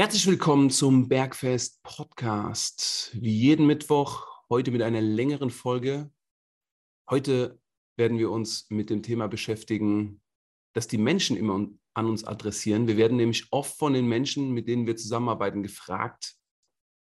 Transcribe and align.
Herzlich 0.00 0.26
willkommen 0.26 0.70
zum 0.70 1.08
Bergfest 1.08 1.82
Podcast. 1.82 3.10
Wie 3.12 3.36
jeden 3.36 3.66
Mittwoch, 3.66 4.26
heute 4.48 4.70
mit 4.70 4.80
einer 4.80 5.02
längeren 5.02 5.50
Folge. 5.50 6.10
Heute 7.10 7.60
werden 7.98 8.16
wir 8.16 8.30
uns 8.30 8.64
mit 8.70 8.88
dem 8.88 9.02
Thema 9.02 9.28
beschäftigen, 9.28 10.22
dass 10.72 10.88
die 10.88 10.96
Menschen 10.96 11.36
immer 11.36 11.68
an 11.92 12.06
uns 12.06 12.24
adressieren. 12.24 12.88
Wir 12.88 12.96
werden 12.96 13.18
nämlich 13.18 13.48
oft 13.50 13.76
von 13.76 13.92
den 13.92 14.08
Menschen, 14.08 14.52
mit 14.52 14.68
denen 14.68 14.86
wir 14.86 14.96
zusammenarbeiten, 14.96 15.62
gefragt, 15.62 16.34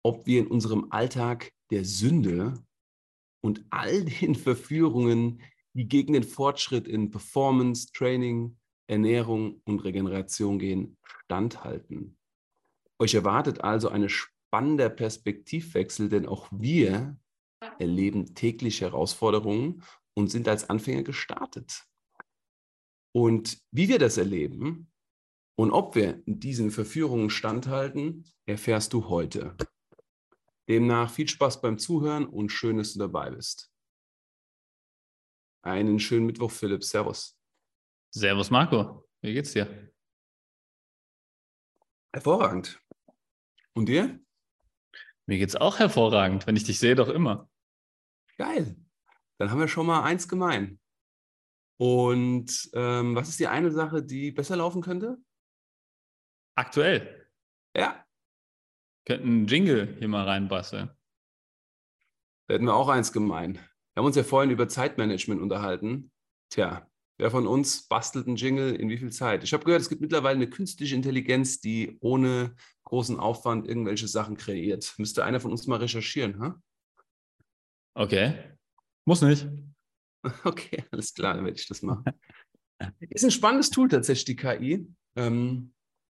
ob 0.04 0.28
wir 0.28 0.42
in 0.42 0.48
unserem 0.48 0.88
Alltag 0.90 1.54
der 1.72 1.86
Sünde 1.86 2.62
und 3.42 3.64
all 3.70 4.04
den 4.04 4.36
Verführungen, 4.36 5.42
die 5.72 5.88
gegen 5.88 6.12
den 6.12 6.24
Fortschritt 6.24 6.86
in 6.86 7.12
Performance, 7.12 7.94
Training, 7.94 8.58
Ernährung 8.88 9.62
und 9.64 9.86
Regeneration 9.86 10.60
gehen, 10.60 10.98
standhalten. 11.06 12.19
Euch 13.00 13.14
erwartet 13.14 13.62
also 13.62 13.90
ein 13.90 14.08
spannender 14.10 14.90
Perspektivwechsel, 14.90 16.10
denn 16.10 16.28
auch 16.28 16.50
wir 16.52 17.18
erleben 17.80 18.36
täglich 18.36 18.82
Herausforderungen 18.82 19.84
und 20.16 20.30
sind 20.30 20.48
als 20.48 20.70
Anfänger 20.70 21.04
gestartet. 21.04 21.86
Und 23.16 23.58
wie 23.72 23.88
wir 23.88 24.00
das 24.00 24.18
erleben 24.18 24.92
und 25.58 25.72
ob 25.72 25.96
wir 25.96 26.22
diesen 26.26 26.72
Verführungen 26.72 27.30
standhalten, 27.30 28.26
erfährst 28.46 28.94
du 28.94 29.10
heute. 29.10 29.56
Demnach 30.68 31.12
viel 31.12 31.28
Spaß 31.28 31.62
beim 31.62 31.80
Zuhören 31.80 32.26
und 32.28 32.50
schön, 32.50 32.78
dass 32.78 32.94
du 32.94 33.00
dabei 33.00 33.32
bist. 33.32 33.72
Einen 35.64 36.00
schönen 36.00 36.26
Mittwoch, 36.26 36.52
Philipp. 36.52 36.84
Servus. 36.84 37.38
Servus, 38.14 38.50
Marco. 38.50 39.08
Wie 39.22 39.34
geht's 39.34 39.54
dir? 39.54 39.92
Hervorragend. 42.14 42.82
Und 43.80 43.86
dir? 43.86 44.20
Mir 45.26 45.38
geht's 45.38 45.56
auch 45.56 45.80
hervorragend. 45.80 46.46
Wenn 46.46 46.58
ich 46.58 46.66
dich 46.66 46.80
sehe, 46.80 46.96
doch 46.96 47.08
immer. 47.08 47.50
Geil. 48.38 48.76
Dann 49.38 49.52
haben 49.52 49.60
wir 49.62 49.70
schon 49.70 49.86
mal 49.86 50.04
eins 50.04 50.28
gemein. 50.28 50.82
Und 51.78 52.70
ähm, 52.74 53.16
was 53.16 53.30
ist 53.30 53.40
die 53.40 53.48
eine 53.48 53.72
Sache, 53.72 54.04
die 54.04 54.34
besser 54.34 54.58
laufen 54.58 54.82
könnte? 54.82 55.18
Aktuell. 56.56 57.26
Ja. 57.74 58.06
Könnten 59.06 59.30
einen 59.30 59.48
Jingle 59.48 59.96
hier 59.98 60.10
mal 60.10 60.26
reinbasteln. 60.26 60.90
Da 62.48 62.54
hätten 62.54 62.66
wir 62.66 62.76
auch 62.76 62.90
eins 62.90 63.14
gemein. 63.14 63.54
Wir 63.54 64.02
haben 64.02 64.08
uns 64.08 64.18
ja 64.18 64.24
vorhin 64.24 64.52
über 64.52 64.68
Zeitmanagement 64.68 65.42
unterhalten. 65.42 66.12
Tja, 66.50 66.86
wer 67.18 67.32
von 67.32 67.48
uns 67.48 67.88
bastelt 67.88 68.28
einen 68.28 68.36
Jingle 68.36 68.76
in 68.76 68.90
wie 68.90 68.98
viel 68.98 69.14
Zeit? 69.14 69.46
Ich 69.46 69.54
habe 69.54 69.64
gehört, 69.64 69.82
es 69.82 69.88
gibt 69.88 70.02
mittlerweile 70.02 70.36
eine 70.36 70.50
künstliche 70.50 70.96
Intelligenz, 70.96 71.62
die 71.62 71.98
ohne 72.02 72.58
großen 72.90 73.20
Aufwand 73.20 73.68
irgendwelche 73.68 74.08
Sachen 74.08 74.36
kreiert. 74.36 74.94
Müsste 74.98 75.24
einer 75.24 75.40
von 75.40 75.52
uns 75.52 75.68
mal 75.68 75.78
recherchieren, 75.78 76.40
ha? 76.40 76.62
Okay. 77.96 78.38
Muss 79.06 79.22
nicht. 79.22 79.48
Okay, 80.44 80.84
alles 80.92 81.14
klar, 81.14 81.36
dann 81.36 81.46
werde 81.46 81.58
ich 81.58 81.66
das 81.66 81.82
machen. 81.82 82.04
Ist 83.00 83.24
ein 83.24 83.32
spannendes 83.32 83.70
Tool 83.70 83.88
tatsächlich, 83.88 84.26
die 84.26 84.36
KI. 84.36 84.86
Ähm, 85.16 85.72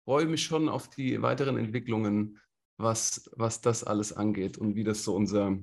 freue 0.06 0.24
mich 0.24 0.42
schon 0.42 0.70
auf 0.70 0.88
die 0.88 1.20
weiteren 1.20 1.58
Entwicklungen, 1.58 2.40
was, 2.78 3.30
was 3.36 3.60
das 3.60 3.84
alles 3.84 4.14
angeht 4.14 4.56
und 4.56 4.74
wie 4.74 4.84
das 4.84 5.04
so 5.04 5.14
unser 5.14 5.58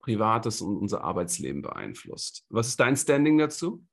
privates 0.00 0.62
und 0.62 0.78
unser 0.78 1.04
Arbeitsleben 1.04 1.60
beeinflusst. 1.60 2.46
Was 2.48 2.68
ist 2.68 2.80
dein 2.80 2.96
Standing 2.96 3.36
dazu? 3.36 3.84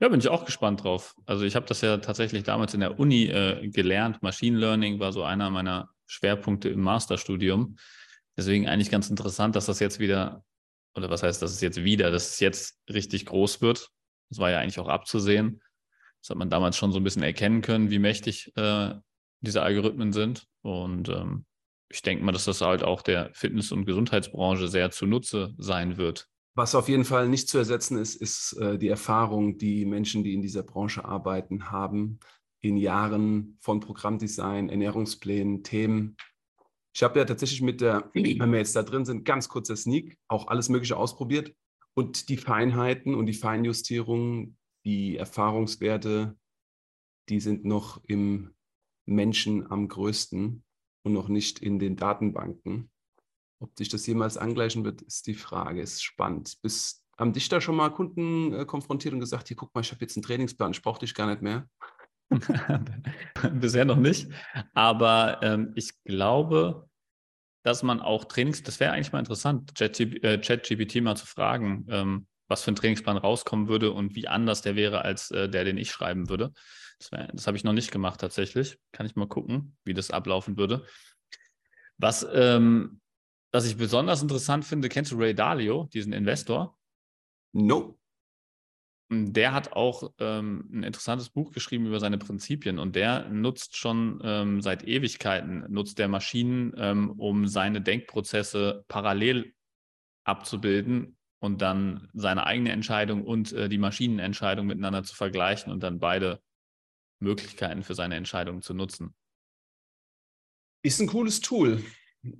Ja, 0.00 0.08
bin 0.08 0.20
ich 0.20 0.28
auch 0.28 0.44
gespannt 0.44 0.84
drauf. 0.84 1.14
Also 1.24 1.44
ich 1.44 1.56
habe 1.56 1.66
das 1.66 1.80
ja 1.80 1.98
tatsächlich 1.98 2.42
damals 2.42 2.74
in 2.74 2.80
der 2.80 2.98
Uni 2.98 3.24
äh, 3.24 3.68
gelernt. 3.68 4.22
Machine 4.22 4.58
Learning 4.58 4.98
war 4.98 5.12
so 5.12 5.22
einer 5.22 5.50
meiner 5.50 5.88
Schwerpunkte 6.06 6.68
im 6.68 6.80
Masterstudium. 6.80 7.76
Deswegen 8.36 8.68
eigentlich 8.68 8.90
ganz 8.90 9.08
interessant, 9.08 9.54
dass 9.56 9.66
das 9.66 9.78
jetzt 9.78 10.00
wieder 10.00 10.44
oder 10.96 11.10
was 11.10 11.22
heißt, 11.22 11.42
dass 11.42 11.52
es 11.52 11.60
jetzt 11.60 11.82
wieder, 11.82 12.10
dass 12.10 12.30
es 12.30 12.40
jetzt 12.40 12.78
richtig 12.88 13.26
groß 13.26 13.60
wird. 13.60 13.90
Das 14.30 14.38
war 14.38 14.50
ja 14.50 14.60
eigentlich 14.60 14.78
auch 14.78 14.88
abzusehen. 14.88 15.60
Das 16.20 16.30
hat 16.30 16.38
man 16.38 16.50
damals 16.50 16.76
schon 16.76 16.92
so 16.92 16.98
ein 16.98 17.04
bisschen 17.04 17.22
erkennen 17.22 17.60
können, 17.60 17.90
wie 17.90 17.98
mächtig 17.98 18.52
äh, 18.56 18.94
diese 19.40 19.62
Algorithmen 19.62 20.12
sind. 20.12 20.46
Und 20.62 21.08
ähm, 21.08 21.44
ich 21.88 22.02
denke 22.02 22.24
mal, 22.24 22.32
dass 22.32 22.46
das 22.46 22.60
halt 22.60 22.82
auch 22.82 23.02
der 23.02 23.30
Fitness- 23.34 23.72
und 23.72 23.84
Gesundheitsbranche 23.84 24.68
sehr 24.68 24.90
zunutze 24.90 25.54
sein 25.58 25.96
wird. 25.96 26.28
Was 26.54 26.74
auf 26.74 26.88
jeden 26.88 27.04
Fall 27.04 27.28
nicht 27.28 27.48
zu 27.48 27.58
ersetzen 27.58 27.98
ist, 27.98 28.14
ist 28.14 28.52
äh, 28.54 28.78
die 28.78 28.88
Erfahrung, 28.88 29.58
die 29.58 29.84
Menschen, 29.84 30.22
die 30.22 30.34
in 30.34 30.42
dieser 30.42 30.62
Branche 30.62 31.04
arbeiten, 31.04 31.70
haben 31.70 32.20
in 32.60 32.76
Jahren 32.76 33.58
von 33.60 33.80
Programmdesign, 33.80 34.68
Ernährungsplänen, 34.68 35.62
Themen, 35.64 36.16
ich 36.94 37.02
habe 37.02 37.18
ja 37.18 37.24
tatsächlich 37.24 37.60
mit 37.60 37.80
der, 37.80 38.08
wenn 38.14 38.52
wir 38.52 38.58
jetzt 38.58 38.76
da 38.76 38.84
drin 38.84 39.04
sind, 39.04 39.24
ganz 39.24 39.48
kurzer 39.48 39.74
Sneak, 39.74 40.16
auch 40.28 40.46
alles 40.46 40.68
Mögliche 40.68 40.96
ausprobiert. 40.96 41.52
Und 41.94 42.28
die 42.28 42.36
Feinheiten 42.36 43.16
und 43.16 43.26
die 43.26 43.34
Feinjustierungen, 43.34 44.56
die 44.84 45.16
Erfahrungswerte, 45.16 46.38
die 47.28 47.40
sind 47.40 47.64
noch 47.64 48.02
im 48.04 48.54
Menschen 49.06 49.70
am 49.70 49.88
größten 49.88 50.62
und 51.02 51.12
noch 51.12 51.28
nicht 51.28 51.58
in 51.58 51.80
den 51.80 51.96
Datenbanken. 51.96 52.90
Ob 53.60 53.76
sich 53.76 53.88
das 53.88 54.06
jemals 54.06 54.36
angleichen 54.36 54.84
wird, 54.84 55.02
ist 55.02 55.26
die 55.26 55.34
Frage. 55.34 55.80
Ist 55.80 56.02
spannend. 56.02 56.60
Bis, 56.62 57.04
haben 57.16 57.32
dich 57.32 57.48
da 57.48 57.60
schon 57.60 57.76
mal 57.76 57.90
Kunden 57.90 58.52
äh, 58.52 58.64
konfrontiert 58.64 59.14
und 59.14 59.20
gesagt, 59.20 59.48
hier 59.48 59.56
guck 59.56 59.74
mal, 59.74 59.80
ich 59.80 59.92
habe 59.92 60.00
jetzt 60.02 60.16
einen 60.16 60.24
Trainingsplan, 60.24 60.72
ich 60.72 60.82
brauche 60.82 61.00
dich 61.00 61.14
gar 61.14 61.28
nicht 61.28 61.42
mehr? 61.42 61.68
Bisher 63.52 63.84
noch 63.84 63.96
nicht. 63.96 64.28
Aber 64.74 65.40
ähm, 65.42 65.72
ich 65.76 66.02
glaube, 66.04 66.88
dass 67.62 67.82
man 67.82 68.00
auch 68.00 68.24
Trainings, 68.24 68.62
das 68.62 68.80
wäre 68.80 68.92
eigentlich 68.92 69.12
mal 69.12 69.20
interessant, 69.20 69.74
ChatGPT 69.74 70.96
äh, 70.96 71.00
mal 71.00 71.16
zu 71.16 71.26
fragen, 71.26 71.86
ähm, 71.88 72.26
was 72.46 72.62
für 72.62 72.72
ein 72.72 72.76
Trainingsplan 72.76 73.16
rauskommen 73.16 73.68
würde 73.68 73.92
und 73.92 74.14
wie 74.14 74.28
anders 74.28 74.62
der 74.62 74.76
wäre 74.76 75.02
als 75.02 75.30
äh, 75.30 75.48
der, 75.48 75.64
den 75.64 75.78
ich 75.78 75.90
schreiben 75.90 76.28
würde. 76.28 76.52
Das, 76.98 77.10
das 77.32 77.46
habe 77.46 77.56
ich 77.56 77.64
noch 77.64 77.72
nicht 77.72 77.90
gemacht 77.90 78.20
tatsächlich. 78.20 78.78
Kann 78.92 79.06
ich 79.06 79.16
mal 79.16 79.28
gucken, 79.28 79.76
wie 79.84 79.94
das 79.94 80.10
ablaufen 80.10 80.58
würde. 80.58 80.84
Was, 81.96 82.26
ähm, 82.32 83.00
was 83.54 83.66
ich 83.66 83.76
besonders 83.76 84.20
interessant 84.20 84.64
finde, 84.64 84.88
kennst 84.88 85.12
du 85.12 85.16
Ray 85.16 85.32
Dalio, 85.32 85.88
diesen 85.92 86.12
Investor? 86.12 86.76
No. 87.52 87.96
Der 89.08 89.52
hat 89.52 89.74
auch 89.74 90.12
ähm, 90.18 90.68
ein 90.72 90.82
interessantes 90.82 91.30
Buch 91.30 91.52
geschrieben 91.52 91.86
über 91.86 92.00
seine 92.00 92.18
Prinzipien 92.18 92.80
und 92.80 92.96
der 92.96 93.28
nutzt 93.28 93.76
schon 93.76 94.20
ähm, 94.24 94.60
seit 94.60 94.82
Ewigkeiten, 94.82 95.64
nutzt 95.72 96.00
der 96.00 96.08
Maschinen, 96.08 96.74
ähm, 96.76 97.12
um 97.12 97.46
seine 97.46 97.80
Denkprozesse 97.80 98.84
parallel 98.88 99.54
abzubilden 100.24 101.16
und 101.38 101.62
dann 101.62 102.08
seine 102.12 102.46
eigene 102.46 102.72
Entscheidung 102.72 103.24
und 103.24 103.52
äh, 103.52 103.68
die 103.68 103.78
Maschinenentscheidung 103.78 104.66
miteinander 104.66 105.04
zu 105.04 105.14
vergleichen 105.14 105.70
und 105.70 105.84
dann 105.84 106.00
beide 106.00 106.42
Möglichkeiten 107.20 107.84
für 107.84 107.94
seine 107.94 108.16
Entscheidung 108.16 108.62
zu 108.62 108.74
nutzen. 108.74 109.14
Ist 110.82 111.00
ein 111.00 111.06
cooles 111.06 111.40
Tool 111.40 111.84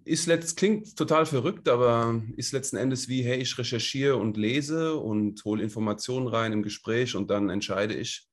ist 0.04 0.26
letzt, 0.26 0.56
klingt 0.56 0.96
total 0.96 1.26
verrückt, 1.26 1.68
aber 1.68 2.22
ist 2.36 2.52
letzten 2.52 2.76
Endes 2.76 3.08
wie, 3.08 3.22
hey, 3.22 3.38
ich 3.38 3.56
recherchiere 3.58 4.16
und 4.16 4.36
lese 4.36 4.96
und 4.96 5.44
hole 5.44 5.62
Informationen 5.62 6.26
rein 6.26 6.52
im 6.52 6.62
Gespräch 6.62 7.14
und 7.14 7.30
dann 7.30 7.50
entscheide 7.50 7.94
ich 7.94 8.26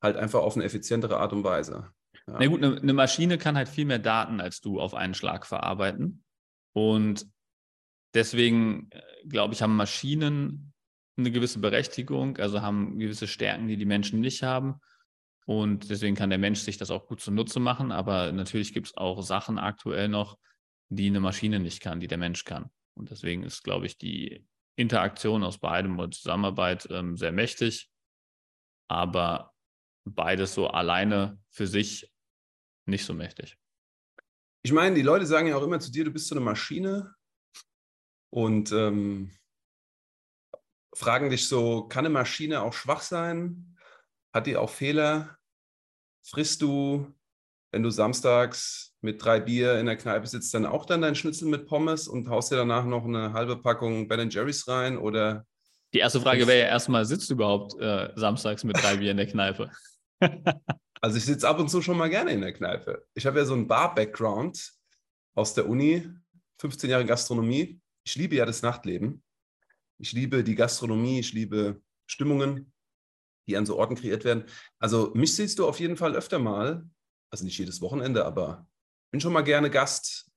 halt 0.00 0.16
einfach 0.16 0.40
auf 0.40 0.56
eine 0.56 0.64
effizientere 0.64 1.18
Art 1.18 1.32
und 1.32 1.44
Weise. 1.44 1.92
Ja. 2.26 2.36
Na 2.38 2.46
gut, 2.46 2.62
eine, 2.62 2.80
eine 2.80 2.92
Maschine 2.92 3.38
kann 3.38 3.56
halt 3.56 3.68
viel 3.68 3.84
mehr 3.84 3.98
Daten 3.98 4.40
als 4.40 4.60
du 4.60 4.80
auf 4.80 4.94
einen 4.94 5.14
Schlag 5.14 5.46
verarbeiten. 5.46 6.24
Und 6.72 7.26
deswegen, 8.14 8.88
äh, 8.90 9.00
glaube 9.28 9.54
ich, 9.54 9.62
haben 9.62 9.76
Maschinen 9.76 10.72
eine 11.16 11.30
gewisse 11.30 11.58
Berechtigung, 11.58 12.38
also 12.38 12.62
haben 12.62 12.98
gewisse 12.98 13.26
Stärken, 13.26 13.68
die 13.68 13.76
die 13.76 13.84
Menschen 13.84 14.20
nicht 14.20 14.42
haben. 14.42 14.80
Und 15.44 15.90
deswegen 15.90 16.14
kann 16.14 16.30
der 16.30 16.38
Mensch 16.38 16.60
sich 16.60 16.78
das 16.78 16.90
auch 16.90 17.06
gut 17.06 17.20
zunutze 17.20 17.60
machen. 17.60 17.92
Aber 17.92 18.32
natürlich 18.32 18.72
gibt 18.72 18.88
es 18.88 18.96
auch 18.96 19.22
Sachen 19.22 19.58
aktuell 19.58 20.08
noch, 20.08 20.38
die 20.96 21.08
eine 21.08 21.20
Maschine 21.20 21.58
nicht 21.58 21.80
kann, 21.80 22.00
die 22.00 22.08
der 22.08 22.18
Mensch 22.18 22.44
kann. 22.44 22.70
Und 22.94 23.10
deswegen 23.10 23.42
ist, 23.42 23.64
glaube 23.64 23.86
ich, 23.86 23.96
die 23.96 24.46
Interaktion 24.76 25.44
aus 25.44 25.58
beidem 25.58 25.98
und 25.98 26.14
Zusammenarbeit 26.14 26.86
ähm, 26.90 27.16
sehr 27.16 27.32
mächtig, 27.32 27.90
aber 28.88 29.54
beides 30.04 30.54
so 30.54 30.68
alleine 30.68 31.40
für 31.50 31.66
sich 31.66 32.12
nicht 32.86 33.04
so 33.04 33.14
mächtig. 33.14 33.56
Ich 34.64 34.72
meine, 34.72 34.94
die 34.94 35.02
Leute 35.02 35.26
sagen 35.26 35.48
ja 35.48 35.56
auch 35.56 35.62
immer 35.62 35.80
zu 35.80 35.90
dir, 35.90 36.04
du 36.04 36.10
bist 36.10 36.28
so 36.28 36.34
eine 36.34 36.44
Maschine 36.44 37.14
und 38.30 38.70
ähm, 38.72 39.30
fragen 40.94 41.30
dich 41.30 41.48
so, 41.48 41.88
kann 41.88 42.04
eine 42.04 42.12
Maschine 42.12 42.62
auch 42.62 42.72
schwach 42.72 43.00
sein? 43.00 43.76
Hat 44.34 44.46
die 44.46 44.56
auch 44.56 44.70
Fehler? 44.70 45.38
Frisst 46.24 46.62
du 46.62 47.12
wenn 47.72 47.82
du 47.82 47.90
samstags 47.90 48.94
mit 49.00 49.22
drei 49.24 49.40
Bier 49.40 49.80
in 49.80 49.86
der 49.86 49.96
Kneipe 49.96 50.26
sitzt, 50.26 50.54
dann 50.54 50.66
auch 50.66 50.86
dann 50.86 51.02
dein 51.02 51.16
Schnitzel 51.16 51.48
mit 51.48 51.66
Pommes 51.66 52.06
und 52.06 52.28
haust 52.28 52.52
dir 52.52 52.56
danach 52.56 52.84
noch 52.84 53.04
eine 53.04 53.32
halbe 53.32 53.56
Packung 53.56 54.06
Ben 54.06 54.30
Jerry's 54.30 54.68
rein 54.68 54.96
oder? 54.96 55.44
Die 55.92 55.98
erste 55.98 56.20
Frage 56.20 56.46
wäre 56.46 56.60
ja 56.60 56.66
erstmal, 56.66 57.04
sitzt 57.04 57.28
du 57.30 57.34
überhaupt 57.34 57.78
äh, 57.80 58.10
samstags 58.14 58.62
mit 58.62 58.80
drei 58.80 58.96
Bier 58.96 59.10
in 59.10 59.16
der 59.16 59.26
Kneipe? 59.26 59.70
Also 61.04 61.16
ich 61.16 61.24
sitze 61.24 61.48
ab 61.48 61.58
und 61.58 61.68
zu 61.68 61.82
schon 61.82 61.98
mal 61.98 62.08
gerne 62.08 62.30
in 62.30 62.42
der 62.42 62.52
Kneipe. 62.52 63.04
Ich 63.14 63.26
habe 63.26 63.40
ja 63.40 63.44
so 63.44 63.54
einen 63.54 63.66
Bar-Background 63.66 64.72
aus 65.34 65.52
der 65.52 65.68
Uni, 65.68 66.08
15 66.60 66.90
Jahre 66.90 67.04
Gastronomie. 67.04 67.80
Ich 68.04 68.14
liebe 68.14 68.36
ja 68.36 68.46
das 68.46 68.62
Nachtleben. 68.62 69.20
Ich 69.98 70.12
liebe 70.12 70.44
die 70.44 70.54
Gastronomie, 70.54 71.18
ich 71.18 71.32
liebe 71.32 71.82
Stimmungen, 72.06 72.72
die 73.48 73.56
an 73.56 73.66
so 73.66 73.78
Orten 73.78 73.96
kreiert 73.96 74.24
werden. 74.24 74.44
Also 74.78 75.10
mich 75.14 75.34
siehst 75.34 75.58
du 75.58 75.66
auf 75.66 75.80
jeden 75.80 75.96
Fall 75.96 76.14
öfter 76.14 76.38
mal, 76.38 76.88
also 77.32 77.44
nicht 77.44 77.58
jedes 77.58 77.80
Wochenende, 77.80 78.24
aber 78.24 78.68
bin 79.10 79.20
schon 79.20 79.32
mal 79.32 79.42
gerne 79.42 79.70
Gast 79.70 80.30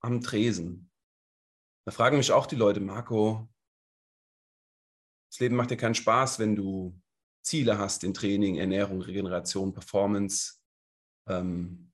am 0.00 0.20
Tresen. 0.20 0.90
Da 1.84 1.90
fragen 1.90 2.16
mich 2.16 2.32
auch 2.32 2.46
die 2.46 2.56
Leute, 2.56 2.80
Marco, 2.80 3.48
das 5.30 5.40
Leben 5.40 5.56
macht 5.56 5.70
dir 5.70 5.76
keinen 5.76 5.94
Spaß, 5.94 6.38
wenn 6.38 6.54
du 6.54 6.98
Ziele 7.42 7.78
hast 7.78 8.04
in 8.04 8.14
Training, 8.14 8.56
Ernährung, 8.56 9.02
Regeneration, 9.02 9.72
Performance. 9.72 10.60
Ähm, 11.28 11.92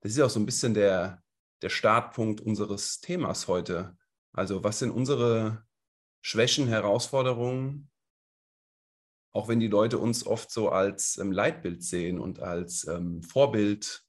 das 0.00 0.12
ist 0.12 0.20
auch 0.20 0.30
so 0.30 0.40
ein 0.40 0.46
bisschen 0.46 0.74
der, 0.74 1.22
der 1.62 1.68
Startpunkt 1.68 2.40
unseres 2.40 3.00
Themas 3.00 3.48
heute. 3.48 3.96
Also 4.32 4.64
was 4.64 4.78
sind 4.78 4.90
unsere 4.90 5.64
Schwächen, 6.22 6.68
Herausforderungen, 6.68 7.90
auch 9.34 9.48
wenn 9.48 9.60
die 9.60 9.68
Leute 9.68 9.98
uns 9.98 10.26
oft 10.26 10.50
so 10.50 10.68
als 10.70 11.18
ähm, 11.18 11.32
Leitbild 11.32 11.82
sehen 11.82 12.20
und 12.20 12.40
als 12.40 12.86
ähm, 12.86 13.22
Vorbild. 13.22 14.04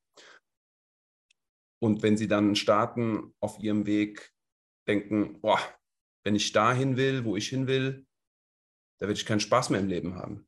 Und 1.81 2.04
wenn 2.04 2.16
sie 2.16 2.27
dann 2.27 2.56
starten 2.56 3.33
auf 3.39 3.60
ihrem 3.60 3.86
Weg, 3.86 4.31
denken, 4.88 5.42
boah, 5.42 5.60
wenn 6.24 6.36
ich 6.36 6.51
dahin 6.51 6.95
will, 6.95 7.25
wo 7.25 7.36
ich 7.36 7.50
hin 7.50 7.68
will, 7.68 8.06
da 9.00 9.07
werde 9.07 9.19
ich 9.19 9.25
keinen 9.25 9.39
Spaß 9.39 9.72
mehr 9.72 9.80
im 9.80 9.88
Leben 9.88 10.16
haben. 10.16 10.48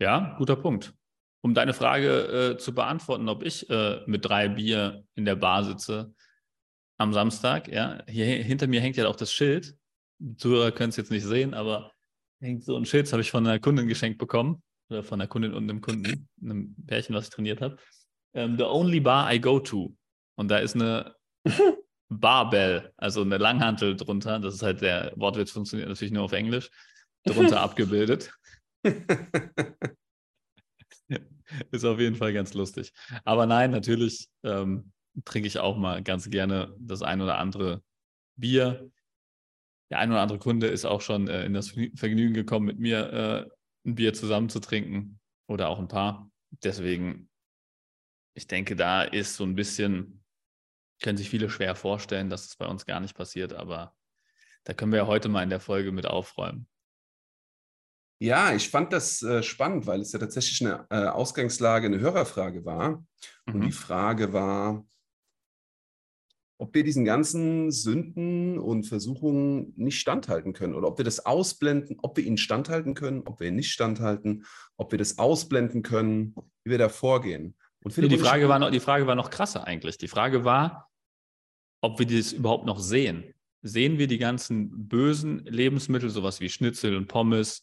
Ja, 0.00 0.36
guter 0.38 0.56
Punkt. 0.56 0.94
Um 1.42 1.54
deine 1.54 1.74
Frage 1.74 2.52
äh, 2.52 2.58
zu 2.58 2.74
beantworten, 2.74 3.28
ob 3.28 3.42
ich 3.42 3.68
äh, 3.68 4.02
mit 4.06 4.24
drei 4.24 4.48
Bier 4.48 5.04
in 5.14 5.24
der 5.24 5.36
Bar 5.36 5.64
sitze 5.64 6.14
am 6.98 7.12
Samstag, 7.14 7.68
ja, 7.68 8.04
hier 8.06 8.26
hinter 8.26 8.66
mir 8.66 8.80
hängt 8.80 8.96
ja 8.96 9.08
auch 9.08 9.16
das 9.16 9.32
Schild. 9.32 9.74
Zuhörer 10.36 10.72
können 10.72 10.90
es 10.90 10.96
jetzt 10.96 11.10
nicht 11.10 11.24
sehen, 11.24 11.54
aber 11.54 11.92
hängt 12.40 12.64
so 12.64 12.76
ein 12.76 12.84
Schild, 12.84 13.10
habe 13.12 13.22
ich 13.22 13.30
von 13.30 13.46
einer 13.46 13.58
Kundin 13.58 13.88
geschenkt 13.88 14.18
bekommen. 14.18 14.62
Oder 14.90 15.04
von 15.04 15.20
einer 15.20 15.28
Kundin 15.28 15.54
und 15.54 15.70
einem 15.70 15.80
Kunden, 15.80 16.28
einem 16.42 16.74
Pärchen, 16.86 17.14
was 17.14 17.24
ich 17.24 17.30
trainiert 17.30 17.60
habe. 17.60 17.76
Um, 18.32 18.40
ähm, 18.42 18.56
the 18.58 18.64
only 18.64 18.98
bar 19.00 19.32
I 19.32 19.40
go 19.40 19.60
to. 19.60 19.94
Und 20.36 20.50
da 20.50 20.58
ist 20.58 20.74
eine 20.74 21.14
Barbell, 22.08 22.92
also 22.96 23.22
eine 23.22 23.38
Langhantel 23.38 23.96
drunter. 23.96 24.40
Das 24.40 24.54
ist 24.54 24.62
halt 24.62 24.80
der 24.80 25.12
Wortwitz 25.16 25.52
funktioniert 25.52 25.88
natürlich 25.88 26.12
nur 26.12 26.24
auf 26.24 26.32
Englisch. 26.32 26.70
Drunter 27.24 27.60
abgebildet. 27.62 28.32
ist 31.70 31.84
auf 31.84 32.00
jeden 32.00 32.16
Fall 32.16 32.32
ganz 32.32 32.54
lustig. 32.54 32.92
Aber 33.24 33.46
nein, 33.46 33.70
natürlich 33.70 34.28
ähm, 34.42 34.90
trinke 35.24 35.46
ich 35.46 35.58
auch 35.58 35.76
mal 35.76 36.02
ganz 36.02 36.30
gerne 36.30 36.74
das 36.78 37.02
ein 37.02 37.20
oder 37.20 37.38
andere 37.38 37.82
Bier. 38.36 38.90
Der 39.90 39.98
ein 39.98 40.10
oder 40.10 40.20
andere 40.20 40.38
Kunde 40.38 40.68
ist 40.68 40.84
auch 40.84 41.00
schon 41.00 41.28
äh, 41.28 41.44
in 41.44 41.52
das 41.52 41.70
Vergnügen 41.94 42.34
gekommen, 42.34 42.66
mit 42.66 42.78
mir 42.78 43.12
äh, 43.12 43.88
ein 43.88 43.94
Bier 43.96 44.14
zusammen 44.14 44.48
zu 44.48 44.60
trinken 44.60 45.20
oder 45.48 45.68
auch 45.68 45.78
ein 45.78 45.88
paar. 45.88 46.30
Deswegen, 46.62 47.28
ich 48.34 48.46
denke, 48.46 48.76
da 48.76 49.02
ist 49.02 49.36
so 49.36 49.44
ein 49.44 49.56
bisschen, 49.56 50.22
können 51.02 51.18
sich 51.18 51.30
viele 51.30 51.50
schwer 51.50 51.74
vorstellen, 51.74 52.30
dass 52.30 52.46
es 52.46 52.56
bei 52.56 52.66
uns 52.66 52.86
gar 52.86 53.00
nicht 53.00 53.16
passiert, 53.16 53.52
aber 53.52 53.94
da 54.64 54.74
können 54.74 54.92
wir 54.92 54.98
ja 54.98 55.06
heute 55.06 55.28
mal 55.28 55.42
in 55.42 55.50
der 55.50 55.60
Folge 55.60 55.90
mit 55.90 56.06
aufräumen. 56.06 56.68
Ja, 58.22 58.52
ich 58.52 58.68
fand 58.68 58.92
das 58.92 59.22
äh, 59.22 59.42
spannend, 59.42 59.86
weil 59.86 60.00
es 60.00 60.12
ja 60.12 60.18
tatsächlich 60.18 60.60
eine 60.60 60.86
äh, 60.90 61.08
Ausgangslage, 61.08 61.86
eine 61.86 62.00
Hörerfrage 62.00 62.66
war. 62.66 63.02
Mhm. 63.46 63.54
Und 63.54 63.60
die 63.62 63.72
Frage 63.72 64.34
war, 64.34 64.84
ob 66.60 66.74
wir 66.74 66.84
diesen 66.84 67.06
ganzen 67.06 67.70
Sünden 67.70 68.58
und 68.58 68.84
Versuchungen 68.84 69.72
nicht 69.76 69.98
standhalten 69.98 70.52
können 70.52 70.74
oder 70.74 70.88
ob 70.88 70.98
wir 70.98 71.06
das 71.06 71.24
ausblenden, 71.24 71.96
ob 72.02 72.18
wir 72.18 72.24
ihnen 72.24 72.36
standhalten 72.36 72.92
können, 72.92 73.22
ob 73.24 73.40
wir 73.40 73.48
ihn 73.48 73.56
nicht 73.56 73.72
standhalten, 73.72 74.44
ob 74.76 74.92
wir 74.92 74.98
das 74.98 75.18
ausblenden 75.18 75.82
können, 75.82 76.34
wie 76.62 76.72
wir 76.72 76.78
da 76.78 76.90
vorgehen. 76.90 77.56
Und 77.82 77.96
nee, 77.96 78.08
die, 78.08 78.18
Frage 78.18 78.50
war 78.50 78.58
noch, 78.58 78.70
die 78.70 78.80
Frage 78.80 79.06
war 79.06 79.14
noch 79.14 79.30
krasser 79.30 79.66
eigentlich. 79.66 79.96
Die 79.96 80.08
Frage 80.08 80.44
war, 80.44 80.90
ob 81.80 81.98
wir 81.98 82.06
das 82.06 82.32
überhaupt 82.32 82.66
noch 82.66 82.78
sehen. 82.78 83.32
Sehen 83.62 83.98
wir 83.98 84.06
die 84.06 84.18
ganzen 84.18 84.86
bösen 84.86 85.38
Lebensmittel, 85.46 86.10
sowas 86.10 86.40
wie 86.40 86.50
Schnitzel 86.50 86.94
und 86.94 87.08
Pommes, 87.08 87.62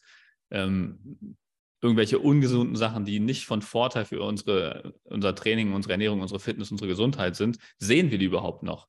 ähm, 0.50 1.38
irgendwelche 1.82 2.20
ungesunden 2.20 2.76
Sachen, 2.76 3.06
die 3.06 3.20
nicht 3.20 3.46
von 3.46 3.62
Vorteil 3.62 4.06
für 4.06 4.22
unsere, 4.22 4.94
unser 5.04 5.36
Training, 5.36 5.74
unsere 5.74 5.94
Ernährung, 5.94 6.22
unsere 6.22 6.40
Fitness, 6.40 6.72
unsere 6.72 6.88
Gesundheit 6.88 7.36
sind, 7.36 7.58
sehen 7.78 8.12
wir 8.12 8.18
die 8.18 8.26
überhaupt 8.26 8.64
noch? 8.64 8.88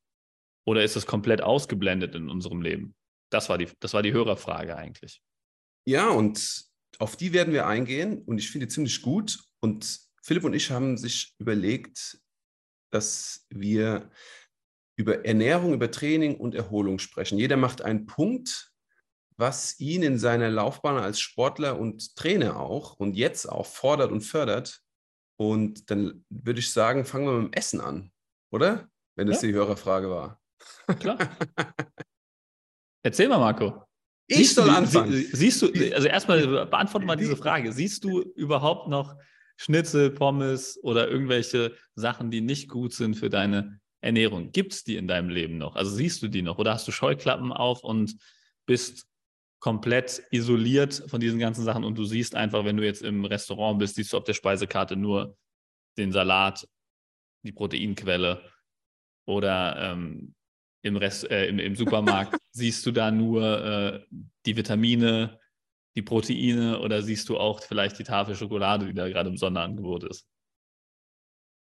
Oder 0.66 0.84
ist 0.84 0.96
es 0.96 1.06
komplett 1.06 1.42
ausgeblendet 1.42 2.14
in 2.14 2.28
unserem 2.28 2.62
Leben? 2.62 2.94
Das 3.30 3.48
war 3.48 3.58
die, 3.58 3.68
das 3.80 3.94
war 3.94 4.02
die 4.02 4.12
Hörerfrage 4.12 4.76
eigentlich. 4.76 5.22
Ja, 5.86 6.08
und 6.10 6.64
auf 6.98 7.16
die 7.16 7.32
werden 7.32 7.52
wir 7.52 7.66
eingehen 7.66 8.22
und 8.22 8.38
ich 8.38 8.50
finde 8.50 8.68
ziemlich 8.68 9.02
gut. 9.02 9.38
Und 9.60 10.00
Philipp 10.22 10.44
und 10.44 10.54
ich 10.54 10.70
haben 10.70 10.96
sich 10.96 11.34
überlegt, 11.38 12.18
dass 12.90 13.46
wir 13.50 14.10
über 14.96 15.24
Ernährung, 15.24 15.74
über 15.74 15.90
Training 15.90 16.36
und 16.36 16.54
Erholung 16.54 16.98
sprechen. 16.98 17.38
Jeder 17.38 17.56
macht 17.56 17.82
einen 17.82 18.06
Punkt 18.06 18.67
was 19.38 19.78
ihn 19.78 20.02
in 20.02 20.18
seiner 20.18 20.50
Laufbahn 20.50 20.98
als 20.98 21.20
Sportler 21.20 21.78
und 21.78 22.16
Trainer 22.16 22.58
auch 22.58 22.94
und 22.94 23.14
jetzt 23.14 23.46
auch 23.46 23.66
fordert 23.66 24.10
und 24.10 24.22
fördert. 24.22 24.82
Und 25.36 25.90
dann 25.90 26.24
würde 26.28 26.58
ich 26.58 26.72
sagen, 26.72 27.04
fangen 27.04 27.26
wir 27.26 27.32
mit 27.34 27.54
dem 27.54 27.56
Essen 27.56 27.80
an, 27.80 28.10
oder? 28.50 28.88
Wenn 29.14 29.28
das 29.28 29.42
ja. 29.42 29.48
die 29.48 29.54
Hörerfrage 29.54 30.10
war. 30.10 30.40
Klar. 30.98 31.18
Erzähl 33.04 33.28
mal, 33.28 33.38
Marco. 33.38 33.84
Ich 34.26 34.38
siehst 34.38 34.54
soll 34.56 34.66
du, 34.66 34.74
anfangen. 34.74 35.12
siehst 35.32 35.62
du, 35.62 35.66
also 35.94 36.08
erstmal 36.08 36.66
beantworte 36.66 37.06
mal 37.06 37.16
diese 37.16 37.36
Frage. 37.36 37.72
Siehst 37.72 38.04
du 38.04 38.20
überhaupt 38.20 38.88
noch 38.88 39.16
Schnitzel, 39.56 40.10
Pommes 40.10 40.78
oder 40.82 41.08
irgendwelche 41.08 41.74
Sachen, 41.94 42.30
die 42.30 42.40
nicht 42.40 42.68
gut 42.68 42.92
sind 42.92 43.14
für 43.14 43.30
deine 43.30 43.80
Ernährung? 44.00 44.50
Gibt 44.52 44.72
es 44.72 44.84
die 44.84 44.96
in 44.96 45.08
deinem 45.08 45.30
Leben 45.30 45.58
noch? 45.58 45.76
Also 45.76 45.92
siehst 45.92 46.22
du 46.22 46.28
die 46.28 46.42
noch? 46.42 46.58
Oder 46.58 46.74
hast 46.74 46.86
du 46.86 46.92
Scheuklappen 46.92 47.52
auf 47.52 47.84
und 47.84 48.16
bist 48.66 49.07
komplett 49.60 50.22
isoliert 50.30 51.04
von 51.08 51.20
diesen 51.20 51.38
ganzen 51.38 51.64
Sachen 51.64 51.84
und 51.84 51.98
du 51.98 52.04
siehst 52.04 52.34
einfach, 52.34 52.64
wenn 52.64 52.76
du 52.76 52.84
jetzt 52.84 53.02
im 53.02 53.24
Restaurant 53.24 53.78
bist, 53.78 53.96
siehst 53.96 54.12
du 54.12 54.16
auf 54.16 54.24
der 54.24 54.34
Speisekarte 54.34 54.96
nur 54.96 55.36
den 55.96 56.12
Salat, 56.12 56.66
die 57.44 57.52
Proteinquelle 57.52 58.42
oder 59.26 59.76
ähm, 59.78 60.34
im, 60.82 60.96
Rest, 60.96 61.28
äh, 61.30 61.46
im, 61.46 61.58
im, 61.58 61.74
Supermarkt 61.74 62.36
siehst 62.52 62.86
du 62.86 62.92
da 62.92 63.10
nur 63.10 63.64
äh, 63.64 64.06
die 64.46 64.56
Vitamine, 64.56 65.38
die 65.96 66.02
Proteine 66.02 66.78
oder 66.80 67.02
siehst 67.02 67.28
du 67.28 67.36
auch 67.36 67.60
vielleicht 67.62 67.98
die 67.98 68.04
Tafel 68.04 68.36
Schokolade, 68.36 68.86
die 68.86 68.94
da 68.94 69.08
gerade 69.08 69.28
im 69.28 69.36
Sonderangebot 69.36 70.04
ist? 70.04 70.26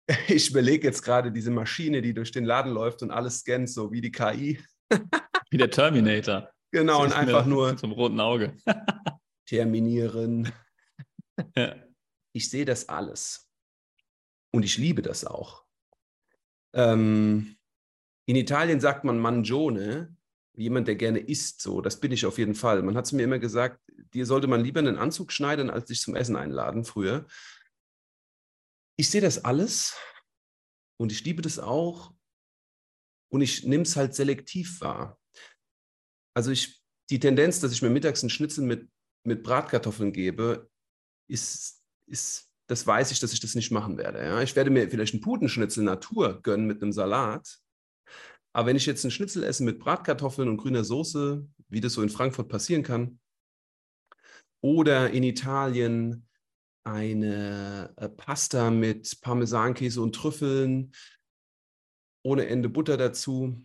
Ich 0.27 0.49
überlege 0.49 0.87
jetzt 0.87 1.01
gerade 1.01 1.31
diese 1.31 1.51
Maschine, 1.51 2.01
die 2.01 2.13
durch 2.13 2.31
den 2.31 2.43
Laden 2.43 2.73
läuft 2.73 3.03
und 3.03 3.11
alles 3.11 3.39
scannt, 3.39 3.69
so 3.69 3.91
wie 3.91 4.01
die 4.01 4.11
KI. 4.11 4.59
wie 5.49 5.57
der 5.57 5.69
Terminator. 5.71 6.49
Genau, 6.73 7.03
und 7.03 7.13
einfach 7.13 7.45
nur 7.45 7.77
zum 7.77 7.91
roten 7.91 8.19
Auge. 8.19 8.57
terminieren. 9.45 10.51
Ja. 11.55 11.75
Ich 12.33 12.49
sehe 12.49 12.65
das 12.65 12.89
alles. 12.89 13.47
Und 14.51 14.63
ich 14.63 14.79
liebe 14.79 15.03
das 15.03 15.23
auch. 15.23 15.65
Ähm, 16.73 17.55
in 18.25 18.35
Italien 18.35 18.79
sagt 18.79 19.03
man 19.03 19.19
Mangione, 19.19 20.15
jemand, 20.55 20.87
der 20.87 20.95
gerne 20.95 21.19
isst, 21.19 21.61
so. 21.61 21.81
Das 21.81 21.99
bin 21.99 22.11
ich 22.11 22.25
auf 22.25 22.39
jeden 22.39 22.55
Fall. 22.55 22.81
Man 22.81 22.97
hat 22.97 23.05
es 23.05 23.11
mir 23.11 23.23
immer 23.23 23.37
gesagt, 23.37 23.79
dir 24.13 24.25
sollte 24.25 24.47
man 24.47 24.63
lieber 24.63 24.79
einen 24.79 24.97
Anzug 24.97 25.31
schneiden, 25.31 25.69
als 25.69 25.85
dich 25.85 26.01
zum 26.01 26.15
Essen 26.15 26.35
einladen, 26.35 26.85
früher. 26.85 27.27
Ich 28.95 29.11
sehe 29.11 29.21
das 29.21 29.45
alles 29.45 29.95
und 30.97 31.11
ich 31.11 31.23
liebe 31.23 31.43
das 31.43 31.59
auch 31.59 32.15
und 33.29 33.41
ich 33.41 33.63
nehme 33.63 33.83
es 33.83 33.95
halt 33.95 34.15
selektiv 34.15 34.81
wahr 34.81 35.19
also 36.33 36.51
ich, 36.51 36.81
die 37.09 37.19
Tendenz, 37.19 37.59
dass 37.59 37.71
ich 37.71 37.81
mir 37.81 37.89
mittags 37.89 38.23
einen 38.23 38.29
Schnitzel 38.29 38.65
mit, 38.65 38.89
mit 39.25 39.43
Bratkartoffeln 39.43 40.11
gebe, 40.11 40.69
ist, 41.29 41.83
ist, 42.07 42.49
das 42.67 42.85
weiß 42.85 43.11
ich, 43.11 43.19
dass 43.19 43.33
ich 43.33 43.39
das 43.39 43.55
nicht 43.55 43.71
machen 43.71 43.97
werde. 43.97 44.23
Ja? 44.23 44.41
Ich 44.41 44.55
werde 44.55 44.69
mir 44.69 44.89
vielleicht 44.89 45.13
einen 45.13 45.21
Putenschnitzel 45.21 45.83
Natur 45.83 46.41
gönnen 46.41 46.67
mit 46.67 46.81
einem 46.81 46.91
Salat. 46.91 47.59
Aber 48.55 48.67
wenn 48.67 48.75
ich 48.75 48.85
jetzt 48.85 49.03
einen 49.03 49.11
Schnitzel 49.11 49.43
esse 49.43 49.63
mit 49.63 49.79
Bratkartoffeln 49.79 50.47
und 50.47 50.57
grüner 50.57 50.83
Soße, 50.83 51.47
wie 51.69 51.81
das 51.81 51.93
so 51.93 52.01
in 52.01 52.09
Frankfurt 52.09 52.49
passieren 52.49 52.83
kann, 52.83 53.19
oder 54.61 55.11
in 55.11 55.23
Italien 55.23 56.27
eine 56.85 57.93
äh, 57.97 58.09
Pasta 58.09 58.69
mit 58.69 59.19
Parmesankäse 59.21 60.01
und 60.01 60.15
Trüffeln, 60.15 60.93
ohne 62.23 62.47
Ende 62.47 62.69
Butter 62.69 62.97
dazu, 62.97 63.61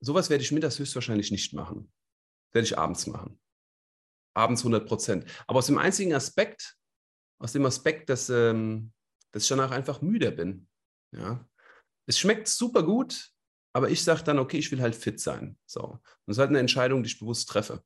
sowas 0.00 0.30
werde 0.30 0.42
ich 0.42 0.52
mittags 0.52 0.78
höchstwahrscheinlich 0.78 1.30
nicht 1.30 1.52
machen. 1.52 1.92
Werde 2.52 2.66
ich 2.66 2.78
abends 2.78 3.06
machen. 3.06 3.40
Abends 4.34 4.62
100 4.62 4.86
Prozent. 4.86 5.24
Aber 5.46 5.58
aus 5.58 5.66
dem 5.66 5.78
einzigen 5.78 6.14
Aspekt, 6.14 6.76
aus 7.38 7.52
dem 7.52 7.64
Aspekt, 7.66 8.08
dass, 8.08 8.28
ähm, 8.30 8.92
dass 9.32 9.44
ich 9.44 9.48
danach 9.48 9.70
einfach 9.70 10.02
müder 10.02 10.30
bin. 10.30 10.68
Ja. 11.12 11.48
Es 12.06 12.18
schmeckt 12.18 12.48
super 12.48 12.82
gut, 12.82 13.30
aber 13.72 13.90
ich 13.90 14.02
sage 14.02 14.24
dann, 14.24 14.38
okay, 14.38 14.58
ich 14.58 14.70
will 14.72 14.80
halt 14.80 14.96
fit 14.96 15.20
sein. 15.20 15.58
So. 15.66 15.82
Und 15.82 16.00
das 16.26 16.36
ist 16.36 16.40
halt 16.40 16.50
eine 16.50 16.58
Entscheidung, 16.58 17.02
die 17.02 17.08
ich 17.08 17.18
bewusst 17.18 17.48
treffe. 17.48 17.84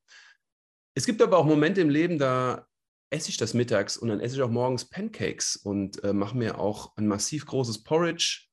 Es 0.95 1.05
gibt 1.05 1.21
aber 1.21 1.37
auch 1.37 1.45
Momente 1.45 1.81
im 1.81 1.89
Leben, 1.89 2.17
da 2.17 2.67
esse 3.11 3.29
ich 3.29 3.37
das 3.37 3.53
mittags 3.53 3.97
und 3.97 4.09
dann 4.09 4.19
esse 4.19 4.35
ich 4.35 4.41
auch 4.41 4.49
morgens 4.49 4.85
Pancakes 4.85 5.55
und 5.55 6.03
äh, 6.03 6.13
mache 6.13 6.37
mir 6.37 6.57
auch 6.59 6.95
ein 6.97 7.07
massiv 7.07 7.45
großes 7.45 7.83
Porridge. 7.83 8.47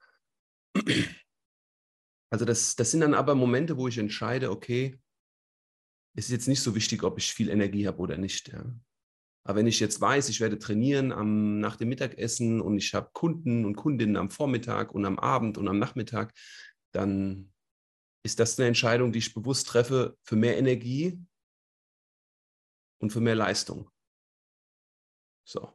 Also 2.32 2.46
das, 2.46 2.76
das 2.76 2.90
sind 2.90 3.00
dann 3.02 3.12
aber 3.12 3.34
Momente, 3.34 3.76
wo 3.76 3.88
ich 3.88 3.98
entscheide, 3.98 4.50
okay, 4.50 4.98
es 6.16 6.26
ist 6.26 6.30
jetzt 6.30 6.48
nicht 6.48 6.62
so 6.62 6.74
wichtig, 6.74 7.02
ob 7.02 7.18
ich 7.18 7.34
viel 7.34 7.50
Energie 7.50 7.86
habe 7.86 7.98
oder 7.98 8.16
nicht. 8.16 8.48
Ja. 8.48 8.74
Aber 9.44 9.58
wenn 9.58 9.66
ich 9.66 9.80
jetzt 9.80 10.00
weiß, 10.00 10.30
ich 10.30 10.40
werde 10.40 10.58
trainieren 10.58 11.12
am, 11.12 11.60
nach 11.60 11.76
dem 11.76 11.90
Mittagessen 11.90 12.62
und 12.62 12.78
ich 12.78 12.94
habe 12.94 13.10
Kunden 13.12 13.66
und 13.66 13.76
Kundinnen 13.76 14.16
am 14.16 14.30
Vormittag 14.30 14.94
und 14.94 15.04
am 15.04 15.18
Abend 15.18 15.58
und 15.58 15.68
am 15.68 15.78
Nachmittag, 15.78 16.32
dann 16.92 17.52
ist 18.24 18.40
das 18.40 18.58
eine 18.58 18.68
Entscheidung, 18.68 19.12
die 19.12 19.18
ich 19.18 19.34
bewusst 19.34 19.68
treffe 19.68 20.16
für 20.22 20.36
mehr 20.36 20.56
Energie 20.56 21.20
und 22.98 23.12
für 23.12 23.20
mehr 23.20 23.34
Leistung. 23.34 23.90
So. 25.44 25.70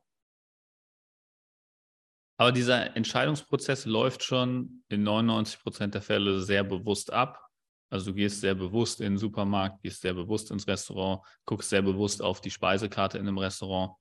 Aber 2.38 2.52
dieser 2.52 2.96
Entscheidungsprozess 2.96 3.86
läuft 3.86 4.24
schon 4.24 4.84
in 4.90 5.04
99 5.04 5.60
Prozent 5.60 5.96
der 5.96 6.04
Fälle 6.04 6.42
sehr 6.42 6.64
bewusst 6.64 7.12
ab. 7.12 7.44
Also 7.90 8.12
du 8.12 8.16
gehst 8.16 8.42
sehr 8.42 8.54
bewusst 8.54 9.02
in 9.02 9.14
den 9.14 9.18
Supermarkt, 9.18 9.82
gehst 9.82 10.02
sehr 10.02 10.14
bewusst 10.14 10.52
ins 10.52 10.68
Restaurant, 10.68 11.26
guckst 11.46 11.70
sehr 11.70 11.82
bewusst 11.82 12.22
auf 12.22 12.42
die 12.42 12.52
Speisekarte 12.52 13.18
in 13.18 13.28
einem 13.28 13.38
Restaurant. 13.40 13.94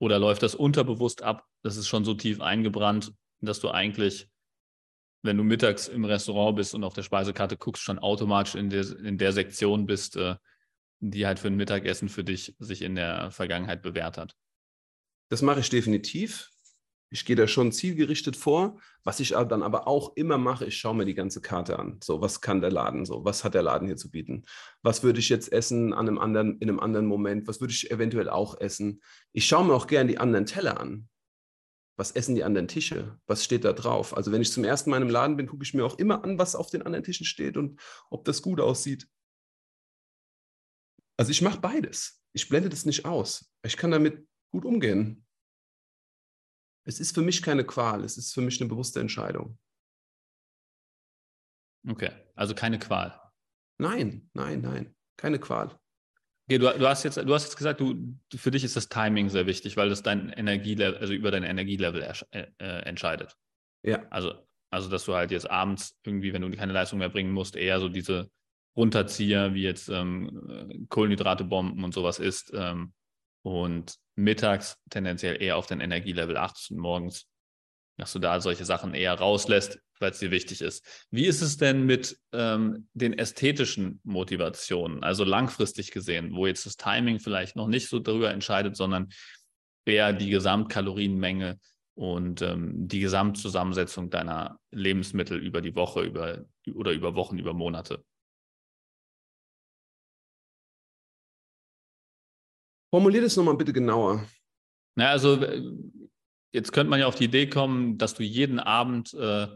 Oder 0.00 0.18
läuft 0.18 0.42
das 0.42 0.54
unterbewusst 0.54 1.22
ab? 1.22 1.44
Das 1.62 1.76
ist 1.76 1.86
schon 1.86 2.04
so 2.04 2.14
tief 2.14 2.40
eingebrannt, 2.40 3.12
dass 3.40 3.60
du 3.60 3.70
eigentlich, 3.70 4.28
wenn 5.22 5.36
du 5.36 5.44
mittags 5.44 5.88
im 5.88 6.04
Restaurant 6.04 6.56
bist 6.56 6.74
und 6.74 6.84
auf 6.84 6.94
der 6.94 7.02
Speisekarte 7.02 7.56
guckst, 7.56 7.82
schon 7.82 7.98
automatisch 7.98 8.54
in 8.54 8.70
der, 8.70 8.84
in 9.00 9.18
der 9.18 9.32
Sektion 9.32 9.86
bist, 9.86 10.16
äh, 10.16 10.36
die 11.00 11.26
halt 11.26 11.38
für 11.38 11.48
ein 11.48 11.56
Mittagessen 11.56 12.08
für 12.08 12.24
dich 12.24 12.54
sich 12.58 12.80
in 12.80 12.94
der 12.94 13.30
Vergangenheit 13.30 13.82
bewährt 13.82 14.16
hat. 14.16 14.34
Das 15.30 15.42
mache 15.42 15.60
ich 15.60 15.68
definitiv. 15.68 16.53
Ich 17.10 17.24
gehe 17.24 17.36
da 17.36 17.46
schon 17.46 17.70
zielgerichtet 17.70 18.36
vor. 18.36 18.80
Was 19.04 19.20
ich 19.20 19.30
dann 19.30 19.62
aber 19.62 19.86
auch 19.86 20.16
immer 20.16 20.38
mache, 20.38 20.66
ich 20.66 20.76
schaue 20.76 20.96
mir 20.96 21.04
die 21.04 21.14
ganze 21.14 21.40
Karte 21.40 21.78
an. 21.78 22.00
So, 22.02 22.20
was 22.20 22.40
kann 22.40 22.60
der 22.60 22.72
Laden 22.72 23.04
so? 23.04 23.24
Was 23.24 23.44
hat 23.44 23.54
der 23.54 23.62
Laden 23.62 23.86
hier 23.86 23.96
zu 23.96 24.10
bieten? 24.10 24.44
Was 24.82 25.02
würde 25.02 25.20
ich 25.20 25.28
jetzt 25.28 25.52
essen 25.52 25.92
an 25.92 26.08
einem 26.08 26.18
anderen, 26.18 26.58
in 26.58 26.68
einem 26.68 26.80
anderen 26.80 27.06
Moment? 27.06 27.46
Was 27.46 27.60
würde 27.60 27.72
ich 27.72 27.90
eventuell 27.90 28.28
auch 28.28 28.60
essen? 28.60 29.02
Ich 29.32 29.46
schaue 29.46 29.64
mir 29.66 29.74
auch 29.74 29.86
gerne 29.86 30.10
die 30.10 30.18
anderen 30.18 30.46
Teller 30.46 30.80
an. 30.80 31.08
Was 31.96 32.10
essen 32.10 32.34
die 32.34 32.42
anderen 32.42 32.66
Tische? 32.66 33.18
Was 33.26 33.44
steht 33.44 33.64
da 33.64 33.72
drauf? 33.72 34.16
Also 34.16 34.32
wenn 34.32 34.42
ich 34.42 34.50
zum 34.50 34.64
ersten 34.64 34.90
Mal 34.90 34.96
in 34.96 35.04
einem 35.04 35.12
Laden 35.12 35.36
bin, 35.36 35.46
gucke 35.46 35.62
ich 35.62 35.74
mir 35.74 35.84
auch 35.84 35.98
immer 35.98 36.24
an, 36.24 36.38
was 36.38 36.56
auf 36.56 36.70
den 36.70 36.82
anderen 36.82 37.04
Tischen 37.04 37.26
steht 37.26 37.56
und 37.56 37.80
ob 38.10 38.24
das 38.24 38.42
gut 38.42 38.60
aussieht. 38.60 39.06
Also 41.16 41.30
ich 41.30 41.42
mache 41.42 41.60
beides. 41.60 42.20
Ich 42.32 42.48
blende 42.48 42.68
das 42.68 42.84
nicht 42.84 43.04
aus. 43.04 43.52
Ich 43.62 43.76
kann 43.76 43.92
damit 43.92 44.26
gut 44.50 44.64
umgehen. 44.64 45.23
Es 46.86 47.00
ist 47.00 47.14
für 47.14 47.22
mich 47.22 47.42
keine 47.42 47.64
Qual, 47.64 48.04
es 48.04 48.16
ist 48.16 48.32
für 48.32 48.40
mich 48.40 48.60
eine 48.60 48.68
bewusste 48.68 49.00
Entscheidung. 49.00 49.58
Okay, 51.88 52.10
also 52.34 52.54
keine 52.54 52.78
Qual. 52.78 53.18
Nein, 53.78 54.28
nein, 54.34 54.60
nein, 54.60 54.94
keine 55.16 55.38
Qual. 55.38 55.78
Okay, 56.46 56.58
du, 56.58 56.78
du, 56.78 56.86
hast 56.86 57.04
jetzt, 57.04 57.16
du 57.16 57.34
hast 57.34 57.44
jetzt 57.44 57.56
gesagt, 57.56 57.80
du, 57.80 58.18
für 58.34 58.50
dich 58.50 58.64
ist 58.64 58.76
das 58.76 58.88
Timing 58.88 59.30
sehr 59.30 59.46
wichtig, 59.46 59.76
weil 59.76 59.88
das 59.88 60.02
dein 60.02 60.28
Energielevel, 60.30 60.98
also 60.98 61.14
über 61.14 61.30
dein 61.30 61.42
Energielevel 61.42 62.02
äh, 62.02 62.46
äh, 62.58 62.66
entscheidet. 62.82 63.34
Ja. 63.82 64.06
Also, 64.10 64.34
also, 64.70 64.90
dass 64.90 65.04
du 65.04 65.14
halt 65.14 65.30
jetzt 65.30 65.50
abends 65.50 65.98
irgendwie, 66.04 66.32
wenn 66.32 66.42
du 66.42 66.50
keine 66.50 66.72
Leistung 66.72 66.98
mehr 66.98 67.08
bringen 67.08 67.32
musst, 67.32 67.56
eher 67.56 67.80
so 67.80 67.88
diese 67.88 68.30
Runterzieher 68.76 69.54
wie 69.54 69.62
jetzt 69.62 69.88
ähm, 69.88 70.86
Kohlenhydrate 70.88 71.44
bomben 71.44 71.84
und 71.84 71.94
sowas 71.94 72.18
isst, 72.18 72.50
ähm, 72.54 72.92
und 73.44 73.96
mittags 74.16 74.78
tendenziell 74.90 75.40
eher 75.40 75.56
auf 75.56 75.66
dein 75.66 75.80
Energielevel 75.80 76.36
achtest 76.36 76.70
und 76.70 76.78
morgens, 76.78 77.26
dass 77.98 78.12
du 78.12 78.18
da 78.18 78.40
solche 78.40 78.64
Sachen 78.64 78.94
eher 78.94 79.14
rauslässt, 79.14 79.78
weil 80.00 80.10
es 80.10 80.18
dir 80.18 80.30
wichtig 80.30 80.62
ist. 80.62 81.06
Wie 81.10 81.26
ist 81.26 81.42
es 81.42 81.58
denn 81.58 81.84
mit 81.84 82.18
ähm, 82.32 82.88
den 82.94 83.12
ästhetischen 83.12 84.00
Motivationen, 84.02 85.04
also 85.04 85.24
langfristig 85.24 85.90
gesehen, 85.90 86.34
wo 86.34 86.46
jetzt 86.46 86.64
das 86.64 86.76
Timing 86.76 87.20
vielleicht 87.20 87.54
noch 87.54 87.68
nicht 87.68 87.88
so 87.88 87.98
darüber 87.98 88.30
entscheidet, 88.30 88.76
sondern 88.76 89.10
eher 89.84 90.12
die 90.14 90.30
Gesamtkalorienmenge 90.30 91.60
und 91.94 92.40
ähm, 92.40 92.88
die 92.88 93.00
Gesamtzusammensetzung 93.00 94.08
deiner 94.10 94.58
Lebensmittel 94.72 95.38
über 95.38 95.60
die 95.60 95.76
Woche 95.76 96.02
über, 96.02 96.44
oder 96.72 96.92
über 96.92 97.14
Wochen, 97.14 97.38
über 97.38 97.52
Monate? 97.52 98.02
Formulier 102.94 103.22
das 103.22 103.36
nochmal 103.36 103.56
bitte 103.56 103.72
genauer. 103.72 104.24
Na, 104.94 105.08
also 105.08 105.34
äh, 105.42 105.60
jetzt 106.52 106.72
könnte 106.72 106.90
man 106.90 107.00
ja 107.00 107.08
auf 107.08 107.16
die 107.16 107.24
Idee 107.24 107.48
kommen, 107.48 107.98
dass 107.98 108.14
du 108.14 108.22
jeden 108.22 108.60
Abend 108.60 109.12
äh, 109.14 109.48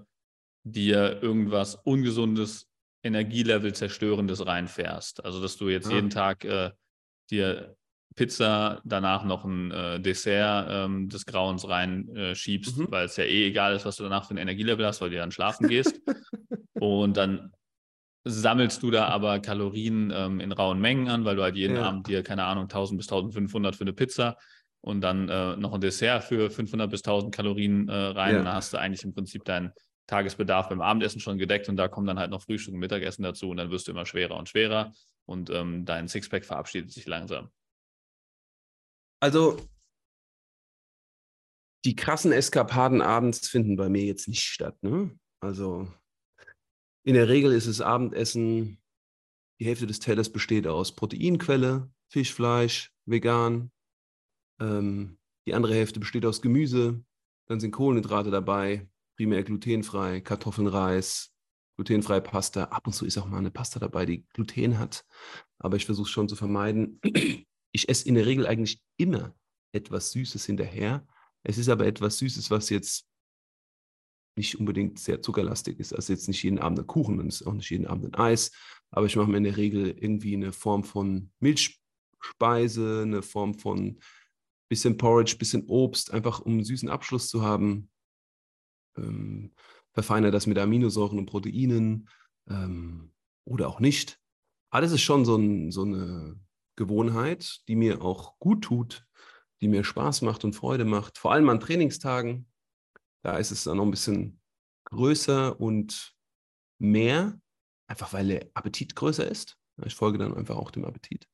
dir 0.64 1.22
irgendwas 1.22 1.76
Ungesundes, 1.76 2.66
Energielevel 3.04 3.72
zerstörendes 3.72 4.44
reinfährst. 4.44 5.24
Also 5.24 5.40
dass 5.40 5.56
du 5.56 5.68
jetzt 5.68 5.86
ah. 5.86 5.92
jeden 5.92 6.10
Tag 6.10 6.44
äh, 6.44 6.72
dir 7.30 7.76
Pizza, 8.16 8.80
danach 8.84 9.22
noch 9.22 9.44
ein 9.44 9.70
äh, 9.70 10.00
Dessert 10.00 10.66
ähm, 10.68 11.08
des 11.08 11.24
Grauens 11.24 11.68
reinschiebst, 11.68 12.76
äh, 12.76 12.82
mhm. 12.82 12.90
weil 12.90 13.06
es 13.06 13.16
ja 13.18 13.22
eh 13.22 13.46
egal 13.46 13.76
ist, 13.76 13.84
was 13.84 13.94
du 13.94 14.02
danach 14.02 14.26
für 14.26 14.34
ein 14.34 14.38
Energielevel 14.38 14.84
hast, 14.84 15.00
weil 15.00 15.10
du 15.10 15.16
dann 15.16 15.30
schlafen 15.30 15.68
gehst. 15.68 16.00
und 16.74 17.16
dann 17.16 17.52
sammelst 18.28 18.82
du 18.82 18.90
da 18.90 19.08
aber 19.08 19.40
Kalorien 19.40 20.12
ähm, 20.14 20.40
in 20.40 20.52
rauen 20.52 20.80
Mengen 20.80 21.08
an, 21.08 21.24
weil 21.24 21.36
du 21.36 21.42
halt 21.42 21.56
jeden 21.56 21.76
ja. 21.76 21.82
Abend 21.82 22.06
dir, 22.06 22.22
keine 22.22 22.44
Ahnung, 22.44 22.64
1000 22.64 22.98
bis 22.98 23.06
1500 23.06 23.74
für 23.74 23.84
eine 23.84 23.92
Pizza 23.92 24.36
und 24.80 25.00
dann 25.00 25.28
äh, 25.28 25.56
noch 25.56 25.72
ein 25.72 25.80
Dessert 25.80 26.24
für 26.24 26.50
500 26.50 26.90
bis 26.90 27.00
1000 27.00 27.34
Kalorien 27.34 27.88
äh, 27.88 27.92
rein. 27.92 28.34
Ja. 28.34 28.38
Und 28.40 28.44
dann 28.46 28.54
hast 28.54 28.72
du 28.72 28.78
eigentlich 28.78 29.04
im 29.04 29.14
Prinzip 29.14 29.44
deinen 29.44 29.72
Tagesbedarf 30.06 30.68
beim 30.68 30.80
Abendessen 30.80 31.20
schon 31.20 31.38
gedeckt 31.38 31.68
und 31.68 31.76
da 31.76 31.88
kommen 31.88 32.06
dann 32.06 32.18
halt 32.18 32.30
noch 32.30 32.42
Frühstück 32.42 32.74
und 32.74 32.80
Mittagessen 32.80 33.22
dazu 33.22 33.50
und 33.50 33.58
dann 33.58 33.70
wirst 33.70 33.88
du 33.88 33.92
immer 33.92 34.06
schwerer 34.06 34.36
und 34.36 34.48
schwerer 34.48 34.92
und 35.26 35.50
ähm, 35.50 35.84
dein 35.84 36.08
Sixpack 36.08 36.44
verabschiedet 36.44 36.90
sich 36.90 37.06
langsam. 37.06 37.50
Also 39.20 39.58
die 41.84 41.94
krassen 41.94 42.32
Eskapaden 42.32 43.02
abends 43.02 43.48
finden 43.48 43.76
bei 43.76 43.88
mir 43.88 44.04
jetzt 44.04 44.28
nicht 44.28 44.42
statt. 44.42 44.76
Ne? 44.82 45.18
Also 45.40 45.88
in 47.08 47.14
der 47.14 47.30
Regel 47.30 47.52
ist 47.52 47.64
es 47.64 47.80
Abendessen, 47.80 48.76
die 49.58 49.64
Hälfte 49.64 49.86
des 49.86 49.98
Tellers 49.98 50.30
besteht 50.30 50.66
aus 50.66 50.94
Proteinquelle, 50.94 51.90
Fisch, 52.10 52.34
Fleisch, 52.34 52.92
vegan. 53.06 53.70
Ähm, 54.60 55.16
die 55.46 55.54
andere 55.54 55.72
Hälfte 55.72 56.00
besteht 56.00 56.26
aus 56.26 56.42
Gemüse. 56.42 57.02
Dann 57.46 57.60
sind 57.60 57.70
Kohlenhydrate 57.70 58.30
dabei, 58.30 58.90
primär 59.16 59.42
glutenfrei, 59.42 60.20
Kartoffeln, 60.20 60.66
Reis, 60.66 61.32
glutenfreie 61.76 62.20
Pasta. 62.20 62.64
Ab 62.64 62.86
und 62.86 62.92
zu 62.92 63.06
ist 63.06 63.16
auch 63.16 63.24
mal 63.24 63.38
eine 63.38 63.50
Pasta 63.50 63.80
dabei, 63.80 64.04
die 64.04 64.26
Gluten 64.34 64.78
hat. 64.78 65.06
Aber 65.58 65.78
ich 65.78 65.86
versuche 65.86 66.08
es 66.08 66.10
schon 66.10 66.28
zu 66.28 66.36
vermeiden. 66.36 67.00
Ich 67.70 67.90
esse 67.90 68.08
in 68.08 68.14
der 68.14 68.24
Regel 68.24 68.46
eigentlich 68.46 68.80
immer 68.96 69.34
etwas 69.72 70.12
Süßes 70.12 70.46
hinterher. 70.46 71.06
Es 71.42 71.58
ist 71.58 71.68
aber 71.68 71.86
etwas 71.86 72.16
Süßes, 72.16 72.50
was 72.50 72.70
jetzt 72.70 73.07
nicht 74.38 74.58
unbedingt 74.58 74.98
sehr 74.98 75.20
zuckerlastig 75.20 75.78
ist. 75.78 75.92
Also 75.92 76.12
jetzt 76.12 76.28
nicht 76.28 76.42
jeden 76.42 76.58
Abend 76.58 76.78
ein 76.78 76.86
Kuchen 76.86 77.20
und 77.20 77.46
auch 77.46 77.52
nicht 77.52 77.70
jeden 77.70 77.86
Abend 77.86 78.06
ein 78.06 78.14
Eis, 78.14 78.52
aber 78.90 79.06
ich 79.06 79.16
mache 79.16 79.30
mir 79.30 79.36
in 79.36 79.44
der 79.44 79.56
Regel 79.56 79.90
irgendwie 79.90 80.34
eine 80.34 80.52
Form 80.52 80.84
von 80.84 81.30
Milchspeise, 81.40 83.02
eine 83.02 83.22
Form 83.22 83.54
von 83.54 84.00
bisschen 84.68 84.96
Porridge, 84.96 85.36
bisschen 85.38 85.66
Obst, 85.66 86.12
einfach 86.12 86.40
um 86.40 86.52
einen 86.52 86.64
süßen 86.64 86.88
Abschluss 86.88 87.28
zu 87.28 87.42
haben. 87.42 87.90
Ähm, 88.96 89.52
verfeinere 89.92 90.30
das 90.30 90.46
mit 90.46 90.58
Aminosäuren 90.58 91.18
und 91.18 91.26
Proteinen 91.26 92.08
ähm, 92.48 93.12
oder 93.44 93.68
auch 93.68 93.80
nicht. 93.80 94.20
Alles 94.70 94.92
ist 94.92 95.02
schon 95.02 95.24
so, 95.24 95.36
ein, 95.36 95.70
so 95.70 95.82
eine 95.82 96.38
Gewohnheit, 96.76 97.60
die 97.66 97.76
mir 97.76 98.02
auch 98.02 98.38
gut 98.38 98.62
tut, 98.62 99.06
die 99.60 99.68
mir 99.68 99.84
Spaß 99.84 100.22
macht 100.22 100.44
und 100.44 100.54
Freude 100.54 100.84
macht, 100.84 101.18
vor 101.18 101.32
allem 101.32 101.48
an 101.48 101.60
Trainingstagen. 101.60 102.46
Da 103.24 103.36
ist 103.36 103.50
es 103.50 103.64
dann 103.64 103.76
noch 103.76 103.84
ein 103.84 103.90
bisschen 103.90 104.40
größer 104.84 105.60
und 105.60 106.14
mehr, 106.80 107.40
einfach 107.88 108.12
weil 108.12 108.28
der 108.28 108.50
Appetit 108.54 108.94
größer 108.94 109.28
ist. 109.28 109.56
Ich 109.84 109.94
folge 109.94 110.18
dann 110.18 110.36
einfach 110.36 110.56
auch 110.56 110.70
dem 110.70 110.84
Appetit. 110.84 111.28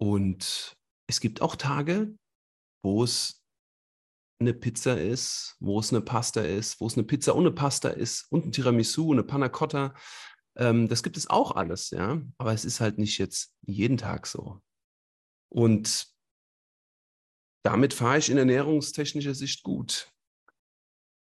Und 0.00 0.76
es 1.08 1.20
gibt 1.20 1.42
auch 1.42 1.56
Tage, 1.56 2.14
wo 2.82 3.04
es 3.04 3.44
eine 4.40 4.54
Pizza 4.54 4.98
ist, 4.98 5.56
wo 5.60 5.78
es 5.80 5.92
eine 5.92 6.00
Pasta 6.00 6.40
ist, 6.40 6.80
wo 6.80 6.86
es 6.86 6.94
eine 6.94 7.04
Pizza 7.04 7.36
ohne 7.36 7.50
Pasta 7.50 7.90
ist 7.90 8.26
und 8.30 8.46
ein 8.46 8.52
Tiramisu, 8.52 9.12
eine 9.12 9.22
Panna 9.22 9.48
Cotta. 9.48 9.94
Ähm, 10.56 10.88
das 10.88 11.02
gibt 11.02 11.16
es 11.16 11.28
auch 11.28 11.52
alles, 11.52 11.90
ja. 11.90 12.22
Aber 12.38 12.52
es 12.52 12.64
ist 12.64 12.80
halt 12.80 12.98
nicht 12.98 13.18
jetzt 13.18 13.52
jeden 13.62 13.98
Tag 13.98 14.26
so. 14.26 14.62
Und 15.50 16.09
damit 17.62 17.94
fahre 17.94 18.18
ich 18.18 18.30
in 18.30 18.38
ernährungstechnischer 18.38 19.34
Sicht 19.34 19.62
gut. 19.62 20.10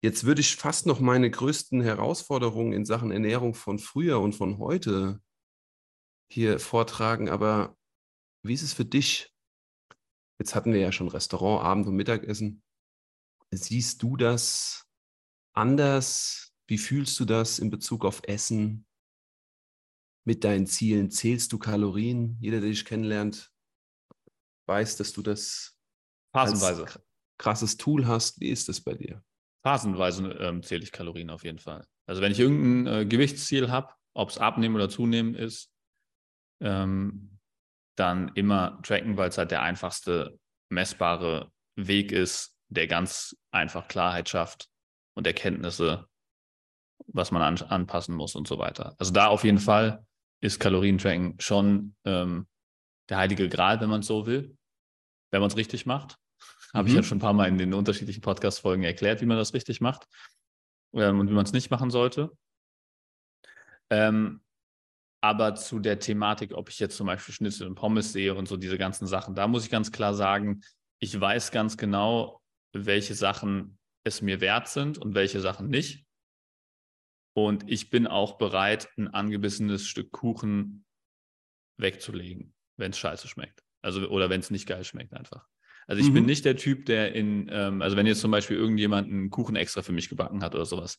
Jetzt 0.03 0.25
würde 0.25 0.41
ich 0.41 0.57
fast 0.57 0.87
noch 0.87 1.01
meine 1.01 1.31
größten 1.31 1.81
Herausforderungen 1.81 2.73
in 2.73 2.85
Sachen 2.85 3.11
Ernährung 3.11 3.55
von 3.55 3.79
früher 3.79 4.21
und 4.21 4.35
von 4.35 4.59
heute 4.59 5.21
hier 6.31 6.59
vortragen, 6.59 7.29
aber 7.29 7.77
wie 8.43 8.55
ist 8.55 8.63
es 8.63 8.73
für 8.73 8.85
dich? 8.85 9.35
Jetzt 10.39 10.55
hatten 10.55 10.73
wir 10.73 10.81
ja 10.81 10.93
schon 10.93 11.09
Restaurant, 11.09 11.65
Abend 11.65 11.87
und 11.87 11.97
Mittagessen. 11.97 12.63
Siehst 13.51 14.03
du 14.03 14.17
das 14.17 14.87
anders? 15.55 16.53
Wie 16.67 16.79
fühlst 16.79 17.19
du 17.21 17.25
das 17.25 17.59
in 17.59 17.71
Bezug 17.71 18.05
auf 18.05 18.23
Essen? 18.25 18.87
Mit 20.25 20.45
deinen 20.45 20.67
Zielen 20.67 21.11
zählst 21.11 21.53
du 21.53 21.59
Kalorien? 21.59 22.37
Jeder, 22.41 22.61
der 22.61 22.71
dich 22.71 22.85
kennenlernt, 22.85 23.53
weiß, 24.67 24.97
dass 24.97 25.13
du 25.13 25.23
das 25.23 25.76
Phasenweise. 26.37 26.87
krasses 27.39 27.77
Tool 27.77 28.07
hast. 28.07 28.41
Wie 28.41 28.49
ist 28.49 28.69
das 28.69 28.81
bei 28.81 28.95
dir? 28.95 29.23
Phasenweise 29.65 30.29
ähm, 30.41 30.63
zähle 30.63 30.85
ich 30.85 30.93
Kalorien 30.93 31.31
auf 31.31 31.45
jeden 31.45 31.59
Fall. 31.59 31.85
Also 32.07 32.23
wenn 32.23 32.33
ich 32.33 32.39
irgendein 32.39 32.95
äh, 32.95 33.07
Gewichtsziel 33.07 33.71
habe, 33.71 33.93
ob 34.15 34.31
es 34.31 34.39
abnehmen 34.39 34.77
oder 34.77 34.89
zunehmen 34.89 35.35
ist, 35.35 35.73
ähm, 36.63 37.39
dann 37.97 38.29
immer 38.35 38.81
tracken, 38.83 39.17
weil 39.17 39.29
es 39.29 39.39
halt 39.39 39.51
der 39.51 39.63
einfachste 39.63 40.39
messbare 40.71 41.51
Weg 41.77 42.13
ist, 42.13 42.57
der 42.69 42.87
ganz 42.87 43.37
einfach 43.51 43.89
Klarheit 43.89 44.29
schafft 44.29 44.69
und 45.15 45.27
Erkenntnisse, 45.27 46.07
was 47.09 47.31
man 47.31 47.43
an, 47.43 47.69
anpassen 47.69 48.15
muss 48.15 48.35
und 48.35 48.47
so 48.47 48.59
weiter. 48.59 48.95
Also 48.99 49.13
da 49.13 49.29
auf 49.29 49.45
jeden 49.45 49.59
Fall 49.59 50.07
ist 50.43 50.61
Kalorientracken 50.61 51.37
schon 51.41 51.97
ähm, 52.05 52.47
der 53.09 53.19
heilige 53.19 53.49
Gral, 53.49 53.81
wenn 53.81 53.89
man 53.89 54.01
es 54.01 54.07
so 54.07 54.27
will, 54.27 54.57
wenn 55.33 55.41
man 55.41 55.51
es 55.51 55.57
richtig 55.57 55.87
macht. 55.87 56.19
Mhm. 56.77 56.79
Habe 56.79 56.89
ich 56.91 56.95
ja 56.95 57.03
schon 57.03 57.17
ein 57.19 57.23
paar 57.23 57.33
Mal 57.33 57.49
in 57.49 57.59
den 57.59 57.73
unterschiedlichen 57.73 58.21
Podcast-Folgen 58.21 58.85
erklärt, 58.85 59.23
wie 59.23 59.27
man 59.27 59.39
das 59.39 59.55
richtig 59.55 59.81
macht 59.81 60.07
ähm, 60.95 61.21
und 61.21 61.31
wie 61.31 61.35
man 61.35 61.47
es 61.47 61.53
nicht 61.53 61.71
machen 61.71 61.91
sollte. 61.91 62.31
Ähm, 63.91 64.43
aber 65.23 65.55
zu 65.55 65.79
der 65.79 65.99
Thematik, 65.99 66.53
ob 66.53 66.69
ich 66.69 66.79
jetzt 66.79 66.97
zum 66.97 67.07
Beispiel 67.07 67.35
Schnitzel 67.35 67.67
und 67.67 67.77
Pommes 67.77 68.13
sehe 68.13 68.35
und 68.35 68.47
so 68.47 68.57
diese 68.57 68.79
ganzen 68.79 69.07
Sachen, 69.07 69.35
da 69.35 69.49
muss 69.49 69.65
ich 69.65 69.71
ganz 69.71 69.91
klar 69.91 70.15
sagen, 70.15 70.61
ich 71.01 71.19
weiß 71.19 71.51
ganz 71.51 71.77
genau, 71.77 72.43
welche 72.73 73.15
Sachen 73.15 73.79
es 74.05 74.21
mir 74.21 74.41
wert 74.41 74.69
sind 74.69 74.99
und 74.99 75.15
welche 75.15 75.41
Sachen 75.41 75.69
nicht. 75.69 76.05
Und 77.35 77.69
ich 77.69 77.91
bin 77.91 78.07
auch 78.07 78.39
bereit, 78.39 78.89
ein 78.97 79.09
angebissenes 79.09 79.87
Stück 79.87 80.13
Kuchen 80.13 80.85
wegzulegen, 81.79 82.55
wenn 82.77 82.93
es 82.93 82.99
scheiße 82.99 83.29
schmeckt. 83.29 83.63
Also, 83.83 84.09
oder 84.09 84.31
wenn 84.31 84.41
es 84.41 84.51
nicht 84.51 84.67
geil 84.67 84.85
schmeckt 84.85 85.13
einfach. 85.13 85.47
Also 85.87 86.03
ich 86.03 86.09
mhm. 86.09 86.15
bin 86.15 86.27
nicht 86.27 86.45
der 86.45 86.57
Typ, 86.57 86.87
der 86.87 87.15
in, 87.15 87.49
ähm, 87.51 87.81
also 87.81 87.97
wenn 87.97 88.07
jetzt 88.07 88.21
zum 88.21 88.31
Beispiel 88.31 88.57
irgendjemand 88.57 89.09
einen 89.09 89.31
Kuchen 89.31 89.57
extra 89.57 89.83
für 89.83 89.93
mich 89.93 90.09
gebacken 90.09 90.43
hat 90.43 90.55
oder 90.55 90.67
sowas, 90.67 90.99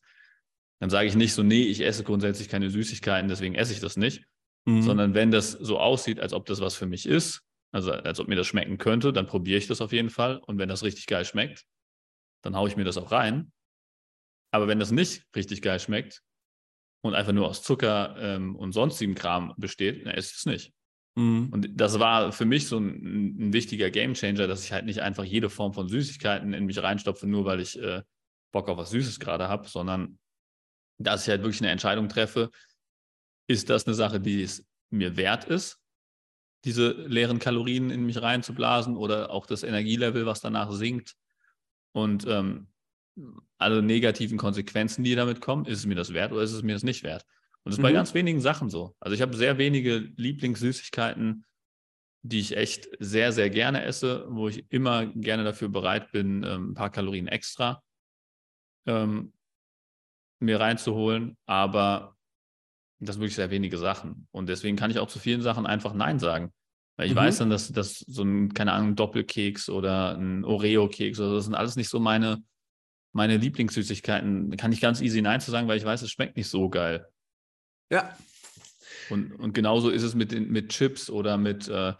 dann 0.79 0.89
sage 0.89 1.07
ich 1.07 1.15
nicht 1.15 1.33
so, 1.33 1.43
nee, 1.43 1.63
ich 1.63 1.81
esse 1.81 2.03
grundsätzlich 2.03 2.49
keine 2.49 2.69
Süßigkeiten, 2.69 3.27
deswegen 3.27 3.55
esse 3.55 3.73
ich 3.73 3.79
das 3.79 3.97
nicht. 3.97 4.25
Mhm. 4.65 4.81
Sondern 4.81 5.13
wenn 5.13 5.31
das 5.31 5.51
so 5.51 5.79
aussieht, 5.79 6.19
als 6.19 6.33
ob 6.33 6.45
das 6.45 6.61
was 6.61 6.75
für 6.75 6.85
mich 6.85 7.05
ist, 7.05 7.41
also 7.71 7.91
als 7.91 8.19
ob 8.19 8.27
mir 8.27 8.35
das 8.35 8.47
schmecken 8.47 8.77
könnte, 8.77 9.11
dann 9.11 9.25
probiere 9.25 9.57
ich 9.57 9.67
das 9.67 9.81
auf 9.81 9.91
jeden 9.91 10.09
Fall. 10.09 10.37
Und 10.37 10.57
wenn 10.57 10.69
das 10.69 10.83
richtig 10.83 11.07
geil 11.07 11.25
schmeckt, 11.25 11.65
dann 12.43 12.55
haue 12.55 12.69
ich 12.69 12.77
mir 12.77 12.85
das 12.85 12.97
auch 12.97 13.11
rein. 13.11 13.51
Aber 14.51 14.67
wenn 14.67 14.79
das 14.79 14.91
nicht 14.91 15.25
richtig 15.35 15.61
geil 15.61 15.79
schmeckt 15.79 16.21
und 17.01 17.13
einfach 17.13 17.33
nur 17.33 17.47
aus 17.47 17.63
Zucker 17.63 18.15
ähm, 18.19 18.55
und 18.55 18.71
sonstigem 18.71 19.15
Kram 19.15 19.53
besteht, 19.57 20.05
dann 20.05 20.13
esse 20.13 20.31
ich 20.31 20.37
es 20.37 20.45
nicht. 20.45 20.73
Mhm. 21.17 21.49
Und 21.51 21.69
das 21.73 21.97
war 21.99 22.31
für 22.31 22.45
mich 22.45 22.67
so 22.67 22.77
ein, 22.77 23.49
ein 23.49 23.53
wichtiger 23.53 23.89
Gamechanger, 23.89 24.45
dass 24.45 24.63
ich 24.63 24.71
halt 24.71 24.85
nicht 24.85 25.01
einfach 25.01 25.23
jede 25.23 25.49
Form 25.49 25.73
von 25.73 25.89
Süßigkeiten 25.89 26.53
in 26.53 26.65
mich 26.65 26.81
reinstopfe, 26.81 27.25
nur 27.25 27.43
weil 27.43 27.59
ich 27.59 27.81
äh, 27.81 28.03
Bock 28.51 28.69
auf 28.69 28.77
was 28.77 28.91
Süßes 28.91 29.19
gerade 29.19 29.49
habe, 29.49 29.67
sondern 29.67 30.19
dass 30.99 31.23
ich 31.23 31.29
halt 31.29 31.41
wirklich 31.41 31.61
eine 31.61 31.71
Entscheidung 31.71 32.07
treffe, 32.07 32.51
ist 33.47 33.69
das 33.71 33.87
eine 33.87 33.95
Sache, 33.95 34.19
die 34.19 34.43
es 34.43 34.63
mir 34.91 35.17
wert 35.17 35.45
ist, 35.45 35.79
diese 36.65 36.91
leeren 36.91 37.39
Kalorien 37.39 37.89
in 37.89 38.05
mich 38.05 38.21
reinzublasen 38.21 38.95
oder 38.95 39.31
auch 39.31 39.47
das 39.47 39.63
Energielevel, 39.63 40.27
was 40.27 40.41
danach 40.41 40.71
sinkt 40.71 41.15
und 41.93 42.27
ähm, 42.27 42.67
alle 43.57 43.81
negativen 43.81 44.37
Konsequenzen, 44.37 45.03
die 45.03 45.15
damit 45.15 45.41
kommen, 45.41 45.65
ist 45.65 45.79
es 45.79 45.85
mir 45.87 45.95
das 45.95 46.13
wert 46.13 46.31
oder 46.31 46.43
ist 46.43 46.53
es 46.53 46.61
mir 46.61 46.73
das 46.73 46.83
nicht 46.83 47.03
wert? 47.03 47.25
Und 47.67 47.71
das 47.71 47.79
ist 47.79 47.79
mhm. 47.79 47.83
bei 47.83 47.91
ganz 47.91 48.13
wenigen 48.13 48.39
Sachen 48.39 48.69
so. 48.69 48.95
Also 49.01 49.13
ich 49.13 49.21
habe 49.21 49.35
sehr 49.35 49.57
wenige 49.57 49.97
Lieblingssüßigkeiten, 49.97 51.45
die 52.21 52.39
ich 52.39 52.55
echt 52.55 52.87
sehr, 52.99 53.33
sehr 53.33 53.49
gerne 53.49 53.83
esse, 53.83 54.25
wo 54.29 54.47
ich 54.47 54.71
immer 54.71 55.05
gerne 55.05 55.43
dafür 55.43 55.67
bereit 55.67 56.13
bin, 56.13 56.43
ähm, 56.43 56.71
ein 56.71 56.73
paar 56.75 56.89
Kalorien 56.89 57.27
extra 57.27 57.83
ähm, 58.85 59.33
mir 60.39 60.61
reinzuholen, 60.61 61.35
aber 61.45 62.15
das 62.99 63.15
sind 63.15 63.21
wirklich 63.21 63.35
sehr 63.35 63.51
wenige 63.51 63.77
Sachen. 63.77 64.27
Und 64.31 64.47
deswegen 64.47 64.77
kann 64.77 64.89
ich 64.89 64.99
auch 64.99 65.09
zu 65.09 65.19
vielen 65.19 65.41
Sachen 65.41 65.65
einfach 65.65 65.93
Nein 65.93 66.19
sagen. 66.19 66.53
Weil 66.95 67.07
ich 67.07 67.13
mhm. 67.13 67.17
weiß 67.17 67.39
dann, 67.39 67.49
dass, 67.49 67.67
dass 67.71 67.99
so 67.99 68.23
ein, 68.23 68.53
keine 68.53 68.71
Ahnung, 68.71 68.95
Doppelkeks 68.95 69.69
oder 69.69 70.17
ein 70.17 70.45
Oreo-Keks 70.45 71.19
oder 71.19 71.35
das 71.35 71.45
sind 71.45 71.53
alles 71.53 71.75
nicht 71.75 71.89
so 71.89 71.99
meine, 71.99 72.41
meine 73.11 73.35
Lieblingssüßigkeiten. 73.35 74.51
Da 74.51 74.55
kann 74.55 74.71
ich 74.71 74.79
ganz 74.79 75.01
easy 75.01 75.21
Nein 75.21 75.41
zu 75.41 75.51
sagen, 75.51 75.67
weil 75.67 75.77
ich 75.77 75.85
weiß, 75.85 76.01
es 76.01 76.11
schmeckt 76.11 76.37
nicht 76.37 76.47
so 76.47 76.69
geil. 76.69 77.05
Ja. 77.89 78.17
Und, 79.09 79.31
und 79.33 79.53
genauso 79.53 79.89
ist 79.89 80.03
es 80.03 80.15
mit, 80.15 80.31
den, 80.31 80.49
mit 80.51 80.69
Chips 80.69 81.09
oder 81.09 81.37
mit 81.37 81.67
äh, 81.67 81.93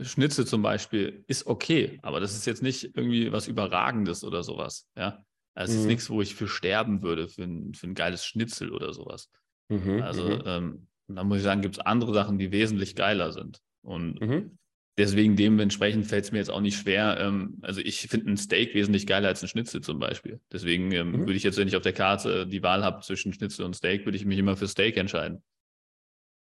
Schnitzel 0.00 0.46
zum 0.46 0.62
Beispiel. 0.62 1.24
Ist 1.26 1.46
okay, 1.46 1.98
aber 2.02 2.20
das 2.20 2.34
ist 2.34 2.46
jetzt 2.46 2.62
nicht 2.62 2.96
irgendwie 2.96 3.32
was 3.32 3.48
Überragendes 3.48 4.24
oder 4.24 4.42
sowas. 4.42 4.88
Ja. 4.96 5.24
Also 5.54 5.72
es 5.72 5.78
mhm. 5.78 5.82
ist 5.82 5.88
nichts, 5.88 6.10
wo 6.10 6.22
ich 6.22 6.34
für 6.34 6.48
sterben 6.48 7.02
würde, 7.02 7.28
für 7.28 7.42
ein, 7.42 7.74
für 7.74 7.86
ein 7.88 7.94
geiles 7.94 8.24
Schnitzel 8.24 8.72
oder 8.72 8.92
sowas. 8.92 9.30
Mhm, 9.68 10.02
also 10.02 10.24
mhm. 10.24 10.42
ähm, 10.46 10.88
da 11.08 11.24
muss 11.24 11.38
ich 11.38 11.44
sagen, 11.44 11.62
gibt 11.62 11.76
es 11.76 11.84
andere 11.84 12.14
Sachen, 12.14 12.38
die 12.38 12.52
wesentlich 12.52 12.94
geiler 12.94 13.32
sind. 13.32 13.60
Und 13.82 14.20
mhm. 14.20 14.58
Deswegen 14.98 15.36
dementsprechend 15.36 16.06
fällt 16.06 16.24
es 16.24 16.32
mir 16.32 16.38
jetzt 16.38 16.50
auch 16.50 16.60
nicht 16.60 16.76
schwer. 16.76 17.18
Ähm, 17.20 17.58
also 17.62 17.80
ich 17.80 18.00
finde 18.02 18.32
ein 18.32 18.36
Steak 18.36 18.74
wesentlich 18.74 19.06
geiler 19.06 19.28
als 19.28 19.42
ein 19.42 19.48
Schnitzel 19.48 19.80
zum 19.80 19.98
Beispiel. 19.98 20.40
Deswegen 20.52 20.92
ähm, 20.92 21.12
mhm. 21.12 21.20
würde 21.20 21.34
ich 21.34 21.44
jetzt, 21.44 21.56
wenn 21.56 21.68
ich 21.68 21.76
auf 21.76 21.82
der 21.82 21.92
Karte 21.92 22.46
die 22.46 22.62
Wahl 22.62 22.84
habe 22.84 23.02
zwischen 23.02 23.32
Schnitzel 23.32 23.64
und 23.64 23.74
Steak, 23.74 24.04
würde 24.04 24.16
ich 24.16 24.24
mich 24.24 24.38
immer 24.38 24.56
für 24.56 24.68
Steak 24.68 24.96
entscheiden. 24.96 25.42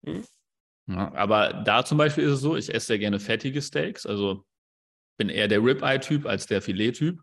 Mhm. 0.02 0.24
Ja, 0.88 1.12
aber 1.14 1.52
da 1.52 1.84
zum 1.84 1.98
Beispiel 1.98 2.24
ist 2.24 2.32
es 2.32 2.40
so, 2.40 2.56
ich 2.56 2.72
esse 2.72 2.86
sehr 2.86 2.98
gerne 2.98 3.20
fettige 3.20 3.60
Steaks. 3.60 4.06
Also 4.06 4.44
bin 5.18 5.28
eher 5.28 5.48
der 5.48 5.62
Ribeye-Typ 5.62 6.26
als 6.26 6.46
der 6.46 6.62
Filet-Typ. 6.62 7.20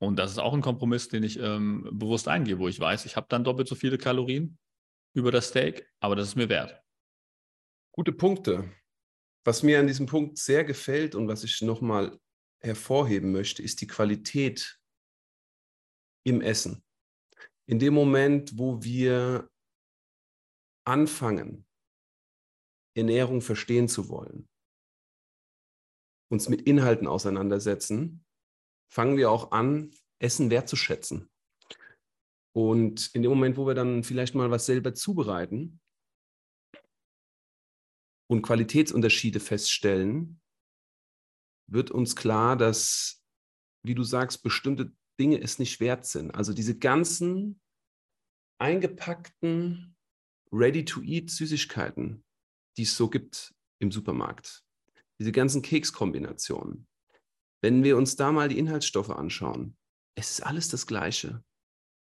Und 0.00 0.18
das 0.18 0.30
ist 0.30 0.38
auch 0.38 0.54
ein 0.54 0.60
Kompromiss, 0.60 1.08
den 1.08 1.22
ich 1.22 1.38
ähm, 1.40 1.88
bewusst 1.92 2.28
eingehe, 2.28 2.58
wo 2.58 2.68
ich 2.68 2.78
weiß, 2.78 3.04
ich 3.06 3.16
habe 3.16 3.26
dann 3.28 3.42
doppelt 3.42 3.68
so 3.68 3.74
viele 3.74 3.98
Kalorien 3.98 4.58
über 5.14 5.32
das 5.32 5.48
Steak, 5.48 5.88
aber 5.98 6.14
das 6.14 6.28
ist 6.28 6.36
mir 6.36 6.48
wert. 6.48 6.80
Gute 7.92 8.12
Punkte. 8.12 8.70
Was 9.44 9.62
mir 9.62 9.80
an 9.80 9.86
diesem 9.86 10.06
Punkt 10.06 10.38
sehr 10.38 10.64
gefällt 10.64 11.14
und 11.14 11.28
was 11.28 11.44
ich 11.44 11.62
nochmal 11.62 12.18
hervorheben 12.60 13.32
möchte, 13.32 13.62
ist 13.62 13.80
die 13.80 13.86
Qualität 13.86 14.80
im 16.26 16.40
Essen. 16.40 16.84
In 17.66 17.78
dem 17.78 17.94
Moment, 17.94 18.58
wo 18.58 18.82
wir 18.82 19.50
anfangen, 20.86 21.66
Ernährung 22.96 23.40
verstehen 23.40 23.88
zu 23.88 24.08
wollen, 24.08 24.48
uns 26.30 26.48
mit 26.48 26.62
Inhalten 26.62 27.06
auseinandersetzen, 27.06 28.24
fangen 28.92 29.16
wir 29.16 29.30
auch 29.30 29.52
an, 29.52 29.94
Essen 30.20 30.50
wertzuschätzen. 30.50 31.30
Und 32.54 33.14
in 33.14 33.22
dem 33.22 33.30
Moment, 33.30 33.56
wo 33.56 33.66
wir 33.66 33.74
dann 33.74 34.02
vielleicht 34.02 34.34
mal 34.34 34.50
was 34.50 34.66
selber 34.66 34.94
zubereiten 34.94 35.80
und 38.30 38.42
Qualitätsunterschiede 38.42 39.40
feststellen, 39.40 40.40
wird 41.70 41.90
uns 41.90 42.16
klar, 42.16 42.56
dass, 42.56 43.22
wie 43.84 43.94
du 43.94 44.02
sagst, 44.02 44.42
bestimmte 44.42 44.92
Dinge 45.20 45.40
es 45.40 45.58
nicht 45.58 45.80
wert 45.80 46.06
sind. 46.06 46.30
Also 46.30 46.52
diese 46.52 46.78
ganzen 46.78 47.60
eingepackten, 48.60 49.96
ready-to-eat 50.52 51.30
Süßigkeiten, 51.30 52.24
die 52.76 52.82
es 52.82 52.96
so 52.96 53.08
gibt 53.08 53.54
im 53.80 53.90
Supermarkt. 53.92 54.64
Diese 55.20 55.32
ganzen 55.32 55.62
Kekskombinationen. 55.62 56.86
Wenn 57.62 57.82
wir 57.82 57.96
uns 57.96 58.16
da 58.16 58.30
mal 58.30 58.48
die 58.48 58.58
Inhaltsstoffe 58.58 59.10
anschauen, 59.10 59.76
es 60.16 60.30
ist 60.30 60.40
alles 60.40 60.68
das 60.68 60.86
Gleiche, 60.86 61.44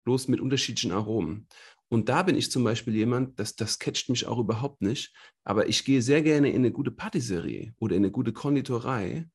bloß 0.05 0.29
mit 0.29 0.40
unterschiedlichen 0.40 0.92
Aromen. 0.92 1.49
Und 1.90 2.09
da 2.09 2.22
bin 2.22 2.37
ich 2.37 2.50
zum 2.50 2.62
Beispiel 2.62 2.94
jemand, 2.94 3.38
das, 3.40 3.57
das 3.57 3.79
catcht 3.79 4.09
mich 4.09 4.26
auch 4.26 4.38
überhaupt 4.38 4.81
nicht, 4.81 5.12
aber 5.44 5.68
ich 5.68 5.85
gehe 5.85 6.03
sehr 6.03 6.22
gerne 6.22 6.50
in 6.50 6.57
eine 6.57 6.70
gute 6.70 6.92
Patisserie 6.92 7.74
oder 7.79 7.96
in 7.96 8.05
eine 8.05 8.12
gute 8.12 8.33
Konditorei 8.33 9.29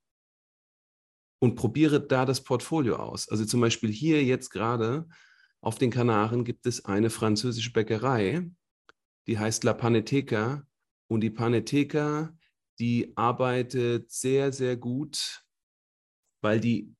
und 1.39 1.55
probiere 1.55 1.99
da 1.99 2.25
das 2.25 2.43
Portfolio 2.43 2.95
aus. 2.95 3.27
Also 3.27 3.45
zum 3.45 3.59
Beispiel 3.59 3.91
hier 3.91 4.23
jetzt 4.23 4.49
gerade 4.49 5.07
auf 5.61 5.77
den 5.77 5.91
Kanaren 5.91 6.45
gibt 6.45 6.65
es 6.65 6.85
eine 6.85 7.09
französische 7.09 7.73
Bäckerei, 7.73 8.49
die 9.27 9.37
heißt 9.37 9.63
La 9.63 9.73
Paneteca. 9.73 10.63
Und 11.07 11.21
die 11.21 11.29
Paneteca, 11.29 12.35
die 12.79 13.15
arbeitet 13.15 14.11
sehr, 14.11 14.51
sehr 14.51 14.75
gut 14.75 15.45
weil 16.45 16.59
die 16.59 16.94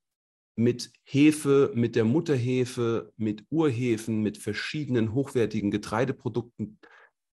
mit 0.55 0.91
Hefe, 1.03 1.71
mit 1.75 1.95
der 1.95 2.05
Mutterhefe, 2.05 3.11
mit 3.17 3.45
Urhefen, 3.49 4.21
mit 4.21 4.37
verschiedenen 4.37 5.13
hochwertigen 5.13 5.71
Getreideprodukten 5.71 6.79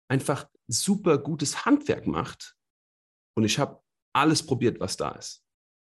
einfach 0.09 0.49
super 0.69 1.19
gutes 1.19 1.65
Handwerk 1.65 2.07
macht. 2.07 2.57
Und 3.35 3.45
ich 3.45 3.59
habe 3.59 3.81
alles 4.13 4.45
probiert, 4.45 4.81
was 4.81 4.97
da 4.97 5.11
ist. 5.13 5.43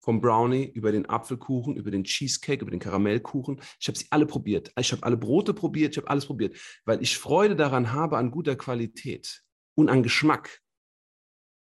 Vom 0.04 0.22
Brownie 0.22 0.66
über 0.66 0.92
den 0.92 1.08
Apfelkuchen, 1.08 1.76
über 1.76 1.90
den 1.90 2.04
Cheesecake, 2.04 2.62
über 2.62 2.72
den 2.72 2.80
Karamellkuchen. 2.80 3.60
Ich 3.80 3.88
habe 3.88 3.98
sie 3.98 4.06
alle 4.12 4.28
probiert. 4.28 4.72
Ich 4.80 4.92
habe 4.92 5.04
alle 5.04 5.18
Brote 5.18 5.54
probiert, 5.54 5.94
ich 5.94 5.98
habe 5.98 6.10
alles 6.10 6.28
probiert, 6.28 6.58
weil 6.86 7.02
ich 7.02 7.18
Freude 7.18 7.56
daran 7.56 7.92
habe 7.92 8.18
an 8.18 8.30
guter 8.30 8.56
Qualität 8.56 9.44
und 9.76 9.90
an 9.90 10.04
Geschmack. 10.04 10.62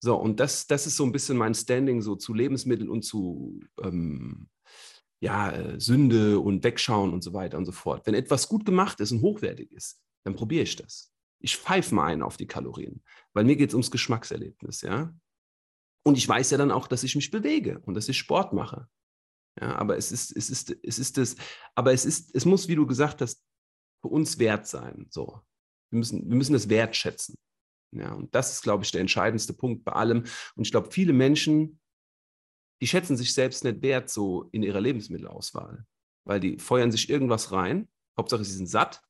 So, 0.03 0.17
und 0.17 0.41
das, 0.41 0.67
das 0.67 0.87
ist 0.87 0.97
so 0.97 1.05
ein 1.05 1.13
bisschen 1.13 1.37
mein 1.37 1.55
Standing 1.55 2.01
so 2.03 2.15
zu 2.17 2.33
Lebensmitteln 2.33 2.89
und 2.89 3.03
zu 3.03 3.61
ähm, 3.83 4.49
ja, 5.21 5.53
äh, 5.53 5.81
Sünde 5.81 6.41
und 6.41 6.65
Wegschauen 6.65 7.13
und 7.13 7.23
so 7.23 7.33
weiter 7.33 7.59
und 7.59 7.67
so 7.67 7.73
fort. 7.73 8.07
Wenn 8.07 8.15
etwas 8.15 8.49
gut 8.49 8.65
gemacht 8.65 9.01
ist 9.01 9.13
und 9.13 9.23
hochwertig 9.23 9.71
ist, 9.73 10.03
dann 10.25 10.35
probiere 10.35 10.63
ich 10.63 10.77
das. 10.77 11.13
Ich 11.41 11.57
pfeife 11.57 11.95
mal 11.95 12.07
ein 12.07 12.23
auf 12.23 12.37
die 12.37 12.47
Kalorien, 12.47 13.03
weil 13.33 13.45
mir 13.45 13.57
geht 13.57 13.71
es 13.71 13.75
ums 13.75 13.91
Geschmackserlebnis, 13.91 14.83
ja. 14.83 15.15
Und 16.03 16.17
ich 16.17 16.27
weiß 16.27 16.51
ja 16.51 16.59
dann 16.59 16.71
auch, 16.71 16.87
dass 16.87 17.03
ich 17.03 17.15
mich 17.15 17.31
bewege 17.31 17.81
und 17.81 17.95
dass 17.95 18.09
ich 18.09 18.17
Sport 18.17 18.53
mache. 18.53 18.89
Ja, 19.61 19.77
aber 19.77 19.97
es 19.97 20.13
ist, 20.13 20.35
es 20.35 20.49
ist, 20.49 20.75
es 20.83 20.99
ist 20.99 21.19
das, 21.19 21.37
aber 21.75 21.93
es 21.93 22.05
ist, 22.05 22.35
es 22.35 22.45
muss, 22.45 22.69
wie 22.69 22.77
du 22.77 22.87
gesagt 22.87 23.21
hast, 23.21 23.45
für 24.01 24.09
uns 24.09 24.39
wert 24.39 24.67
sein. 24.67 25.07
So. 25.11 25.41
Wir 25.91 25.99
müssen, 25.99 26.29
wir 26.29 26.37
müssen 26.37 26.53
das 26.53 26.69
wertschätzen. 26.69 27.37
Ja, 27.93 28.13
und 28.13 28.35
das 28.35 28.53
ist, 28.53 28.63
glaube 28.63 28.85
ich, 28.85 28.93
der 28.93 29.01
entscheidendste 29.01 29.53
Punkt 29.53 29.85
bei 29.85 29.93
allem. 29.93 30.25
Und 30.55 30.65
ich 30.65 30.71
glaube, 30.71 30.91
viele 30.93 31.13
Menschen, 31.13 31.80
die 32.81 32.87
schätzen 32.87 33.17
sich 33.17 33.35
selbst 33.35 33.65
nicht 33.65 33.83
wert 33.83 34.09
so 34.09 34.49
in 34.53 34.63
ihrer 34.63 34.81
Lebensmittelauswahl, 34.81 35.87
weil 36.25 36.41
die 36.41 36.59
feuern 36.59 36.91
sich 36.93 37.11
irgendwas 37.11 37.53
rein. 37.53 37.89
Hauptsache, 38.17 38.45
sie 38.45 38.53
sind 38.53 38.69
satt 38.69 39.03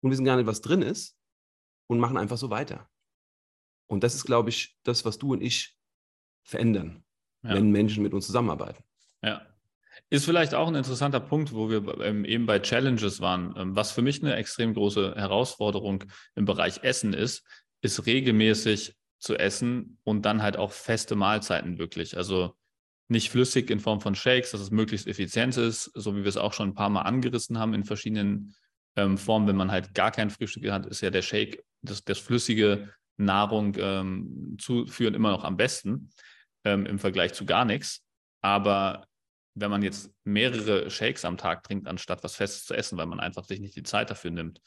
und 0.00 0.10
wissen 0.10 0.24
gar 0.24 0.36
nicht, 0.36 0.46
was 0.46 0.60
drin 0.60 0.82
ist 0.82 1.16
und 1.88 1.98
machen 1.98 2.16
einfach 2.16 2.38
so 2.38 2.50
weiter. 2.50 2.88
Und 3.88 4.02
das 4.02 4.14
ist, 4.14 4.24
glaube 4.24 4.50
ich, 4.50 4.76
das, 4.82 5.04
was 5.04 5.18
du 5.18 5.32
und 5.32 5.42
ich 5.42 5.76
verändern, 6.42 7.04
ja. 7.42 7.54
wenn 7.54 7.70
Menschen 7.70 8.02
mit 8.02 8.14
uns 8.14 8.26
zusammenarbeiten. 8.26 8.82
Ja. 9.22 9.46
Ist 10.10 10.24
vielleicht 10.24 10.54
auch 10.54 10.68
ein 10.68 10.74
interessanter 10.74 11.20
Punkt, 11.20 11.52
wo 11.52 11.70
wir 11.70 12.00
ähm, 12.00 12.24
eben 12.24 12.46
bei 12.46 12.60
Challenges 12.60 13.20
waren. 13.20 13.54
Ähm, 13.56 13.76
was 13.76 13.92
für 13.92 14.02
mich 14.02 14.22
eine 14.22 14.36
extrem 14.36 14.74
große 14.74 15.14
Herausforderung 15.16 16.04
im 16.34 16.44
Bereich 16.44 16.82
Essen 16.84 17.12
ist, 17.12 17.44
ist 17.80 18.06
regelmäßig 18.06 18.94
zu 19.18 19.36
essen 19.36 19.98
und 20.04 20.22
dann 20.22 20.42
halt 20.42 20.56
auch 20.56 20.72
feste 20.72 21.16
Mahlzeiten 21.16 21.78
wirklich. 21.78 22.16
Also 22.16 22.54
nicht 23.08 23.30
flüssig 23.30 23.70
in 23.70 23.80
Form 23.80 24.00
von 24.00 24.14
Shakes, 24.14 24.50
dass 24.50 24.60
es 24.60 24.70
möglichst 24.70 25.06
effizient 25.06 25.56
ist, 25.56 25.84
so 25.94 26.16
wie 26.16 26.22
wir 26.22 26.28
es 26.28 26.36
auch 26.36 26.52
schon 26.52 26.70
ein 26.70 26.74
paar 26.74 26.90
Mal 26.90 27.02
angerissen 27.02 27.58
haben 27.58 27.74
in 27.74 27.84
verschiedenen 27.84 28.54
ähm, 28.96 29.16
Formen. 29.16 29.46
Wenn 29.46 29.56
man 29.56 29.70
halt 29.70 29.94
gar 29.94 30.10
kein 30.10 30.30
Frühstück 30.30 30.70
hat, 30.70 30.86
ist 30.86 31.00
ja 31.00 31.10
der 31.10 31.22
Shake, 31.22 31.64
das, 31.82 32.04
das 32.04 32.18
flüssige 32.18 32.92
Nahrung 33.16 33.74
ähm, 33.78 34.56
zuführen 34.58 35.14
immer 35.14 35.30
noch 35.30 35.44
am 35.44 35.56
besten 35.56 36.10
ähm, 36.64 36.84
im 36.84 36.98
Vergleich 36.98 37.32
zu 37.32 37.46
gar 37.46 37.64
nichts. 37.64 38.02
Aber 38.42 39.06
wenn 39.54 39.70
man 39.70 39.82
jetzt 39.82 40.12
mehrere 40.24 40.90
Shakes 40.90 41.24
am 41.24 41.38
Tag 41.38 41.62
trinkt, 41.62 41.88
anstatt 41.88 42.22
was 42.22 42.36
Festes 42.36 42.64
zu 42.66 42.74
essen, 42.74 42.98
weil 42.98 43.06
man 43.06 43.20
einfach 43.20 43.44
sich 43.44 43.60
nicht 43.60 43.76
die 43.76 43.82
Zeit 43.82 44.10
dafür 44.10 44.30
nimmt, 44.30 44.60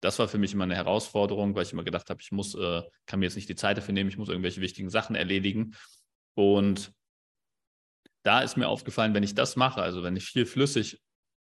das 0.00 0.18
war 0.18 0.28
für 0.28 0.38
mich 0.38 0.52
immer 0.52 0.64
eine 0.64 0.74
Herausforderung, 0.74 1.54
weil 1.54 1.64
ich 1.64 1.72
immer 1.72 1.84
gedacht 1.84 2.10
habe, 2.10 2.20
ich 2.20 2.30
muss, 2.30 2.54
äh, 2.54 2.82
kann 3.06 3.20
mir 3.20 3.26
jetzt 3.26 3.36
nicht 3.36 3.48
die 3.48 3.56
Zeit 3.56 3.78
dafür 3.78 3.94
nehmen, 3.94 4.10
ich 4.10 4.18
muss 4.18 4.28
irgendwelche 4.28 4.60
wichtigen 4.60 4.90
Sachen 4.90 5.16
erledigen. 5.16 5.74
Und 6.34 6.92
da 8.22 8.40
ist 8.40 8.56
mir 8.56 8.68
aufgefallen, 8.68 9.14
wenn 9.14 9.22
ich 9.22 9.34
das 9.34 9.56
mache, 9.56 9.82
also 9.82 10.02
wenn 10.02 10.16
ich 10.16 10.24
viel 10.24 10.46
flüssig 10.46 11.00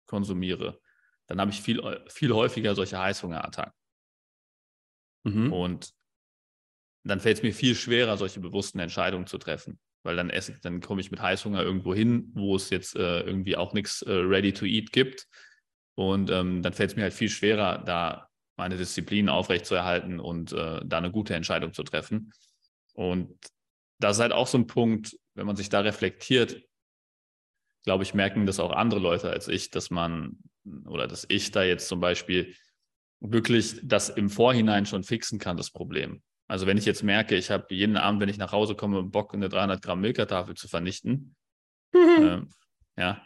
konsumiere, 0.08 0.80
dann 1.28 1.40
habe 1.40 1.52
ich 1.52 1.62
viel, 1.62 2.04
viel 2.10 2.34
häufiger 2.34 2.76
solche 2.76 3.00
Heißhungerattacken. 3.00 3.74
Mhm. 5.24 5.54
Und 5.54 5.94
dann 7.04 7.20
fällt 7.20 7.38
es 7.38 7.44
mir 7.44 7.54
viel 7.54 7.76
schwerer, 7.76 8.18
solche 8.18 8.40
bewussten 8.40 8.80
Entscheidungen 8.80 9.28
zu 9.28 9.38
treffen. 9.38 9.80
Weil 10.04 10.16
dann 10.16 10.30
esse 10.30 10.60
dann 10.62 10.82
komme 10.82 11.02
ich 11.02 11.12
mit 11.12 11.22
Heißhunger 11.22 11.62
irgendwo 11.62 11.94
hin, 11.94 12.32
wo 12.34 12.56
es 12.56 12.70
jetzt 12.72 12.96
äh, 12.96 13.22
irgendwie 13.22 13.56
auch 13.56 13.74
nichts 13.74 14.02
äh, 14.02 14.12
ready 14.12 14.52
to 14.52 14.66
eat 14.66 14.92
gibt. 14.92 15.28
Und 15.96 16.30
ähm, 16.32 16.64
dann 16.64 16.74
fällt 16.74 16.92
es 16.92 16.96
mir 16.96 17.04
halt 17.04 17.14
viel 17.14 17.30
schwerer, 17.30 17.84
da 17.84 18.31
meine 18.62 18.78
Disziplin 18.78 19.28
aufrechtzuerhalten 19.28 20.20
und 20.20 20.52
äh, 20.52 20.82
da 20.86 21.00
eine 21.00 21.10
gute 21.10 21.34
Entscheidung 21.34 21.74
zu 21.74 21.82
treffen. 21.82 22.32
Und 22.94 23.36
das 24.00 24.18
ist 24.18 24.22
halt 24.22 24.34
auch 24.34 24.46
so 24.46 24.60
ein 24.60 24.68
Punkt, 24.68 25.18
wenn 25.34 25.48
man 25.48 25.56
sich 25.56 25.70
da 25.70 25.80
reflektiert, 25.80 26.62
glaube 27.86 28.04
ich, 28.04 28.14
merken 28.14 28.46
das 28.46 28.60
auch 28.60 28.72
andere 28.72 29.00
Leute 29.00 29.32
als 29.32 29.48
ich, 29.48 29.72
dass 29.72 29.90
man 29.90 30.38
oder 30.86 31.08
dass 31.08 31.26
ich 31.28 31.50
da 31.50 31.64
jetzt 31.64 31.88
zum 31.88 32.02
Beispiel 32.02 32.54
wirklich 33.20 33.80
das 33.82 34.10
im 34.10 34.30
Vorhinein 34.30 34.86
schon 34.86 35.04
fixen 35.04 35.40
kann, 35.40 35.58
das 35.58 35.72
Problem. 35.72 36.22
Also 36.48 36.68
wenn 36.68 36.78
ich 36.78 36.86
jetzt 36.86 37.02
merke, 37.02 37.36
ich 37.36 37.50
habe 37.50 37.66
jeden 37.74 37.98
Abend, 37.98 38.22
wenn 38.22 38.30
ich 38.30 38.38
nach 38.38 38.52
Hause 38.52 38.76
komme, 38.76 39.02
Bock, 39.02 39.34
eine 39.34 39.50
300 39.50 39.82
Gramm 39.82 40.02
Milka-Tafel 40.02 40.54
zu 40.54 40.68
vernichten, 40.68 41.36
ähm, 41.96 42.52
ja, 42.96 43.26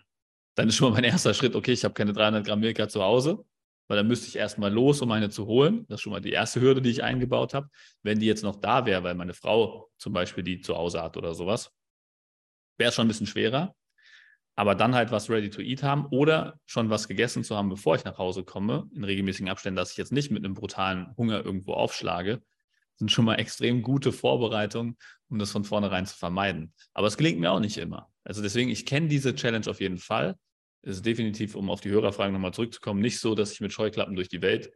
dann 0.55 0.69
ist 0.69 0.77
schon 0.77 0.91
mal 0.91 1.01
mein 1.01 1.03
erster 1.03 1.33
Schritt, 1.33 1.55
okay, 1.55 1.73
ich 1.73 1.83
habe 1.83 1.93
keine 1.93 2.13
300 2.13 2.45
Gramm 2.45 2.61
Milka 2.61 2.87
zu 2.87 3.03
Hause, 3.03 3.43
weil 3.87 3.97
dann 3.97 4.07
müsste 4.07 4.27
ich 4.27 4.35
erstmal 4.35 4.71
los, 4.71 5.01
um 5.01 5.11
eine 5.11 5.29
zu 5.29 5.45
holen. 5.45 5.85
Das 5.87 5.95
ist 5.95 6.01
schon 6.01 6.13
mal 6.13 6.21
die 6.21 6.31
erste 6.31 6.61
Hürde, 6.61 6.81
die 6.81 6.89
ich 6.89 7.03
eingebaut 7.03 7.53
habe. 7.53 7.69
Wenn 8.03 8.19
die 8.19 8.25
jetzt 8.25 8.43
noch 8.43 8.55
da 8.55 8.85
wäre, 8.85 9.03
weil 9.03 9.15
meine 9.15 9.33
Frau 9.33 9.89
zum 9.97 10.13
Beispiel 10.13 10.43
die 10.43 10.61
zu 10.61 10.75
Hause 10.75 11.01
hat 11.01 11.17
oder 11.17 11.33
sowas, 11.35 11.71
wäre 12.77 12.89
es 12.89 12.95
schon 12.95 13.05
ein 13.05 13.09
bisschen 13.09 13.27
schwerer. 13.27 13.75
Aber 14.57 14.73
dann 14.73 14.95
halt 14.95 15.11
was 15.11 15.29
ready 15.29 15.49
to 15.49 15.61
eat 15.61 15.83
haben 15.83 16.05
oder 16.07 16.59
schon 16.65 16.89
was 16.89 17.07
gegessen 17.07 17.43
zu 17.43 17.57
haben, 17.57 17.69
bevor 17.69 17.95
ich 17.95 18.05
nach 18.05 18.17
Hause 18.17 18.43
komme, 18.43 18.89
in 18.95 19.03
regelmäßigen 19.03 19.49
Abständen, 19.49 19.75
dass 19.75 19.91
ich 19.91 19.97
jetzt 19.97 20.13
nicht 20.13 20.31
mit 20.31 20.45
einem 20.45 20.53
brutalen 20.53 21.13
Hunger 21.17 21.43
irgendwo 21.43 21.73
aufschlage, 21.73 22.41
sind 22.95 23.11
schon 23.11 23.25
mal 23.25 23.35
extrem 23.35 23.81
gute 23.81 24.13
Vorbereitungen, 24.13 24.97
um 25.29 25.39
das 25.39 25.51
von 25.51 25.65
vornherein 25.65 26.05
zu 26.05 26.15
vermeiden. 26.15 26.73
Aber 26.93 27.07
es 27.07 27.17
gelingt 27.17 27.39
mir 27.39 27.51
auch 27.51 27.59
nicht 27.59 27.77
immer. 27.77 28.09
Also 28.23 28.41
deswegen, 28.41 28.69
ich 28.69 28.85
kenne 28.85 29.09
diese 29.09 29.35
Challenge 29.35 29.69
auf 29.69 29.81
jeden 29.81 29.97
Fall 29.97 30.37
ist 30.85 31.05
definitiv, 31.05 31.55
um 31.55 31.69
auf 31.69 31.81
die 31.81 31.89
Hörerfragen 31.89 32.33
nochmal 32.33 32.53
zurückzukommen, 32.53 33.01
nicht 33.01 33.19
so, 33.19 33.35
dass 33.35 33.51
ich 33.51 33.61
mit 33.61 33.73
Scheuklappen 33.73 34.15
durch 34.15 34.29
die 34.29 34.41
Welt 34.41 34.71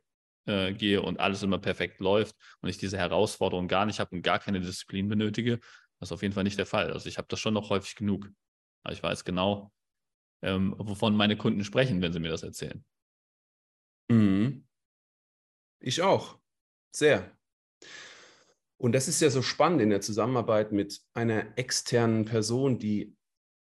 äh, 0.46 0.74
gehe 0.74 1.02
und 1.02 1.20
alles 1.20 1.44
immer 1.44 1.60
perfekt 1.60 2.00
läuft 2.00 2.36
und 2.62 2.70
ich 2.70 2.78
diese 2.78 2.98
Herausforderung 2.98 3.68
gar 3.68 3.86
nicht 3.86 4.00
habe 4.00 4.16
und 4.16 4.22
gar 4.22 4.40
keine 4.40 4.60
Disziplin 4.60 5.08
benötige. 5.08 5.60
Das 6.00 6.10
ist 6.10 6.12
auf 6.12 6.22
jeden 6.22 6.34
Fall 6.34 6.44
nicht 6.44 6.58
der 6.58 6.66
Fall. 6.66 6.92
Also 6.92 7.08
ich 7.08 7.18
habe 7.18 7.28
das 7.30 7.40
schon 7.40 7.54
noch 7.54 7.70
häufig 7.70 7.96
genug. 7.96 8.30
Aber 8.84 8.94
ich 8.94 9.04
weiß 9.04 9.26
genau, 9.26 9.72
ähm, 10.42 10.74
wovon 10.78 11.16
meine 11.16 11.38
Kunden 11.38 11.64
sprechen, 11.64 12.02
wenn 12.02 12.14
sie 12.14 12.20
mir 12.20 12.30
das 12.30 12.44
erzählen. 12.44 12.84
Mhm. 14.10 14.66
Ich 15.80 16.02
auch. 16.02 16.40
Sehr. 16.92 17.32
Und 18.78 18.94
das 18.94 19.08
ist 19.08 19.22
ja 19.22 19.30
so 19.30 19.42
spannend 19.42 19.82
in 19.82 19.90
der 19.90 20.02
Zusammenarbeit 20.02 20.72
mit 20.72 21.02
einer 21.14 21.58
externen 21.58 22.26
Person, 22.26 22.80
die 22.80 23.16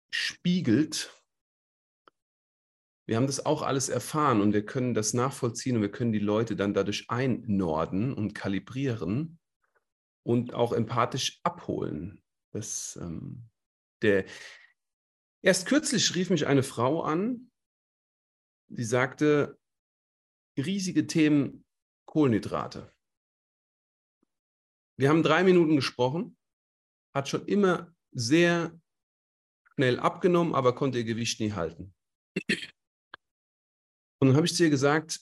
spiegelt, 0.09 1.14
wir 3.07 3.17
haben 3.17 3.27
das 3.27 3.45
auch 3.45 3.61
alles 3.61 3.89
erfahren 3.89 4.41
und 4.41 4.53
wir 4.53 4.65
können 4.65 4.93
das 4.93 5.13
nachvollziehen 5.13 5.75
und 5.75 5.81
wir 5.83 5.91
können 5.91 6.11
die 6.11 6.19
Leute 6.19 6.55
dann 6.55 6.73
dadurch 6.73 7.05
einnorden 7.09 8.13
und 8.13 8.33
kalibrieren 8.33 9.39
und 10.23 10.53
auch 10.53 10.73
empathisch 10.73 11.39
abholen. 11.43 12.23
Das, 12.51 12.97
ähm, 12.99 13.47
der, 14.01 14.25
erst 15.43 15.67
kürzlich 15.67 16.15
rief 16.15 16.31
mich 16.31 16.47
eine 16.47 16.63
Frau 16.63 17.03
an, 17.03 17.51
die 18.69 18.83
sagte, 18.83 19.59
riesige 20.57 21.05
Themen 21.05 21.63
Kohlenhydrate. 22.05 22.91
Wir 24.97 25.09
haben 25.09 25.21
drei 25.21 25.43
Minuten 25.43 25.75
gesprochen, 25.75 26.37
hat 27.13 27.29
schon 27.29 27.45
immer 27.45 27.93
sehr 28.11 28.79
schnell 29.75 29.99
abgenommen, 29.99 30.55
aber 30.55 30.73
konnte 30.73 30.99
ihr 30.99 31.03
Gewicht 31.03 31.39
nie 31.39 31.51
halten. 31.51 31.93
Und 34.19 34.29
dann 34.29 34.35
habe 34.35 34.45
ich 34.45 34.55
zu 34.55 34.63
ihr 34.63 34.69
gesagt, 34.69 35.19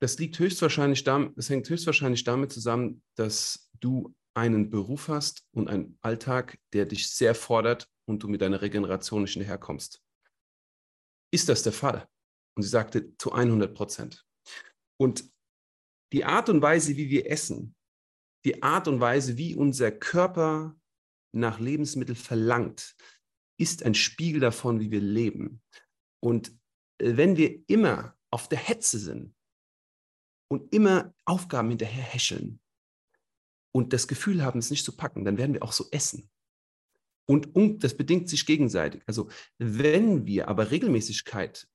das 0.00 0.18
liegt 0.18 0.38
höchstwahrscheinlich 0.38 1.04
das 1.04 1.48
hängt 1.48 1.68
höchstwahrscheinlich 1.68 2.24
damit 2.24 2.52
zusammen, 2.52 3.02
dass 3.16 3.70
du 3.80 4.14
einen 4.34 4.68
Beruf 4.68 5.08
hast 5.08 5.46
und 5.52 5.68
einen 5.68 5.98
Alltag, 6.02 6.58
der 6.74 6.84
dich 6.84 7.10
sehr 7.10 7.34
fordert 7.34 7.88
und 8.06 8.22
du 8.22 8.28
mit 8.28 8.42
deiner 8.42 8.60
Regeneration 8.60 9.22
nicht 9.22 9.32
hinterherkommst. 9.32 10.02
Ist 11.32 11.48
das 11.48 11.62
der 11.62 11.72
Fall? 11.72 12.06
Und 12.54 12.62
sie 12.62 12.68
sagte 12.68 13.16
zu 13.16 13.32
100 13.32 13.74
Prozent. 13.74 14.26
Und 15.00 15.30
die 16.12 16.24
Art 16.24 16.48
und 16.48 16.62
Weise, 16.62 16.96
wie 16.96 17.10
wir 17.10 17.30
essen, 17.30 17.74
die 18.44 18.62
Art 18.62 18.88
und 18.88 19.00
Weise, 19.00 19.36
wie 19.36 19.56
unser 19.56 19.90
Körper 19.90 20.78
nach 21.34 21.58
Lebensmitteln 21.58 22.16
verlangt, 22.16 22.94
ist 23.58 23.82
ein 23.82 23.94
Spiegel 23.94 24.40
davon, 24.40 24.80
wie 24.80 24.90
wir 24.90 25.00
leben. 25.00 25.62
Und 26.22 26.56
wenn 26.98 27.36
wir 27.36 27.62
immer 27.68 28.16
auf 28.30 28.48
der 28.48 28.58
Hetze 28.58 28.98
sind 28.98 29.34
und 30.48 30.72
immer 30.72 31.14
Aufgaben 31.24 31.68
hinterher 31.68 32.02
häscheln 32.02 32.60
und 33.72 33.92
das 33.92 34.08
Gefühl 34.08 34.42
haben, 34.44 34.58
es 34.58 34.70
nicht 34.70 34.84
zu 34.84 34.96
packen, 34.96 35.24
dann 35.24 35.38
werden 35.38 35.54
wir 35.54 35.62
auch 35.62 35.72
so 35.72 35.86
essen. 35.90 36.30
Und, 37.28 37.54
und 37.54 37.82
das 37.82 37.96
bedingt 37.96 38.28
sich 38.28 38.46
gegenseitig. 38.46 39.02
Also 39.06 39.28
wenn 39.58 40.26
wir 40.26 40.48
aber 40.48 40.70
Regelmäßigkeit 40.70 41.68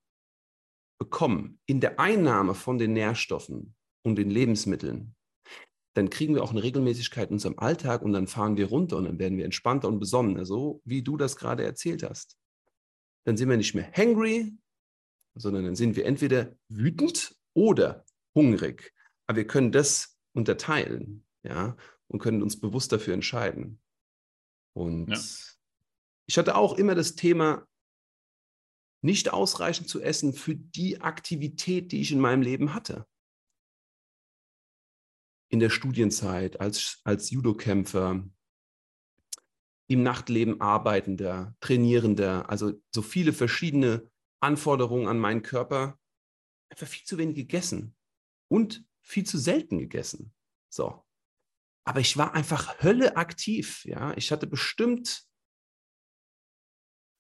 bekommen 0.98 1.60
in 1.66 1.82
der 1.82 2.00
Einnahme 2.00 2.56
von 2.56 2.78
den 2.78 2.94
Nährstoffen 2.94 3.76
und 4.04 4.16
den 4.16 4.30
Lebensmitteln, 4.30 5.16
dann 5.94 6.10
kriegen 6.10 6.36
wir 6.36 6.44
auch 6.44 6.52
eine 6.52 6.64
Regelmäßigkeit 6.64 7.30
in 7.30 7.36
unserem 7.36 7.60
Alltag 7.60 8.02
und 8.02 8.14
dann 8.14 8.28
fahren 8.28 8.56
wir 8.56 8.68
runter 8.68 8.98
und 8.98 9.06
dann 9.06 9.20
werden 9.20 9.38
wir 9.38 9.46
entspannter 9.46 9.90
und 9.90 10.00
besonnener, 10.00 10.46
so 10.46 10.82
wie 10.86 11.02
du 11.02 11.18
das 11.18 11.36
gerade 11.36 11.66
erzählt 11.66 12.04
hast. 12.04 12.38
Dann 13.26 13.36
sind 13.36 13.50
wir 13.50 13.58
nicht 13.58 13.76
mehr 13.76 13.92
hangry, 13.92 14.54
sondern 15.36 15.66
dann 15.66 15.76
sind 15.76 15.96
wir 15.96 16.06
entweder 16.06 16.56
wütend 16.68 17.36
oder 17.54 18.06
hungrig. 18.36 18.94
Aber 19.28 19.38
wir 19.38 19.48
können 19.48 19.72
das 19.72 20.18
unterteilen, 20.34 21.26
ja, 21.44 21.76
und 22.08 22.20
können 22.20 22.44
uns 22.44 22.60
bewusst 22.60 22.92
dafür 22.92 23.14
entscheiden. 23.14 23.82
Und 24.74 25.10
ja. 25.10 25.20
ich 26.28 26.38
hatte 26.38 26.56
auch 26.56 26.78
immer 26.78 26.96
das 26.96 27.16
Thema, 27.16 27.68
nicht 29.04 29.34
ausreichend 29.34 29.90
zu 29.90 30.02
essen 30.02 30.34
für 30.34 30.56
die 30.56 31.02
Aktivität, 31.02 31.92
die 31.92 32.02
ich 32.02 32.12
in 32.12 32.20
meinem 32.20 32.42
Leben 32.42 32.74
hatte. 32.74 33.08
In 35.50 35.60
der 35.60 35.70
Studienzeit, 35.70 36.60
als, 36.60 37.02
als 37.04 37.32
Judokämpfer, 37.32 38.24
im 39.88 40.04
Nachtleben 40.04 40.62
arbeitender, 40.62 41.56
trainierender, 41.60 42.50
also 42.50 42.74
so 42.94 43.02
viele 43.02 43.34
verschiedene 43.34 44.11
Anforderungen 44.42 45.08
an 45.08 45.20
meinen 45.20 45.44
Körper, 45.44 46.00
einfach 46.70 46.88
viel 46.88 47.06
zu 47.06 47.18
wenig 47.18 47.36
gegessen 47.36 47.96
und 48.50 48.84
viel 49.02 49.26
zu 49.26 49.38
selten 49.38 49.78
gegessen. 49.80 50.34
So. 50.70 51.06
Aber 51.86 52.00
ich 52.00 52.18
war 52.18 52.34
einfach 52.34 52.82
Hölle 52.82 53.18
aktiv. 53.18 53.84
Ja, 53.86 54.16
ich 54.16 54.32
hatte 54.32 54.48
bestimmt 54.48 55.26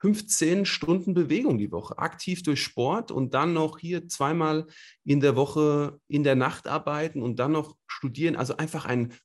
15 0.01 0.65
Stunden 0.65 1.13
Bewegung 1.13 1.59
die 1.59 1.71
Woche, 1.71 1.97
aktiv 1.99 2.41
durch 2.41 2.63
Sport 2.63 3.11
und 3.11 3.35
dann 3.35 3.53
noch 3.53 3.77
hier 3.77 4.07
zweimal 4.07 4.67
in 5.03 5.19
der 5.19 5.35
Woche 5.35 5.99
in 6.07 6.23
der 6.23 6.35
Nacht 6.35 6.67
arbeiten 6.67 7.21
und 7.21 7.37
dann 7.37 7.51
noch 7.51 7.77
studieren. 7.87 8.35
Also 8.35 8.57
einfach 8.57 8.85
ein 8.85 9.15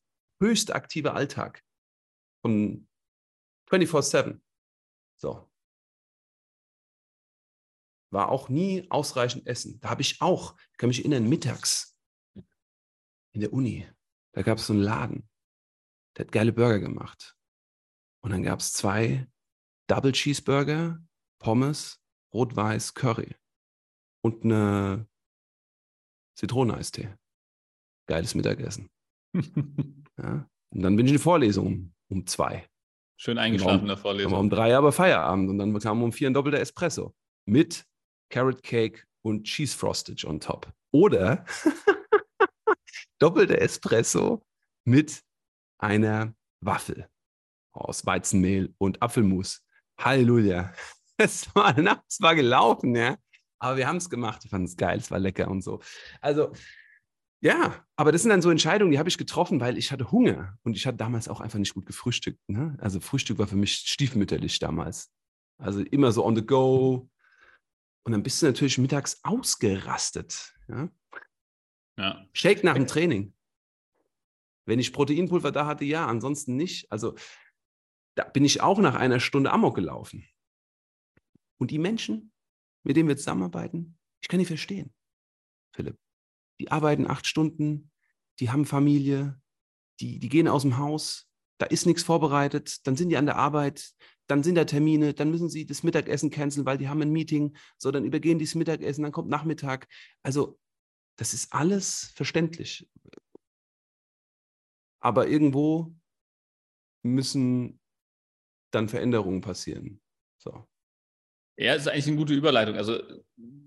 höchst 0.41 0.75
aktiver 0.75 1.15
Alltag 1.15 1.63
von 2.43 2.87
24-7. 3.71 4.41
So. 5.19 5.51
War 8.11 8.31
auch 8.31 8.49
nie 8.49 8.87
ausreichend 8.91 9.47
Essen. 9.47 9.81
Da 9.81 9.91
habe 9.91 10.03
ich 10.03 10.21
auch, 10.21 10.57
ich 10.73 10.79
kann 10.79 10.89
mich 10.89 11.01
erinnern, 11.01 11.29
mittags 11.29 11.99
in 13.33 13.41
der 13.41 13.53
Uni, 13.53 13.87
da 14.33 14.43
gab 14.43 14.59
es 14.59 14.67
so 14.67 14.73
einen 14.73 14.83
Laden, 14.83 15.29
der 16.17 16.27
hat 16.27 16.33
geile 16.33 16.53
Burger 16.53 16.79
gemacht. 16.79 17.37
Und 18.23 18.31
dann 18.31 18.43
gab 18.43 18.61
es 18.61 18.73
zwei 18.73 19.27
Double 19.89 20.13
Cheeseburger, 20.13 20.99
Pommes, 21.39 22.01
Rot-Weiß, 22.33 22.95
Curry 22.95 23.35
und 24.23 24.45
eine 24.45 25.07
Zitroneneistee. 26.37 27.15
Geiles 28.07 28.35
Mittagessen. 28.35 28.91
ja. 30.19 30.49
Und 30.71 30.83
dann 30.83 30.97
bin 30.97 31.07
ich 31.07 31.13
in 31.13 31.19
die 31.19 31.23
Vorlesung 31.23 31.95
um, 32.09 32.27
zwei. 32.27 32.69
Schön 33.19 33.39
eingeschlafen 33.39 33.83
in 33.83 33.89
der 33.89 33.97
Vorlesung. 33.97 34.35
Um 34.35 34.51
drei 34.51 34.77
aber 34.77 34.93
Feierabend 34.93 35.49
und 35.51 35.59
dann 35.59 35.79
kam 35.79 36.03
um 36.03 36.13
vier 36.13 36.29
ein 36.29 36.35
doppelter 36.35 36.61
Espresso 36.61 37.15
mit 37.47 37.87
Carrot 38.31 38.63
Cake 38.63 39.05
und 39.23 39.45
Cheese 39.45 39.77
Frostage 39.77 40.27
on 40.27 40.41
top. 40.41 40.73
Oder 40.93 41.45
doppelter 43.19 43.61
Espresso 43.61 44.45
mit 44.85 45.23
einer 45.79 46.35
Waffel 46.61 47.09
aus 47.73 48.07
Weizenmehl 48.07 48.75
und 48.79 49.03
Apfelmus. 49.03 49.63
Halleluja. 49.99 50.73
Es 51.19 51.49
war, 51.55 51.75
es 52.07 52.21
war 52.21 52.35
gelaufen, 52.35 52.95
ja. 52.95 53.17
Aber 53.59 53.79
wir 53.79 53.89
haben 53.89 53.97
es 53.97 54.11
gemacht. 54.11 54.45
Ich 54.45 54.51
fand 54.51 54.69
es 54.69 54.77
geil, 54.77 54.99
es 54.99 55.11
war 55.11 55.19
lecker 55.19 55.49
und 55.49 55.63
so. 55.63 55.81
Also, 56.21 56.53
ja, 57.41 57.87
aber 57.97 58.13
das 58.13 58.21
sind 58.21 58.29
dann 58.29 58.43
so 58.43 58.51
Entscheidungen, 58.51 58.93
die 58.93 58.99
habe 58.99 59.09
ich 59.09 59.17
getroffen, 59.17 59.59
weil 59.59 59.79
ich 59.79 59.93
hatte 59.93 60.13
Hunger 60.13 60.59
und 60.63 60.77
ich 60.77 60.87
hatte 60.87 60.99
damals 60.99 61.29
auch 61.29 61.41
einfach 61.41 61.59
nicht 61.59 61.73
gut 61.73 61.87
gefrühstückt. 61.87 62.41
Ne? 62.49 62.77
Also 62.81 63.01
Frühstück 63.01 63.39
war 63.39 63.47
für 63.47 63.57
mich 63.57 63.77
stiefmütterlich 63.77 64.59
damals. 64.59 65.11
Also 65.59 65.81
immer 65.81 66.13
so 66.13 66.23
on 66.25 66.37
the 66.37 66.45
go. 66.45 67.09
Und 68.07 68.13
dann 68.13 68.23
bist 68.23 68.41
du 68.41 68.47
natürlich 68.47 68.79
mittags 68.79 69.19
ausgerastet. 69.25 70.55
Ja? 70.69 70.89
ja. 71.99 72.25
Shake 72.35 72.63
nach 72.63 72.75
dem 72.75 72.87
Training. 72.87 73.35
Wenn 74.65 74.79
ich 74.79 74.93
Proteinpulver 74.93 75.51
da 75.51 75.67
hatte, 75.67 75.85
ja, 75.85 76.07
ansonsten 76.07 76.55
nicht. 76.55 76.91
Also 76.93 77.17
da 78.15 78.23
bin 78.23 78.45
ich 78.45 78.61
auch 78.61 78.79
nach 78.79 78.95
einer 78.95 79.19
Stunde 79.19 79.51
Amok 79.51 79.75
gelaufen. 79.75 80.25
Und 81.59 81.73
die 81.73 81.81
Menschen, 81.81 82.33
mit 82.85 82.97
denen 82.97 83.09
wir 83.09 83.17
zusammenarbeiten, 83.17 83.99
ich 84.21 84.29
kann 84.29 84.39
die 84.39 84.47
verstehen, 84.47 84.95
Philipp. 85.75 85.99
Die 86.61 86.71
arbeiten 86.71 87.11
acht 87.11 87.27
Stunden, 87.27 87.91
die 88.39 88.51
haben 88.51 88.67
Familie, 88.67 89.43
die, 89.99 90.21
die 90.21 90.29
gehen 90.29 90.47
aus 90.47 90.63
dem 90.63 90.79
Haus, 90.79 91.29
da 91.59 91.67
ist 91.67 91.87
nichts 91.87 92.05
vorbereitet, 92.05 92.87
dann 92.87 92.97
sind 92.97 93.09
die 93.09 93.17
an 93.17 93.27
der 93.27 93.37
Arbeit, 93.37 93.97
dann 94.27 94.43
sind 94.43 94.57
da 94.57 94.65
Termine, 94.65 95.15
dann 95.15 95.31
müssen 95.31 95.49
sie 95.49 95.67
das 95.67 95.83
Mittagessen 95.83 96.31
canceln, 96.31 96.67
weil 96.67 96.79
die 96.79 96.89
haben 96.89 97.03
ein 97.03 97.13
Meeting, 97.13 97.57
so 97.79 97.91
dann 97.91 98.05
übergehen 98.05 98.39
die 98.39 98.45
das 98.45 98.55
Mittagessen, 98.55 99.03
dann 99.03 99.13
kommt 99.13 99.29
Nachmittag. 99.29 99.89
Also 100.23 100.59
das 101.17 101.33
ist 101.33 101.53
alles 101.53 102.13
verständlich. 102.15 102.89
Aber 105.01 105.29
irgendwo 105.29 105.95
müssen 107.03 107.81
dann 108.73 108.89
Veränderungen 108.89 109.41
passieren. 109.41 110.01
So. 110.39 110.67
Ja, 111.59 111.75
ist 111.75 111.89
eigentlich 111.89 112.09
eine 112.09 112.17
gute 112.17 112.35
Überleitung. 112.35 112.75
Also 112.77 113.01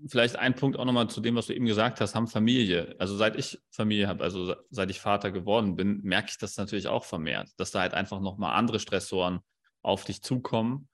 vielleicht 0.06 0.36
ein 0.36 0.54
Punkt 0.54 0.78
auch 0.78 0.84
nochmal 0.84 1.10
zu 1.10 1.20
dem, 1.20 1.34
was 1.34 1.46
du 1.46 1.54
eben 1.54 1.66
gesagt 1.66 2.00
hast, 2.00 2.14
haben 2.14 2.28
Familie. 2.28 2.94
Also 2.98 3.16
seit 3.16 3.36
ich 3.36 3.58
Familie 3.70 4.06
habe, 4.06 4.22
also 4.22 4.54
seit 4.70 4.90
ich 4.90 5.00
Vater 5.00 5.32
geworden 5.32 5.74
bin, 5.74 6.00
merke 6.02 6.28
ich 6.30 6.38
das 6.38 6.56
natürlich 6.56 6.86
auch 6.86 7.04
vermehrt, 7.04 7.50
dass 7.56 7.72
da 7.72 7.80
halt 7.80 7.94
einfach 7.94 8.20
nochmal 8.20 8.56
andere 8.56 8.78
Stressoren 8.78 9.40
auf 9.82 10.04
dich 10.04 10.22
zukommen, 10.22 10.88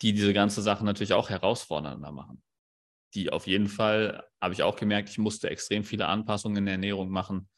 die 0.00 0.12
diese 0.12 0.32
ganze 0.32 0.62
Sache 0.62 0.84
natürlich 0.84 1.12
auch 1.12 1.30
herausfordernder 1.30 2.12
machen. 2.12 2.42
Die 3.14 3.30
auf 3.30 3.46
jeden 3.46 3.68
Fall, 3.68 4.24
habe 4.40 4.54
ich 4.54 4.62
auch 4.62 4.76
gemerkt, 4.76 5.10
ich 5.10 5.18
musste 5.18 5.50
extrem 5.50 5.84
viele 5.84 6.06
Anpassungen 6.06 6.58
in 6.58 6.64
der 6.66 6.74
Ernährung 6.74 7.10
machen, 7.10 7.48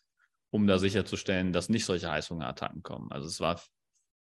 um 0.51 0.67
da 0.67 0.79
sicherzustellen, 0.79 1.53
dass 1.53 1.69
nicht 1.69 1.85
solche 1.85 2.11
Heißhungerattacken 2.11 2.83
kommen. 2.83 3.11
Also 3.13 3.29
es 3.29 3.41
war 3.41 3.61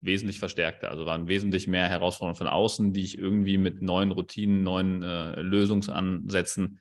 wesentlich 0.04 0.38
verstärkter. 0.38 0.90
Also 0.90 1.06
waren 1.06 1.28
wesentlich 1.28 1.66
mehr 1.66 1.88
Herausforderungen 1.88 2.36
von 2.36 2.46
außen, 2.46 2.92
die 2.92 3.02
ich 3.02 3.18
irgendwie 3.18 3.58
mit 3.58 3.82
neuen 3.82 4.10
Routinen, 4.10 4.62
neuen 4.62 5.02
äh, 5.02 5.40
Lösungsansätzen 5.40 6.80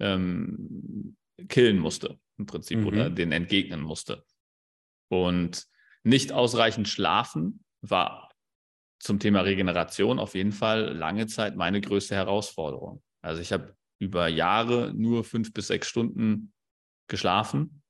ähm, 0.00 1.16
killen 1.48 1.78
musste, 1.78 2.18
im 2.38 2.46
Prinzip, 2.46 2.80
mhm. 2.80 2.86
oder 2.86 3.10
den 3.10 3.32
entgegnen 3.32 3.80
musste. 3.80 4.24
Und 5.08 5.66
nicht 6.02 6.32
ausreichend 6.32 6.88
schlafen 6.88 7.64
war 7.80 8.23
zum 9.04 9.18
Thema 9.18 9.42
Regeneration 9.42 10.18
auf 10.18 10.34
jeden 10.34 10.52
Fall 10.52 10.94
lange 10.94 11.26
Zeit 11.26 11.56
meine 11.56 11.80
größte 11.80 12.14
Herausforderung. 12.14 13.02
Also 13.22 13.40
ich 13.40 13.52
habe 13.52 13.76
über 13.98 14.28
Jahre 14.28 14.92
nur 14.94 15.24
fünf 15.24 15.52
bis 15.52 15.68
sechs 15.68 15.88
Stunden 15.88 16.52
geschlafen 17.08 17.82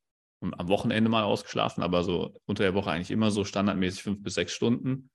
am 0.52 0.68
Wochenende 0.68 1.08
mal 1.08 1.22
ausgeschlafen, 1.22 1.82
aber 1.82 2.04
so 2.04 2.38
unter 2.44 2.64
der 2.64 2.74
Woche 2.74 2.90
eigentlich 2.90 3.10
immer 3.10 3.30
so 3.30 3.44
standardmäßig 3.44 4.02
fünf 4.02 4.22
bis 4.22 4.34
sechs 4.34 4.52
Stunden 4.52 5.08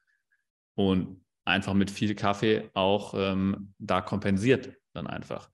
und 0.76 1.24
einfach 1.46 1.74
mit 1.74 1.92
viel 1.92 2.16
Kaffee 2.16 2.70
auch 2.74 3.14
ähm, 3.16 3.74
da 3.78 4.02
kompensiert 4.02 4.74
dann 4.94 5.08
einfach. 5.08 5.50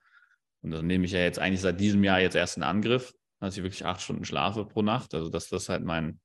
Und 0.62 0.71
das 0.71 0.81
nehme 0.81 1.05
ich 1.05 1.12
ja 1.12 1.19
jetzt 1.19 1.39
eigentlich 1.39 1.62
seit 1.62 1.79
diesem 1.79 2.03
Jahr 2.03 2.19
jetzt 2.19 2.36
erst 2.36 2.58
in 2.58 2.63
Angriff, 2.63 3.13
dass 3.39 3.58
ich 3.58 3.63
wirklich 3.63 3.86
acht 3.86 4.01
Stunden 4.01 4.25
schlafe 4.25 4.65
pro 4.65 4.81
Nacht. 4.81 5.13
Also 5.13 5.29
dass 5.29 5.49
das 5.49 5.69
halt 5.69 5.84
mein, 5.84 6.19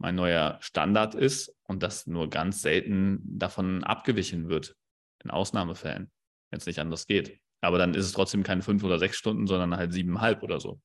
mein 0.00 0.14
neuer 0.14 0.58
Standard 0.60 1.14
ist 1.14 1.54
und 1.64 1.82
dass 1.82 2.06
nur 2.06 2.28
ganz 2.28 2.62
selten 2.62 3.20
davon 3.24 3.84
abgewichen 3.84 4.48
wird, 4.48 4.76
in 5.22 5.30
Ausnahmefällen, 5.30 6.10
wenn 6.50 6.58
es 6.58 6.66
nicht 6.66 6.80
anders 6.80 7.06
geht. 7.06 7.38
Aber 7.60 7.78
dann 7.78 7.94
ist 7.94 8.06
es 8.06 8.12
trotzdem 8.12 8.42
keine 8.42 8.62
fünf 8.62 8.82
oder 8.82 8.98
sechs 8.98 9.16
Stunden, 9.16 9.46
sondern 9.46 9.76
halt 9.76 9.92
siebeneinhalb 9.92 10.42
oder 10.42 10.60
so. 10.60 10.80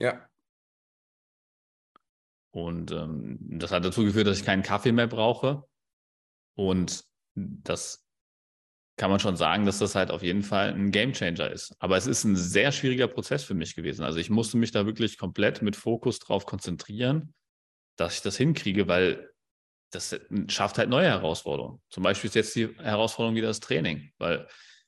Ja, 0.00 0.28
und 2.56 2.90
ähm, 2.90 3.36
das 3.38 3.70
hat 3.70 3.84
dazu 3.84 4.02
geführt, 4.02 4.26
dass 4.26 4.38
ich 4.38 4.46
keinen 4.46 4.62
Kaffee 4.62 4.92
mehr 4.92 5.06
brauche. 5.06 5.64
Und 6.54 7.04
das 7.34 8.08
kann 8.96 9.10
man 9.10 9.20
schon 9.20 9.36
sagen, 9.36 9.66
dass 9.66 9.78
das 9.78 9.94
halt 9.94 10.10
auf 10.10 10.22
jeden 10.22 10.42
Fall 10.42 10.72
ein 10.72 10.90
Gamechanger 10.90 11.50
ist. 11.50 11.76
Aber 11.80 11.98
es 11.98 12.06
ist 12.06 12.24
ein 12.24 12.34
sehr 12.34 12.72
schwieriger 12.72 13.08
Prozess 13.08 13.44
für 13.44 13.52
mich 13.52 13.76
gewesen. 13.76 14.04
Also 14.04 14.18
ich 14.20 14.30
musste 14.30 14.56
mich 14.56 14.70
da 14.70 14.86
wirklich 14.86 15.18
komplett 15.18 15.60
mit 15.60 15.76
Fokus 15.76 16.18
drauf 16.18 16.46
konzentrieren, 16.46 17.34
dass 17.96 18.16
ich 18.16 18.22
das 18.22 18.36
hinkriege, 18.36 18.88
weil 18.88 19.30
das 19.90 20.18
schafft 20.48 20.78
halt 20.78 20.90
neue 20.90 21.08
Herausforderungen. 21.08 21.80
Zum 21.90 22.02
Beispiel 22.02 22.28
ist 22.28 22.34
jetzt 22.34 22.56
die 22.56 22.68
Herausforderung 22.78 23.36
wieder 23.36 23.48
das 23.48 23.60
Training, 23.60 24.10
weil 24.18 24.46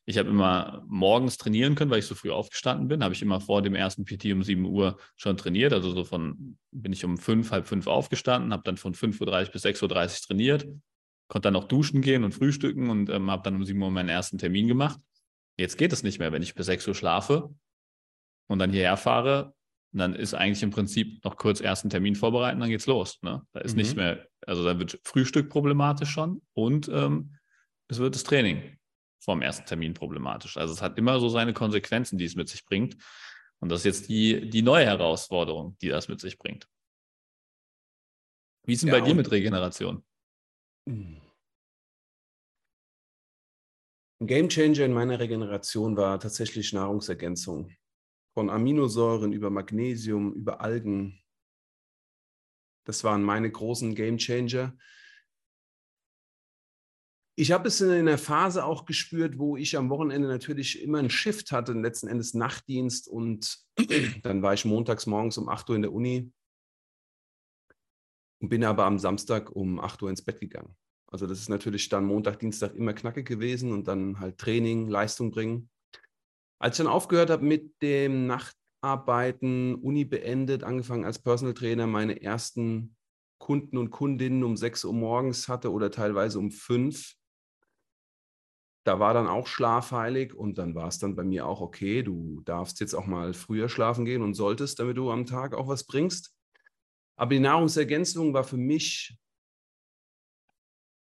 ich 0.08 0.16
habe 0.16 0.30
immer 0.30 0.82
morgens 0.88 1.36
trainieren 1.36 1.74
können, 1.74 1.90
weil 1.90 1.98
ich 1.98 2.06
so 2.06 2.14
früh 2.14 2.30
aufgestanden 2.30 2.88
bin. 2.88 3.04
Habe 3.04 3.12
ich 3.12 3.20
immer 3.20 3.42
vor 3.42 3.60
dem 3.60 3.74
ersten 3.74 4.06
PT 4.06 4.32
um 4.32 4.42
7 4.42 4.64
Uhr 4.64 4.96
schon 5.16 5.36
trainiert. 5.36 5.74
Also 5.74 5.90
so 5.90 6.02
von 6.02 6.56
bin 6.70 6.94
ich 6.94 7.04
um 7.04 7.18
fünf, 7.18 7.50
halb 7.50 7.68
fünf 7.68 7.86
aufgestanden, 7.86 8.54
habe 8.54 8.62
dann 8.64 8.78
von 8.78 8.94
5.30 8.94 9.20
Uhr 9.46 9.52
bis 9.52 9.66
6.30 9.66 9.82
Uhr 9.82 10.26
trainiert. 10.26 10.66
konnte 11.28 11.48
dann 11.48 11.52
noch 11.52 11.68
duschen 11.68 12.00
gehen 12.00 12.24
und 12.24 12.32
frühstücken 12.32 12.88
und 12.88 13.10
ähm, 13.10 13.30
habe 13.30 13.42
dann 13.42 13.56
um 13.56 13.64
7 13.64 13.80
Uhr 13.82 13.90
meinen 13.90 14.08
ersten 14.08 14.38
Termin 14.38 14.66
gemacht. 14.66 14.98
Jetzt 15.58 15.76
geht 15.76 15.92
es 15.92 16.02
nicht 16.02 16.18
mehr, 16.18 16.32
wenn 16.32 16.42
ich 16.42 16.54
bis 16.54 16.66
6 16.66 16.88
Uhr 16.88 16.94
schlafe 16.94 17.54
und 18.46 18.60
dann 18.60 18.70
hierher 18.70 18.96
fahre, 18.96 19.52
dann 19.92 20.14
ist 20.14 20.34
eigentlich 20.34 20.62
im 20.62 20.70
Prinzip 20.70 21.24
noch 21.24 21.36
kurz 21.36 21.60
ersten 21.60 21.90
Termin 21.90 22.14
vorbereiten, 22.14 22.60
dann 22.60 22.68
geht's 22.68 22.86
los. 22.86 23.18
Ne? 23.22 23.42
Da 23.52 23.60
ist 23.60 23.72
mhm. 23.72 23.78
nicht 23.78 23.96
mehr, 23.96 24.26
also 24.46 24.64
da 24.64 24.78
wird 24.78 25.00
Frühstück 25.04 25.48
problematisch 25.48 26.10
schon 26.10 26.42
und 26.52 26.88
ähm, 26.88 27.36
es 27.88 27.98
wird 27.98 28.14
das 28.14 28.24
Training 28.24 28.78
vom 29.20 29.42
ersten 29.42 29.66
Termin 29.66 29.94
problematisch. 29.94 30.56
Also 30.56 30.74
es 30.74 30.82
hat 30.82 30.98
immer 30.98 31.18
so 31.20 31.28
seine 31.28 31.52
Konsequenzen, 31.52 32.18
die 32.18 32.24
es 32.24 32.36
mit 32.36 32.48
sich 32.48 32.64
bringt. 32.64 32.96
Und 33.60 33.70
das 33.70 33.80
ist 33.80 33.84
jetzt 33.84 34.08
die, 34.08 34.48
die 34.48 34.62
neue 34.62 34.86
Herausforderung, 34.86 35.76
die 35.82 35.88
das 35.88 36.08
mit 36.08 36.20
sich 36.20 36.38
bringt. 36.38 36.68
Wie 38.64 38.74
ist 38.74 38.82
denn 38.82 38.88
ja, 38.88 38.98
bei 38.98 39.00
dir 39.00 39.14
mit 39.14 39.30
Regeneration? 39.30 40.04
Ein 40.86 41.20
Game 44.20 44.48
Changer 44.48 44.84
in 44.84 44.92
meiner 44.92 45.18
Regeneration 45.18 45.96
war 45.96 46.20
tatsächlich 46.20 46.72
Nahrungsergänzung. 46.72 47.70
Von 48.38 48.50
Aminosäuren 48.50 49.32
über 49.32 49.50
Magnesium, 49.50 50.32
über 50.32 50.60
Algen. 50.60 51.20
Das 52.86 53.02
waren 53.02 53.24
meine 53.24 53.50
großen 53.50 53.96
Game 53.96 54.16
Changer. 54.16 54.78
Ich 57.34 57.50
habe 57.50 57.66
es 57.66 57.80
in 57.80 58.06
der 58.06 58.16
Phase 58.16 58.64
auch 58.64 58.84
gespürt, 58.84 59.40
wo 59.40 59.56
ich 59.56 59.76
am 59.76 59.90
Wochenende 59.90 60.28
natürlich 60.28 60.80
immer 60.80 61.00
einen 61.00 61.10
Shift 61.10 61.50
hatte, 61.50 61.72
letzten 61.72 62.06
Endes 62.06 62.32
Nachtdienst 62.32 63.08
und 63.08 63.58
dann 64.22 64.40
war 64.40 64.54
ich 64.54 64.64
montags 64.64 65.06
morgens 65.06 65.36
um 65.36 65.48
8 65.48 65.70
Uhr 65.70 65.74
in 65.74 65.82
der 65.82 65.92
Uni 65.92 66.32
und 68.40 68.50
bin 68.50 68.62
aber 68.62 68.84
am 68.84 69.00
Samstag 69.00 69.50
um 69.50 69.80
8 69.80 70.00
Uhr 70.02 70.10
ins 70.10 70.22
Bett 70.22 70.38
gegangen. 70.38 70.76
Also 71.08 71.26
das 71.26 71.40
ist 71.40 71.48
natürlich 71.48 71.88
dann 71.88 72.04
Montag, 72.04 72.38
Dienstag 72.38 72.76
immer 72.76 72.92
knackig 72.92 73.26
gewesen 73.26 73.72
und 73.72 73.88
dann 73.88 74.20
halt 74.20 74.38
Training, 74.38 74.86
Leistung 74.86 75.32
bringen. 75.32 75.70
Als 76.58 76.78
ich 76.78 76.84
dann 76.84 76.92
aufgehört 76.92 77.30
habe 77.30 77.44
mit 77.44 77.80
dem 77.82 78.26
Nachtarbeiten, 78.26 79.76
Uni 79.76 80.04
beendet, 80.04 80.64
angefangen 80.64 81.04
als 81.04 81.18
Personal 81.18 81.54
Trainer, 81.54 81.86
meine 81.86 82.20
ersten 82.20 82.96
Kunden 83.38 83.78
und 83.78 83.90
Kundinnen 83.90 84.42
um 84.42 84.56
6 84.56 84.84
Uhr 84.84 84.92
morgens 84.92 85.48
hatte 85.48 85.70
oder 85.72 85.90
teilweise 85.90 86.38
um 86.38 86.50
5, 86.50 87.14
da 88.84 88.98
war 88.98 89.12
dann 89.12 89.26
auch 89.26 89.46
schlafheilig 89.46 90.34
und 90.34 90.56
dann 90.56 90.74
war 90.74 90.88
es 90.88 90.98
dann 90.98 91.14
bei 91.14 91.22
mir 91.22 91.46
auch 91.46 91.60
okay, 91.60 92.02
du 92.02 92.40
darfst 92.40 92.80
jetzt 92.80 92.94
auch 92.94 93.06
mal 93.06 93.34
früher 93.34 93.68
schlafen 93.68 94.04
gehen 94.04 94.22
und 94.22 94.34
solltest, 94.34 94.78
damit 94.80 94.96
du 94.96 95.10
am 95.10 95.26
Tag 95.26 95.54
auch 95.54 95.68
was 95.68 95.84
bringst. 95.84 96.34
Aber 97.16 97.30
die 97.30 97.40
Nahrungsergänzung 97.40 98.32
war 98.32 98.44
für 98.44 98.56
mich 98.56 99.18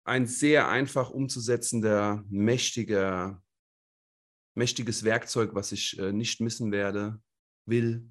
ein 0.04 0.26
sehr 0.26 0.68
einfach 0.68 1.10
umzusetzender, 1.10 2.24
mächtiger, 2.28 3.42
mächtiges 4.58 5.04
Werkzeug, 5.04 5.54
was 5.54 5.72
ich 5.72 5.98
äh, 5.98 6.12
nicht 6.12 6.40
missen 6.40 6.70
werde, 6.72 7.22
will. 7.64 8.10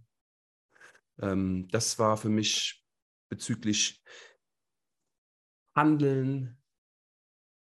Ähm, 1.21 1.67
das 1.69 1.99
war 1.99 2.17
für 2.17 2.29
mich 2.29 2.83
bezüglich 3.29 4.03
Handeln, 5.75 6.57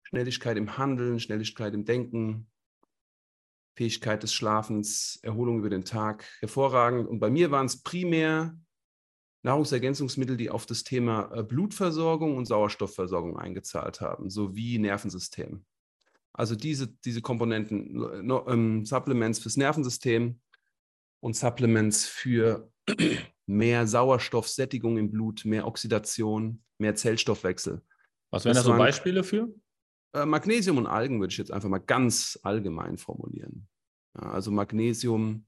Schnelligkeit 0.04 0.58
im 0.58 0.78
Handeln, 0.78 1.20
Schnelligkeit 1.20 1.74
im 1.74 1.86
Denken, 1.86 2.52
Fähigkeit 3.76 4.22
des 4.22 4.34
Schlafens, 4.34 5.18
Erholung 5.24 5.58
über 5.58 5.70
den 5.70 5.84
Tag 5.84 6.26
hervorragend. 6.40 7.08
Und 7.08 7.20
bei 7.20 7.32
mir 7.32 7.50
waren 7.50 7.66
es 7.66 7.82
primär 7.82 8.56
Nahrungsergänzungsmittel, 9.44 10.38
die 10.38 10.52
auf 10.52 10.66
das 10.66 10.84
Thema 10.84 11.32
äh, 11.34 11.44
Blutversorgung 11.44 12.38
und 12.38 12.46
Sauerstoffversorgung 12.46 13.38
eingezahlt 13.38 14.00
haben, 14.00 14.30
sowie 14.30 14.78
Nervensystem. 14.78 15.66
Also 16.34 16.56
diese, 16.56 16.88
diese 16.88 17.22
Komponenten, 17.22 18.30
ähm, 18.48 18.86
Supplements 18.86 19.40
fürs 19.40 19.56
Nervensystem 19.56 20.40
und 21.20 21.36
Supplements 21.36 22.06
für 22.06 22.72
mehr 23.46 23.86
Sauerstoffsättigung 23.86 24.98
im 24.98 25.12
Blut, 25.12 25.46
mehr 25.46 25.68
Oxidation, 25.68 26.64
mehr 26.80 26.96
Zellstoffwechsel. 26.96 27.82
Was 28.32 28.46
wären 28.46 28.56
da 28.56 28.64
so 28.64 28.76
Beispiele 28.76 29.24
für? 29.24 29.54
Äh, 30.14 30.26
Magnesium 30.26 30.78
und 30.78 30.88
Algen 30.88 31.20
würde 31.20 31.32
ich 31.32 31.38
jetzt 31.38 31.52
einfach 31.52 31.70
mal 31.70 31.80
ganz 31.80 32.40
allgemein 32.42 32.98
formulieren. 32.98 33.68
Ja, 34.16 34.32
also 34.32 34.50
Magnesium 34.50 35.46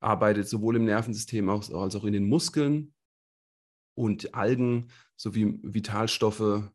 arbeitet 0.00 0.48
sowohl 0.48 0.76
im 0.76 0.84
Nervensystem 0.84 1.48
als 1.48 1.70
auch 1.70 2.04
in 2.04 2.12
den 2.12 2.28
Muskeln 2.28 2.92
und 3.94 4.34
Algen 4.34 4.88
sowie 5.16 5.58
Vitalstoffe, 5.62 6.70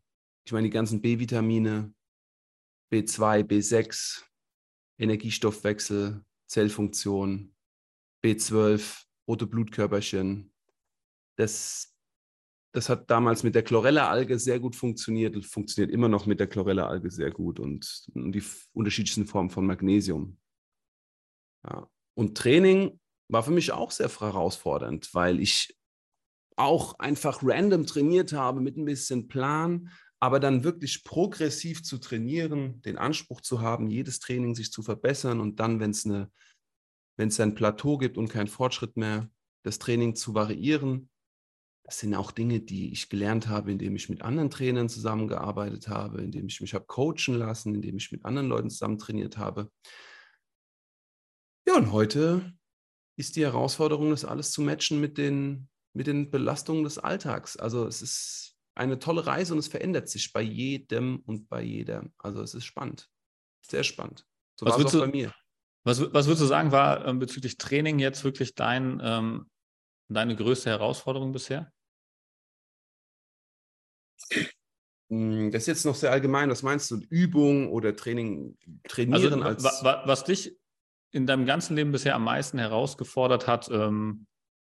ich 0.45 0.51
meine 0.51 0.67
die 0.67 0.73
ganzen 0.73 1.01
B-Vitamine, 1.01 1.93
B2, 2.91 3.43
B6, 3.43 4.23
Energiestoffwechsel, 4.99 6.23
Zellfunktion, 6.47 7.55
B12, 8.23 9.03
rote 9.27 9.47
Blutkörperchen. 9.47 10.53
Das 11.37 11.91
das 12.73 12.87
hat 12.87 13.09
damals 13.09 13.43
mit 13.43 13.55
der 13.55 13.63
Chlorella-Alge 13.63 14.39
sehr 14.39 14.59
gut 14.59 14.75
funktioniert 14.75 15.35
und 15.35 15.45
funktioniert 15.45 15.91
immer 15.91 16.07
noch 16.07 16.25
mit 16.25 16.39
der 16.39 16.47
Chlorella-Alge 16.47 17.11
sehr 17.11 17.31
gut 17.31 17.59
und, 17.59 18.07
und, 18.13 18.31
die 18.31 18.43
unterschiedlichsten 18.73 19.25
Formen 19.25 19.49
von 19.49 19.65
Magnesium. 19.65 20.37
Ja. 21.67 21.89
Und 22.13 22.37
Training 22.37 22.99
war 23.27 23.43
für 23.43 23.51
mich 23.51 23.71
auch 23.71 23.91
sehr 23.91 24.09
herausfordernd, 24.09 25.13
weil 25.13 25.39
ich 25.39 25.77
auch 26.55 26.97
einfach 26.99 27.41
random 27.43 27.85
trainiert 27.85 28.33
habe 28.33 28.61
mit 28.61 28.77
ein 28.77 28.85
bisschen 28.85 29.27
Plan, 29.27 29.89
aber 30.21 30.39
dann 30.39 30.63
wirklich 30.63 31.03
progressiv 31.03 31.83
zu 31.83 31.97
trainieren, 31.97 32.81
den 32.83 32.97
Anspruch 32.97 33.41
zu 33.41 33.61
haben, 33.61 33.89
jedes 33.89 34.19
Training 34.19 34.55
sich 34.55 34.71
zu 34.71 34.83
verbessern 34.83 35.41
und 35.41 35.59
dann, 35.59 35.79
wenn 35.79 35.91
es 35.91 36.05
eine, 36.05 36.31
wenn 37.17 37.27
es 37.27 37.39
ein 37.39 37.55
Plateau 37.55 37.97
gibt 37.97 38.17
und 38.17 38.29
keinen 38.29 38.47
Fortschritt 38.47 38.95
mehr, 38.95 39.29
das 39.63 39.79
Training 39.79 40.15
zu 40.15 40.33
variieren 40.33 41.11
das 41.83 41.99
sind 41.99 42.15
auch 42.15 42.31
Dinge, 42.31 42.61
die 42.61 42.93
ich 42.93 43.09
gelernt 43.09 43.49
habe, 43.49 43.71
indem 43.71 43.97
ich 43.97 44.07
mit 44.07 44.21
anderen 44.21 44.49
Trainern 44.49 44.87
zusammengearbeitet 44.87 45.89
habe, 45.89 46.21
indem 46.21 46.47
ich 46.47 46.61
mich 46.61 46.73
habe 46.73 46.85
coachen 46.85 47.35
lassen, 47.35 47.75
indem 47.75 47.97
ich 47.97 48.13
mit 48.13 48.23
anderen 48.23 48.47
Leuten 48.47 48.69
zusammen 48.69 48.97
trainiert 48.97 49.37
habe. 49.37 49.69
Ja, 51.67 51.75
und 51.75 51.91
heute 51.91 52.53
ist 53.17 53.35
die 53.35 53.43
Herausforderung, 53.43 54.11
das 54.11 54.25
alles 54.25 54.51
zu 54.51 54.61
matchen 54.61 55.01
mit 55.01 55.17
den, 55.17 55.67
mit 55.93 56.07
den 56.07 56.31
Belastungen 56.31 56.85
des 56.85 56.97
Alltags. 56.97 57.57
Also 57.57 57.85
es 57.85 58.01
ist 58.01 58.50
eine 58.81 58.99
tolle 58.99 59.25
Reise 59.27 59.53
und 59.53 59.59
es 59.59 59.67
verändert 59.67 60.09
sich 60.09 60.33
bei 60.33 60.41
jedem 60.41 61.21
und 61.25 61.47
bei 61.49 61.61
jeder. 61.61 62.03
Also 62.17 62.41
es 62.41 62.55
ist 62.55 62.65
spannend, 62.65 63.09
sehr 63.61 63.83
spannend. 63.83 64.25
So 64.59 64.65
was 64.65 64.73
war 64.73 64.79
es 64.79 64.85
auch 64.87 64.91
du, 64.91 64.99
bei 64.99 65.07
mir. 65.07 65.33
Was, 65.83 66.01
was 66.01 66.25
würdest 66.25 66.41
du 66.41 66.47
sagen, 66.47 66.71
war 66.71 67.05
ähm, 67.05 67.19
bezüglich 67.19 67.57
Training 67.57 67.99
jetzt 67.99 68.23
wirklich 68.23 68.55
dein, 68.55 68.99
ähm, 69.03 69.49
deine 70.09 70.35
größte 70.35 70.69
Herausforderung 70.69 71.31
bisher? 71.31 71.71
Hm, 75.09 75.51
das 75.51 75.63
ist 75.63 75.67
jetzt 75.67 75.85
noch 75.85 75.95
sehr 75.95 76.11
allgemein. 76.11 76.49
Was 76.49 76.63
meinst 76.63 76.89
du? 76.89 76.97
Übung 77.09 77.71
oder 77.71 77.95
Training, 77.95 78.57
trainieren 78.87 79.43
also, 79.43 79.67
als. 79.67 79.83
Was 79.83 80.23
dich 80.23 80.57
in 81.11 81.27
deinem 81.27 81.45
ganzen 81.45 81.75
Leben 81.75 81.91
bisher 81.91 82.15
am 82.15 82.23
meisten 82.23 82.57
herausgefordert 82.57 83.47
hat, 83.47 83.69
ähm, 83.69 84.25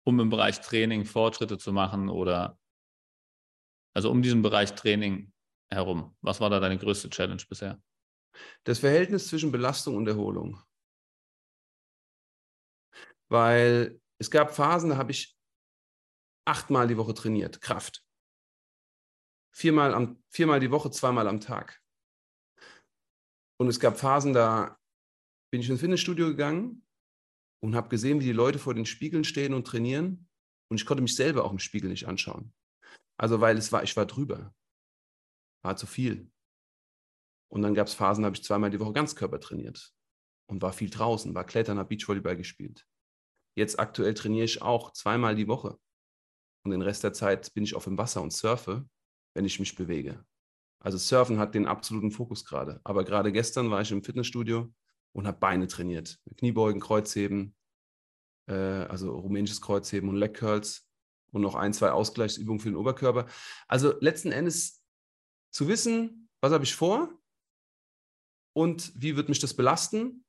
um 0.06 0.20
im 0.20 0.30
Bereich 0.30 0.62
Training 0.62 1.04
Fortschritte 1.04 1.58
zu 1.58 1.74
machen 1.74 2.10
oder 2.10 2.58
also 3.98 4.12
um 4.12 4.22
diesen 4.22 4.42
Bereich 4.42 4.76
Training 4.76 5.34
herum? 5.72 6.16
Was 6.22 6.40
war 6.40 6.50
da 6.50 6.60
deine 6.60 6.78
größte 6.78 7.10
Challenge 7.10 7.44
bisher? 7.50 7.82
Das 8.64 8.80
Verhältnis 8.80 9.28
zwischen 9.28 9.52
Belastung 9.52 9.96
und 9.96 10.08
Erholung. 10.08 10.62
Weil 13.30 14.00
es 14.20 14.30
gab 14.30 14.56
Phasen, 14.56 14.92
da 14.92 14.98
habe 14.98 15.12
ich 15.12 15.36
achtmal 16.46 16.88
die 16.88 16.98
Woche 16.98 17.14
trainiert, 17.14 17.60
Kraft 17.60 18.08
viermal, 19.58 19.96
am, 19.96 20.24
viermal 20.30 20.60
die 20.60 20.70
Woche, 20.70 20.92
zweimal 20.92 21.28
am 21.28 21.40
Tag. 21.40 21.82
Und 23.60 23.68
es 23.68 23.80
gab 23.80 23.98
Phasen, 23.98 24.34
da 24.34 24.80
bin 25.52 25.62
ich 25.62 25.70
ins 25.70 25.80
Fitnessstudio 25.80 26.28
gegangen 26.28 26.86
und 27.64 27.76
habe 27.76 27.90
gesehen, 27.90 28.20
wie 28.20 28.26
die 28.26 28.34
Leute 28.34 28.60
vor 28.60 28.76
den 28.76 28.86
Spiegeln 28.86 29.24
stehen 29.24 29.56
und 29.56 29.66
trainieren. 29.66 30.30
Und 30.70 30.80
ich 30.80 30.86
konnte 30.86 31.02
mich 31.02 31.16
selber 31.16 31.44
auch 31.44 31.52
im 31.52 31.58
Spiegel 31.58 31.90
nicht 31.90 32.08
anschauen. 32.08 32.54
Also, 33.18 33.42
weil 33.42 33.58
es 33.58 33.72
war, 33.72 33.84
ich 33.84 33.96
war 33.98 34.06
drüber. 34.06 34.54
War 35.64 35.76
zu 35.76 35.88
viel. 35.88 36.32
Und 37.50 37.62
dann 37.62 37.74
gab 37.74 37.88
es 37.88 37.94
Phasen, 37.94 38.24
da 38.24 38.28
habe 38.28 38.36
ich 38.36 38.44
zweimal 38.44 38.70
die 38.70 38.80
Woche 38.80 38.94
Ganzkörper 38.94 39.40
trainiert 39.40 39.94
und 40.48 40.62
war 40.62 40.74
viel 40.74 40.90
draußen, 40.90 41.34
war 41.34 41.46
Klettern, 41.46 41.78
habe 41.78 41.90
Beachvolleyball 41.90 42.36
gespielt. 42.36 42.86
Jetzt 43.56 43.80
aktuell 43.80 44.14
trainiere 44.14 44.46
ich 44.46 44.62
auch 44.62 44.92
zweimal 44.92 45.36
die 45.36 45.48
Woche. 45.48 45.80
Und 46.64 46.72
den 46.72 46.82
Rest 46.82 47.04
der 47.04 47.14
Zeit 47.14 47.54
bin 47.54 47.64
ich 47.64 47.76
auf 47.76 47.86
dem 47.86 47.98
Wasser 47.98 48.22
und 48.22 48.34
surfe 48.34 48.88
wenn 49.38 49.46
ich 49.46 49.60
mich 49.60 49.76
bewege. 49.76 50.26
Also 50.80 50.98
Surfen 50.98 51.38
hat 51.38 51.54
den 51.54 51.68
absoluten 51.68 52.10
Fokus 52.10 52.44
gerade. 52.44 52.82
Aber 52.84 53.04
gerade 53.04 53.32
gestern 53.32 53.70
war 53.70 53.82
ich 53.82 53.92
im 53.92 54.04
Fitnessstudio 54.04 54.74
und 55.14 55.28
habe 55.28 55.38
Beine 55.38 55.68
trainiert. 55.68 56.18
Kniebeugen, 56.38 56.82
Kreuzheben, 56.82 57.56
äh, 58.48 58.56
also 58.56 59.16
rumänisches 59.16 59.62
Kreuzheben 59.62 60.10
und 60.10 60.16
Leg 60.16 60.34
Curls 60.34 60.87
und 61.38 61.44
noch 61.44 61.56
ein, 61.56 61.74
zwei 61.74 61.92
Ausgleichsübungen 61.92 62.60
für 62.60 62.70
den 62.70 62.76
Oberkörper. 62.76 63.28
Also 63.68 63.94
letzten 64.00 64.32
Endes 64.32 64.84
zu 65.52 65.68
wissen, 65.68 66.30
was 66.42 66.52
habe 66.52 66.66
ich 66.66 66.76
vor 66.76 67.10
und 68.54 68.92
wie 68.96 69.16
wird 69.16 69.30
mich 69.30 69.40
das 69.40 69.54
belasten 69.54 70.26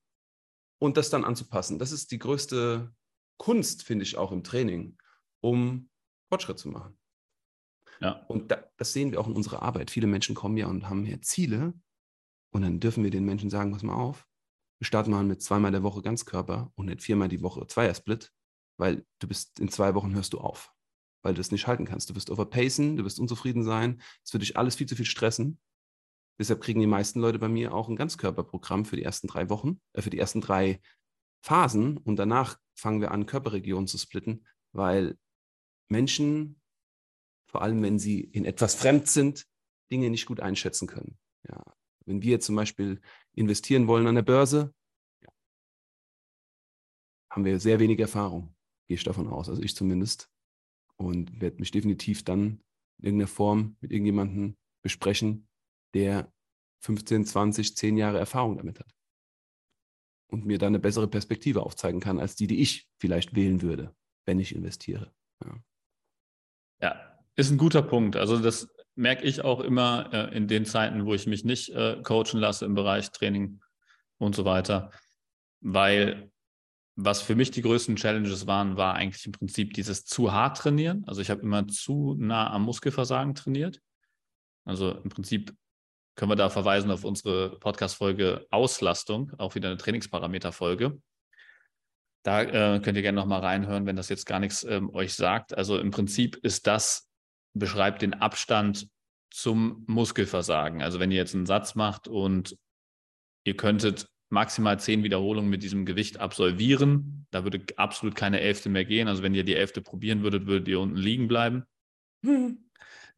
und 0.81 0.97
das 0.97 1.11
dann 1.11 1.25
anzupassen. 1.25 1.79
Das 1.79 1.93
ist 1.93 2.11
die 2.13 2.19
größte 2.19 2.95
Kunst, 3.39 3.83
finde 3.83 4.05
ich, 4.05 4.17
auch 4.17 4.33
im 4.33 4.45
Training, 4.45 4.97
um 5.41 5.91
Fortschritt 6.29 6.59
zu 6.59 6.69
machen. 6.69 6.99
Ja. 8.01 8.25
Und 8.29 8.51
da, 8.51 8.65
das 8.77 8.93
sehen 8.93 9.11
wir 9.11 9.21
auch 9.21 9.27
in 9.27 9.35
unserer 9.35 9.63
Arbeit. 9.63 9.91
Viele 9.91 10.07
Menschen 10.07 10.35
kommen 10.35 10.57
ja 10.57 10.67
und 10.69 10.89
haben 10.89 11.05
ja 11.05 11.21
Ziele 11.21 11.75
und 12.53 12.63
dann 12.63 12.81
dürfen 12.81 13.03
wir 13.03 13.11
den 13.11 13.25
Menschen 13.25 13.51
sagen, 13.51 13.73
pass 13.73 13.83
mal 13.83 13.95
auf, 13.95 14.27
wir 14.79 14.87
starten 14.87 15.11
mal 15.11 15.25
mit 15.25 15.43
zweimal 15.43 15.73
der 15.73 15.83
Woche 15.83 16.03
Ganzkörper 16.03 16.73
und 16.77 16.87
nicht 16.87 17.03
viermal 17.03 17.29
die 17.29 17.43
Woche 17.43 17.67
Zweiersplit, 17.67 18.33
weil 18.79 19.05
du 19.19 19.27
bist 19.27 19.59
in 19.59 19.69
zwei 19.69 19.95
Wochen 19.95 20.15
hörst 20.15 20.33
du 20.33 20.39
auf, 20.39 20.73
weil 21.23 21.35
du 21.35 21.41
es 21.41 21.51
nicht 21.51 21.67
halten 21.67 21.85
kannst. 21.85 22.11
Du 22.11 22.15
wirst 22.15 22.31
overpacen, 22.31 22.97
du 22.97 23.05
wirst 23.05 23.21
unzufrieden 23.21 23.65
sein, 23.65 24.01
es 24.25 24.33
wird 24.33 24.43
dich 24.43 24.57
alles 24.57 24.77
viel 24.77 24.89
zu 24.89 24.97
viel 24.97 25.07
stressen. 25.07 25.59
Deshalb 26.39 26.61
kriegen 26.61 26.81
die 26.81 26.87
meisten 26.87 27.21
Leute 27.21 27.39
bei 27.39 27.49
mir 27.49 27.75
auch 27.75 27.89
ein 27.89 27.97
Ganzkörperprogramm 27.97 28.85
für 28.85 28.97
die 28.97 29.03
ersten 29.03 29.27
drei 29.27 29.49
Wochen, 29.49 29.81
äh, 29.93 30.03
für 30.03 30.11
die 30.11 30.19
ersten 30.19 30.41
drei 30.41 30.81
Phasen 31.43 31.97
und 31.99 32.17
danach 32.17 32.59
fangen 32.77 33.01
wir 33.01 33.11
an, 33.11 33.27
Körperregionen 33.27 33.87
zu 33.87 33.99
splitten, 33.99 34.47
weil 34.73 35.17
Menschen, 35.89 36.61
vor 37.51 37.63
allem 37.63 37.83
wenn 37.83 37.99
sie 37.99 38.21
in 38.21 38.45
etwas 38.45 38.75
fremd 38.75 39.09
sind, 39.09 39.47
Dinge 39.91 40.11
nicht 40.11 40.27
gut 40.27 40.41
einschätzen 40.41 40.87
können. 40.87 41.19
Ja. 41.49 41.63
Wenn 42.05 42.23
wir 42.23 42.41
zum 42.41 42.57
Beispiel 42.57 43.01
investieren 43.33 43.87
wollen 43.87 44.07
an 44.07 44.15
der 44.15 44.23
Börse, 44.23 44.75
ja, 45.23 45.29
haben 47.31 47.45
wir 47.45 47.59
sehr 47.59 47.81
wenig 47.81 47.99
Erfahrung, 47.99 48.55
gehe 48.87 48.97
ich 48.97 49.05
davon 49.05 49.29
aus, 49.29 49.49
also 49.49 49.63
ich 49.63 49.75
zumindest. 49.75 50.31
Und 50.99 51.41
werde 51.41 51.59
mich 51.59 51.71
definitiv 51.71 52.25
dann 52.25 52.61
in 52.99 53.05
irgendeiner 53.05 53.29
Form 53.29 53.77
mit 53.81 53.93
irgendjemandem 53.93 54.57
besprechen, 54.83 55.49
der 55.95 56.33
15, 56.81 57.25
20, 57.25 57.77
10 57.77 57.97
Jahre 57.97 58.19
Erfahrung 58.19 58.57
damit 58.57 58.81
hat. 58.81 58.93
Und 60.31 60.45
mir 60.45 60.59
dann 60.59 60.69
eine 60.69 60.81
bessere 60.81 61.09
Perspektive 61.09 61.63
aufzeigen 61.63 62.01
kann, 62.01 62.19
als 62.19 62.37
die, 62.37 62.47
die 62.47 62.61
ich 62.61 62.89
vielleicht 62.99 63.35
wählen 63.35 63.63
würde, 63.63 63.95
wenn 64.27 64.41
ich 64.41 64.55
investiere. 64.55 65.13
Ja, 65.45 65.57
ja 66.83 67.19
ist 67.37 67.51
ein 67.51 67.59
guter 67.59 67.83
Punkt. 67.83 68.17
Also 68.17 68.39
das 68.39 68.69
merke 68.97 69.25
ich 69.25 69.43
auch 69.43 69.61
immer 69.61 70.13
äh, 70.13 70.37
in 70.37 70.49
den 70.49 70.65
Zeiten, 70.65 71.07
wo 71.07 71.15
ich 71.15 71.27
mich 71.27 71.45
nicht 71.45 71.71
äh, 71.71 72.03
coachen 72.03 72.41
lasse 72.41 72.65
im 72.65 72.75
Bereich 72.75 73.11
Training 73.13 73.61
und 74.19 74.35
so 74.35 74.45
weiter. 74.45 74.91
Weil 75.61 76.31
was 77.01 77.23
für 77.23 77.37
mich 77.37 77.53
die 77.53 77.63
größten 77.63 77.95
Challenges 77.95 78.49
waren, 78.49 78.77
war 78.77 78.95
eigentlich 78.95 79.25
im 79.25 79.31
Prinzip 79.31 79.73
dieses 79.73 80.05
zu 80.05 80.33
hart 80.33 80.57
trainieren. 80.57 81.05
Also 81.07 81.21
ich 81.21 81.31
habe 81.31 81.43
immer 81.43 81.69
zu 81.69 82.17
nah 82.19 82.51
am 82.51 82.65
Muskelversagen 82.65 83.37
trainiert. 83.37 83.81
Also 84.65 84.91
im 84.91 85.09
Prinzip 85.09 85.55
können 86.17 86.33
wir 86.33 86.37
da 86.37 86.51
verweisen 86.51 86.91
auf 86.91 87.05
unsere 87.05 87.57
Podcast-Folge 87.61 88.49
Auslastung, 88.51 89.33
auch 89.39 89.55
wieder 89.55 89.69
eine 89.69 89.77
Trainingsparameter-Folge. 89.77 91.01
Da 92.25 92.43
äh, 92.43 92.81
könnt 92.81 92.97
ihr 92.97 93.03
gerne 93.03 93.15
nochmal 93.15 93.43
reinhören, 93.43 93.87
wenn 93.87 93.95
das 93.95 94.09
jetzt 94.09 94.27
gar 94.27 94.41
nichts 94.41 94.65
ähm, 94.65 94.91
euch 94.93 95.15
sagt. 95.15 95.57
Also 95.57 95.79
im 95.79 95.93
Prinzip 95.93 96.35
ist 96.43 96.67
das, 96.67 97.09
beschreibt 97.55 98.03
den 98.03 98.15
Abstand 98.15 98.89
zum 99.31 99.85
Muskelversagen. 99.87 100.83
Also 100.83 100.99
wenn 100.99 101.13
ihr 101.13 101.19
jetzt 101.19 101.37
einen 101.37 101.47
Satz 101.47 101.77
macht 101.77 102.09
und 102.09 102.59
ihr 103.45 103.57
könntet 103.57 104.09
maximal 104.31 104.79
zehn 104.79 105.03
Wiederholungen 105.03 105.51
mit 105.51 105.63
diesem 105.63 105.87
Gewicht 105.87 106.19
absolvieren, 106.19 107.27
da 107.31 107.45
würde 107.45 107.63
absolut 107.77 108.15
keine 108.15 108.41
Elfte 108.41 108.69
mehr 108.69 108.85
gehen. 108.85 109.09
Also 109.09 109.23
wenn 109.23 109.35
ihr 109.35 109.45
die 109.45 109.55
Elfte 109.55 109.81
probieren 109.81 110.23
würdet, 110.23 110.47
würdet 110.47 110.69
ihr 110.69 110.81
unten 110.81 110.97
liegen 110.97 111.29
bleiben. 111.29 111.65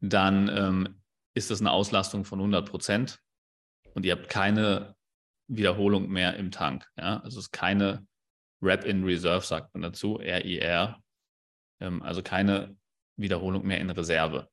Dann 0.01 0.49
ähm, 0.49 1.01
ist 1.33 1.51
das 1.51 1.59
eine 1.59 1.71
Auslastung 1.71 2.25
von 2.25 2.39
100 2.39 2.67
Prozent 2.69 3.19
und 3.93 4.05
ihr 4.05 4.13
habt 4.13 4.29
keine 4.29 4.95
Wiederholung 5.47 6.09
mehr 6.09 6.35
im 6.37 6.51
Tank. 6.51 6.87
Ja? 6.97 7.17
Also 7.17 7.39
es 7.39 7.45
ist 7.45 7.51
keine 7.51 8.05
Rep 8.61 8.85
in 8.85 9.03
Reserve, 9.03 9.45
sagt 9.45 9.73
man 9.73 9.83
dazu, 9.83 10.15
RIR. 10.15 11.01
Ähm, 11.81 12.01
also 12.03 12.21
keine 12.23 12.75
Wiederholung 13.17 13.65
mehr 13.65 13.79
in 13.79 13.89
Reserve. 13.89 14.49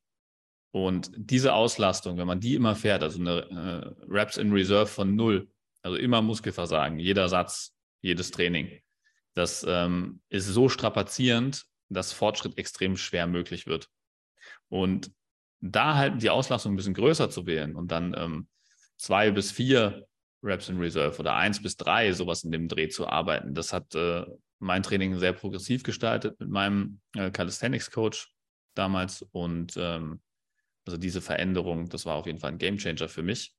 Und 0.71 1.11
diese 1.17 1.55
Auslastung, 1.55 2.19
wenn 2.19 2.27
man 2.27 2.41
die 2.41 2.55
immer 2.55 2.75
fährt, 2.75 3.03
also 3.03 3.21
eine 3.21 3.41
äh, 3.49 4.05
Reps 4.07 4.37
in 4.37 4.53
Reserve 4.53 4.87
von 4.87 5.17
null, 5.17 5.49
also 5.83 5.97
immer 5.97 6.22
Muskelversagen, 6.22 6.99
jeder 6.99 7.29
Satz, 7.29 7.74
jedes 8.01 8.31
Training, 8.31 8.81
das 9.35 9.64
ähm, 9.68 10.20
ist 10.29 10.47
so 10.47 10.68
strapazierend, 10.68 11.64
dass 11.89 12.12
Fortschritt 12.12 12.59
extrem 12.59 12.97
schwer 12.97 13.26
möglich 13.26 13.66
wird. 13.66 13.89
Und 14.68 15.12
da 15.61 15.97
halt 15.97 16.22
die 16.22 16.31
Auslastung 16.31 16.72
ein 16.72 16.76
bisschen 16.76 16.95
größer 16.95 17.31
zu 17.31 17.47
wählen 17.47 17.74
und 17.74 17.91
dann 17.91 18.14
ähm, 18.16 18.49
zwei 18.97 19.31
bis 19.31 19.51
vier 19.51 20.07
Reps 20.43 20.68
in 20.68 20.79
Reserve 20.79 21.18
oder 21.18 21.35
eins 21.35 21.62
bis 21.62 21.76
drei 21.76 22.12
sowas 22.12 22.45
in 22.45 22.53
dem 22.53 22.68
Dreh 22.68 22.89
zu 22.89 23.09
arbeiten, 23.09 23.55
das 23.55 23.72
hat 23.72 23.95
äh, 23.95 24.24
mein 24.61 24.83
Training 24.83 25.18
sehr 25.18 25.33
progressiv 25.33 25.83
gestaltet 25.83 26.39
mit 26.41 26.49
meinem 26.49 27.01
äh, 27.14 27.31
Calisthenics 27.31 27.91
Coach 27.91 28.33
damals. 28.74 29.22
Und 29.33 29.74
ähm, 29.76 30.20
also 30.85 30.97
diese 30.97 31.20
Veränderung, 31.20 31.89
das 31.89 32.07
war 32.07 32.16
auf 32.16 32.26
jeden 32.26 32.39
Fall 32.39 32.53
ein 32.53 32.59
Gamechanger 32.59 33.09
für 33.09 33.22
mich, 33.22 33.55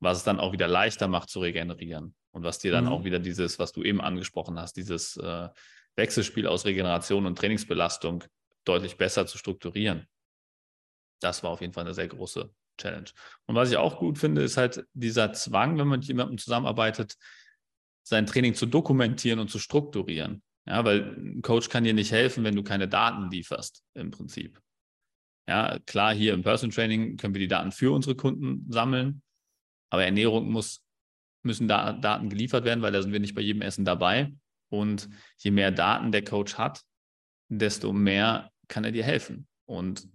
was 0.00 0.18
es 0.18 0.24
dann 0.24 0.40
auch 0.40 0.52
wieder 0.52 0.68
leichter 0.68 1.08
macht 1.08 1.30
zu 1.30 1.40
regenerieren 1.40 2.14
und 2.32 2.42
was 2.42 2.58
dir 2.58 2.72
dann 2.72 2.84
mhm. 2.84 2.92
auch 2.92 3.04
wieder 3.04 3.18
dieses, 3.18 3.58
was 3.58 3.72
du 3.72 3.82
eben 3.82 4.00
angesprochen 4.00 4.58
hast, 4.58 4.76
dieses 4.76 5.16
äh, 5.16 5.48
Wechselspiel 5.96 6.46
aus 6.46 6.64
Regeneration 6.66 7.26
und 7.26 7.38
Trainingsbelastung 7.38 8.24
deutlich 8.64 8.96
besser 8.96 9.26
zu 9.26 9.38
strukturieren 9.38 10.06
das 11.20 11.42
war 11.42 11.50
auf 11.50 11.60
jeden 11.60 11.72
Fall 11.72 11.84
eine 11.84 11.94
sehr 11.94 12.08
große 12.08 12.50
Challenge. 12.78 13.10
Und 13.46 13.54
was 13.54 13.70
ich 13.70 13.76
auch 13.76 13.98
gut 13.98 14.18
finde, 14.18 14.42
ist 14.42 14.56
halt 14.56 14.84
dieser 14.92 15.32
Zwang, 15.32 15.78
wenn 15.78 15.88
man 15.88 16.00
mit 16.00 16.08
jemandem 16.08 16.38
zusammenarbeitet, 16.38 17.16
sein 18.02 18.26
Training 18.26 18.54
zu 18.54 18.66
dokumentieren 18.66 19.40
und 19.40 19.50
zu 19.50 19.58
strukturieren. 19.58 20.42
Ja, 20.66 20.84
weil 20.84 21.16
ein 21.16 21.42
Coach 21.42 21.68
kann 21.68 21.84
dir 21.84 21.94
nicht 21.94 22.12
helfen, 22.12 22.44
wenn 22.44 22.56
du 22.56 22.62
keine 22.62 22.88
Daten 22.88 23.30
lieferst, 23.30 23.82
im 23.94 24.10
Prinzip. 24.10 24.60
Ja, 25.48 25.78
klar, 25.86 26.12
hier 26.12 26.34
im 26.34 26.42
Person 26.42 26.70
Training 26.70 27.16
können 27.16 27.34
wir 27.34 27.40
die 27.40 27.48
Daten 27.48 27.70
für 27.70 27.94
unsere 27.94 28.16
Kunden 28.16 28.70
sammeln, 28.70 29.22
aber 29.96 30.04
Ernährung 30.04 30.50
muss, 30.50 30.84
müssen 31.42 31.68
da 31.68 31.94
Daten 31.94 32.28
geliefert 32.28 32.64
werden, 32.64 32.82
weil 32.82 32.92
da 32.92 33.00
sind 33.00 33.12
wir 33.12 33.20
nicht 33.20 33.34
bei 33.34 33.40
jedem 33.40 33.62
Essen 33.62 33.86
dabei. 33.86 34.32
Und 34.68 35.08
je 35.38 35.50
mehr 35.50 35.70
Daten 35.70 36.12
der 36.12 36.22
Coach 36.22 36.58
hat, 36.58 36.82
desto 37.48 37.92
mehr 37.92 38.50
kann 38.68 38.84
er 38.84 38.92
dir 38.92 39.04
helfen. 39.04 39.46
Und 39.64 40.06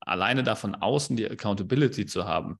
alleine 0.00 0.42
davon 0.42 0.74
außen 0.74 1.16
die 1.16 1.30
Accountability 1.30 2.06
zu 2.06 2.24
haben, 2.24 2.58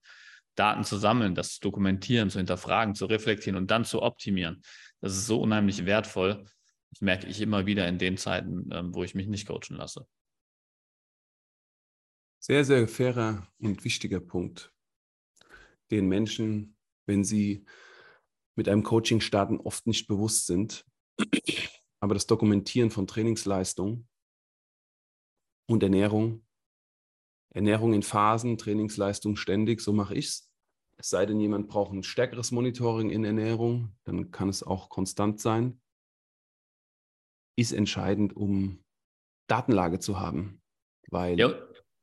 Daten 0.55 0.85
zu 0.85 0.97
sammeln, 0.97 1.35
das 1.35 1.55
zu 1.55 1.61
dokumentieren, 1.62 2.31
zu 2.31 2.39
hinterfragen, 2.39 2.95
zu 2.95 3.07
reflektieren 3.07 3.57
und 3.57 3.70
dann 3.70 3.85
zu 3.85 4.03
optimieren, 4.03 4.62
das 5.01 5.16
ist 5.16 5.26
so 5.26 5.41
unheimlich 5.41 5.85
wertvoll. 5.85 6.45
Das 6.91 7.01
merke 7.01 7.26
ich 7.26 7.41
immer 7.41 7.66
wieder 7.66 7.87
in 7.89 7.99
den 7.99 8.16
Zeiten, 8.16 8.68
ähm, 8.72 8.95
wo 8.95 9.05
ich 9.05 9.14
mich 9.14 9.26
nicht 9.26 9.47
coachen 9.47 9.76
lasse. 9.76 10.07
Sehr, 12.41 12.64
sehr 12.64 12.87
fairer 12.89 13.47
und 13.59 13.85
wichtiger 13.85 14.20
Punkt, 14.20 14.72
den 15.91 16.09
Menschen, 16.09 16.76
wenn 17.07 17.24
sie 17.24 17.64
mit 18.57 18.68
einem 18.68 18.82
Coaching 18.82 19.20
starten, 19.20 19.59
oft 19.59 19.86
nicht 19.86 20.09
bewusst 20.09 20.47
sind. 20.47 20.84
Aber 22.01 22.14
das 22.14 22.26
Dokumentieren 22.26 22.91
von 22.91 23.07
Trainingsleistung 23.07 24.09
und 25.68 25.82
Ernährung. 25.82 26.45
Ernährung 27.51 27.95
in 27.95 28.03
Phasen, 28.03 28.59
Trainingsleistung 28.59 29.36
ständig, 29.36 29.80
so 29.80 29.93
mache 29.93 30.14
ich 30.14 30.26
es. 30.26 30.53
Es 30.97 31.11
sei 31.11 31.26
denn, 31.26 31.41
jemand 31.41 31.68
braucht 31.68 31.93
ein 31.93 32.03
stärkeres 32.03 32.51
Monitoring 32.51 33.11
in 33.11 33.24
Ernährung, 33.24 33.97
dann 34.05 34.30
kann 34.32 34.49
es 34.49 34.62
auch 34.64 34.89
konstant 34.89 35.41
sein. 35.41 35.80
Ist 37.57 37.72
entscheidend, 37.72 38.36
um 38.36 38.84
Datenlage 39.49 40.01
zu 40.01 40.18
haben, 40.18 40.61
weil 41.09 41.39
ja. 41.39 41.55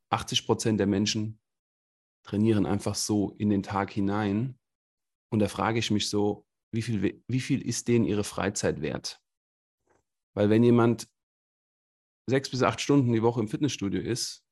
80 0.10 0.46
Prozent 0.46 0.80
der 0.80 0.88
Menschen 0.88 1.40
trainieren 2.26 2.66
einfach 2.66 2.96
so 2.96 3.32
in 3.38 3.50
den 3.50 3.64
Tag 3.64 3.92
hinein. 3.92 4.58
Und 5.32 5.40
da 5.40 5.48
frage 5.48 5.80
ich 5.80 5.92
mich 5.92 6.10
so, 6.10 6.46
wie 6.74 6.82
viel, 6.82 7.24
wie 7.28 7.40
viel 7.40 7.62
ist 7.62 7.88
denen 7.88 8.06
ihre 8.06 8.24
Freizeit 8.24 8.82
wert? 8.82 9.22
Weil 10.36 10.50
wenn 10.50 10.64
jemand 10.64 11.08
sechs 12.30 12.50
bis 12.50 12.64
acht 12.64 12.82
Stunden 12.82 13.14
die 13.14 13.22
Woche 13.22 13.40
im 13.40 13.48
Fitnessstudio 13.48 14.02
ist, 14.02 14.44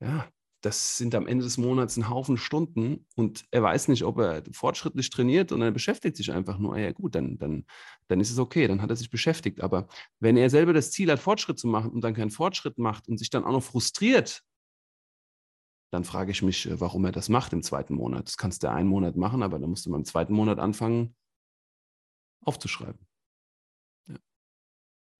ja, 0.00 0.30
das 0.60 0.98
sind 0.98 1.14
am 1.14 1.26
Ende 1.26 1.44
des 1.44 1.56
Monats 1.56 1.96
ein 1.96 2.08
Haufen 2.08 2.36
Stunden 2.36 3.06
und 3.14 3.44
er 3.50 3.62
weiß 3.62 3.88
nicht, 3.88 4.04
ob 4.04 4.18
er 4.18 4.42
fortschrittlich 4.52 5.08
trainiert 5.10 5.52
und 5.52 5.62
er 5.62 5.70
beschäftigt 5.70 6.16
sich 6.16 6.32
einfach 6.32 6.58
nur. 6.58 6.76
Ja, 6.76 6.90
gut, 6.92 7.14
dann, 7.14 7.38
dann, 7.38 7.64
dann 8.08 8.20
ist 8.20 8.30
es 8.30 8.38
okay, 8.38 8.66
dann 8.66 8.82
hat 8.82 8.90
er 8.90 8.96
sich 8.96 9.10
beschäftigt. 9.10 9.60
Aber 9.60 9.88
wenn 10.20 10.36
er 10.36 10.50
selber 10.50 10.72
das 10.72 10.90
Ziel 10.90 11.10
hat, 11.10 11.20
Fortschritt 11.20 11.58
zu 11.58 11.68
machen 11.68 11.92
und 11.92 12.02
dann 12.02 12.14
keinen 12.14 12.30
Fortschritt 12.30 12.78
macht 12.78 13.08
und 13.08 13.18
sich 13.18 13.30
dann 13.30 13.44
auch 13.44 13.52
noch 13.52 13.62
frustriert, 13.62 14.44
dann 15.90 16.04
frage 16.04 16.30
ich 16.32 16.42
mich, 16.42 16.68
warum 16.80 17.04
er 17.04 17.12
das 17.12 17.28
macht 17.28 17.52
im 17.52 17.62
zweiten 17.62 17.94
Monat. 17.94 18.26
Das 18.26 18.36
kannst 18.36 18.62
du 18.62 18.70
einen 18.70 18.88
Monat 18.88 19.16
machen, 19.16 19.42
aber 19.42 19.58
dann 19.58 19.70
musst 19.70 19.86
du 19.86 19.90
mal 19.90 19.98
im 19.98 20.04
zweiten 20.04 20.34
Monat 20.34 20.58
anfangen, 20.58 21.14
aufzuschreiben. 22.44 23.00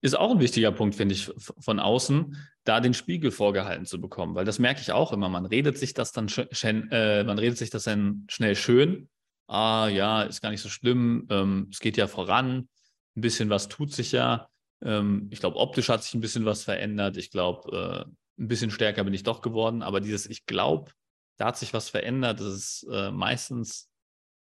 ist 0.01 0.17
auch 0.17 0.31
ein 0.31 0.39
wichtiger 0.39 0.71
Punkt, 0.71 0.95
finde 0.95 1.15
ich, 1.15 1.31
von 1.37 1.79
außen, 1.79 2.37
da 2.63 2.79
den 2.79 2.93
Spiegel 2.93 3.31
vorgehalten 3.31 3.85
zu 3.85 3.99
bekommen, 3.99 4.35
weil 4.35 4.45
das 4.45 4.59
merke 4.59 4.81
ich 4.81 4.91
auch 4.91 5.11
immer. 5.11 5.27
Man 5.27 5.45
redet 5.45 5.77
sich 5.77 5.93
das 5.93 6.11
dann, 6.11 6.27
äh, 6.29 7.23
man 7.23 7.39
redet 7.39 7.57
sich 7.57 7.69
das 7.69 7.83
dann 7.83 8.25
schnell 8.29 8.55
schön. 8.55 9.09
Ah, 9.47 9.87
ja, 9.87 10.21
ist 10.21 10.41
gar 10.41 10.51
nicht 10.51 10.61
so 10.61 10.69
schlimm. 10.69 11.25
Ähm, 11.29 11.67
es 11.71 11.79
geht 11.79 11.97
ja 11.97 12.07
voran. 12.07 12.69
Ein 13.15 13.21
bisschen 13.21 13.49
was 13.49 13.67
tut 13.67 13.91
sich 13.91 14.11
ja. 14.11 14.47
Ähm, 14.83 15.27
ich 15.31 15.39
glaube, 15.39 15.57
optisch 15.57 15.89
hat 15.89 16.03
sich 16.03 16.13
ein 16.13 16.21
bisschen 16.21 16.45
was 16.45 16.63
verändert. 16.63 17.17
Ich 17.17 17.31
glaube, 17.31 18.05
äh, 18.07 18.11
ein 18.39 18.47
bisschen 18.47 18.71
stärker 18.71 19.03
bin 19.03 19.13
ich 19.13 19.23
doch 19.23 19.41
geworden. 19.41 19.81
Aber 19.81 19.99
dieses, 19.99 20.25
ich 20.25 20.45
glaube, 20.45 20.91
da 21.37 21.45
hat 21.47 21.57
sich 21.57 21.73
was 21.73 21.89
verändert, 21.89 22.39
das 22.39 22.53
ist 22.53 22.87
äh, 22.91 23.11
meistens 23.11 23.89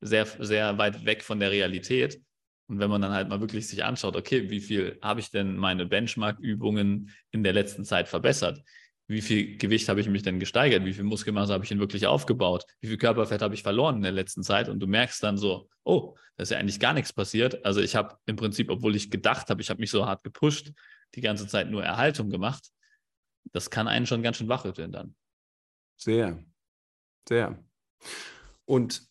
sehr, 0.01 0.27
sehr 0.27 0.79
weit 0.79 1.05
weg 1.05 1.23
von 1.23 1.41
der 1.41 1.51
Realität. 1.51 2.21
Und 2.69 2.79
wenn 2.79 2.91
man 2.91 3.03
dann 3.03 3.13
halt 3.13 3.29
mal 3.29 3.41
wirklich 3.41 3.69
sich 3.69 3.85
anschaut, 3.85 4.17
okay, 4.17 4.51
wie 4.51 4.61
viel 4.61 4.99
habe 5.03 5.21
ich 5.21 5.31
denn 5.31 5.57
meine 5.57 5.87
Benchmark-Übungen 5.87 7.11
in 7.31 7.45
der 7.45 7.53
letzten 7.53 7.85
Zeit 7.85 8.09
verbessert? 8.09 8.63
Wie 9.09 9.21
viel 9.21 9.59
Gewicht 9.59 9.89
habe 9.89 10.01
ich 10.01 10.09
mich 10.09 10.23
denn 10.23 10.41
gesteigert? 10.41 10.85
Wie 10.85 10.95
viel 10.95 11.05
Muskelmasse 11.05 11.53
habe 11.53 11.65
ich 11.65 11.69
denn 11.69 11.81
wirklich 11.81 12.07
aufgebaut? 12.07 12.65
Wie 12.81 12.89
viel 12.89 12.97
Körperfett 12.97 13.43
habe 13.43 13.55
ich 13.55 13.63
verloren 13.63 13.97
in 13.97 14.03
der 14.03 14.13
letzten 14.13 14.43
Zeit? 14.43 14.69
Und 14.69 14.81
du 14.81 14.87
merkst 14.87 15.23
dann 15.23 15.37
so, 15.37 15.69
oh, 15.85 16.17
da 16.37 16.43
ist 16.43 16.51
ja 16.51 16.59
eigentlich 16.59 16.81
gar 16.81 16.95
nichts 16.95 17.13
passiert. 17.13 17.65
Also 17.65 17.81
ich 17.81 17.95
habe 17.95 18.17
im 18.27 18.37
Prinzip, 18.37 18.71
obwohl 18.71 18.97
ich 18.97 19.11
gedacht 19.11 19.51
habe, 19.51 19.61
ich 19.61 19.69
habe 19.69 19.81
mich 19.81 19.91
so 19.91 20.07
hart 20.07 20.23
gepusht, 20.25 20.73
die 21.15 21.21
ganze 21.21 21.47
Zeit 21.47 21.71
nur 21.71 21.85
Erhaltung 21.85 22.31
gemacht. 22.31 22.71
Das 23.53 23.71
kann 23.71 23.89
einen 23.89 24.07
schon 24.07 24.23
ganz 24.23 24.37
schön 24.37 24.49
wachrütteln 24.49 24.93
dann. 24.93 25.17
Sehr, 25.97 26.43
sehr. 27.29 27.63
Und 28.65 29.09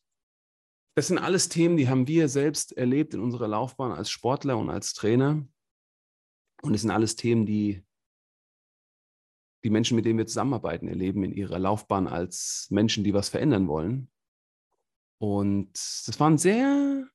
das 0.95 1.07
sind 1.07 1.17
alles 1.17 1.49
Themen, 1.49 1.77
die 1.77 1.89
haben 1.89 2.07
wir 2.07 2.27
selbst 2.27 2.73
erlebt 2.73 3.13
in 3.13 3.21
unserer 3.21 3.47
Laufbahn 3.47 3.91
als 3.91 4.09
Sportler 4.09 4.57
und 4.57 4.69
als 4.69 4.93
Trainer. 4.93 5.47
Und 6.61 6.73
es 6.73 6.81
sind 6.81 6.91
alles 6.91 7.15
Themen, 7.15 7.45
die 7.45 7.83
die 9.63 9.69
Menschen, 9.69 9.95
mit 9.95 10.05
denen 10.05 10.17
wir 10.17 10.25
zusammenarbeiten, 10.25 10.87
erleben 10.87 11.23
in 11.23 11.33
ihrer 11.33 11.59
Laufbahn 11.59 12.07
als 12.07 12.67
Menschen, 12.71 13.03
die 13.03 13.13
was 13.13 13.29
verändern 13.29 13.67
wollen. 13.67 14.09
Und 15.19 15.73
das 15.73 16.19
war 16.19 16.29
ein 16.29 16.39
sehr 16.39 17.07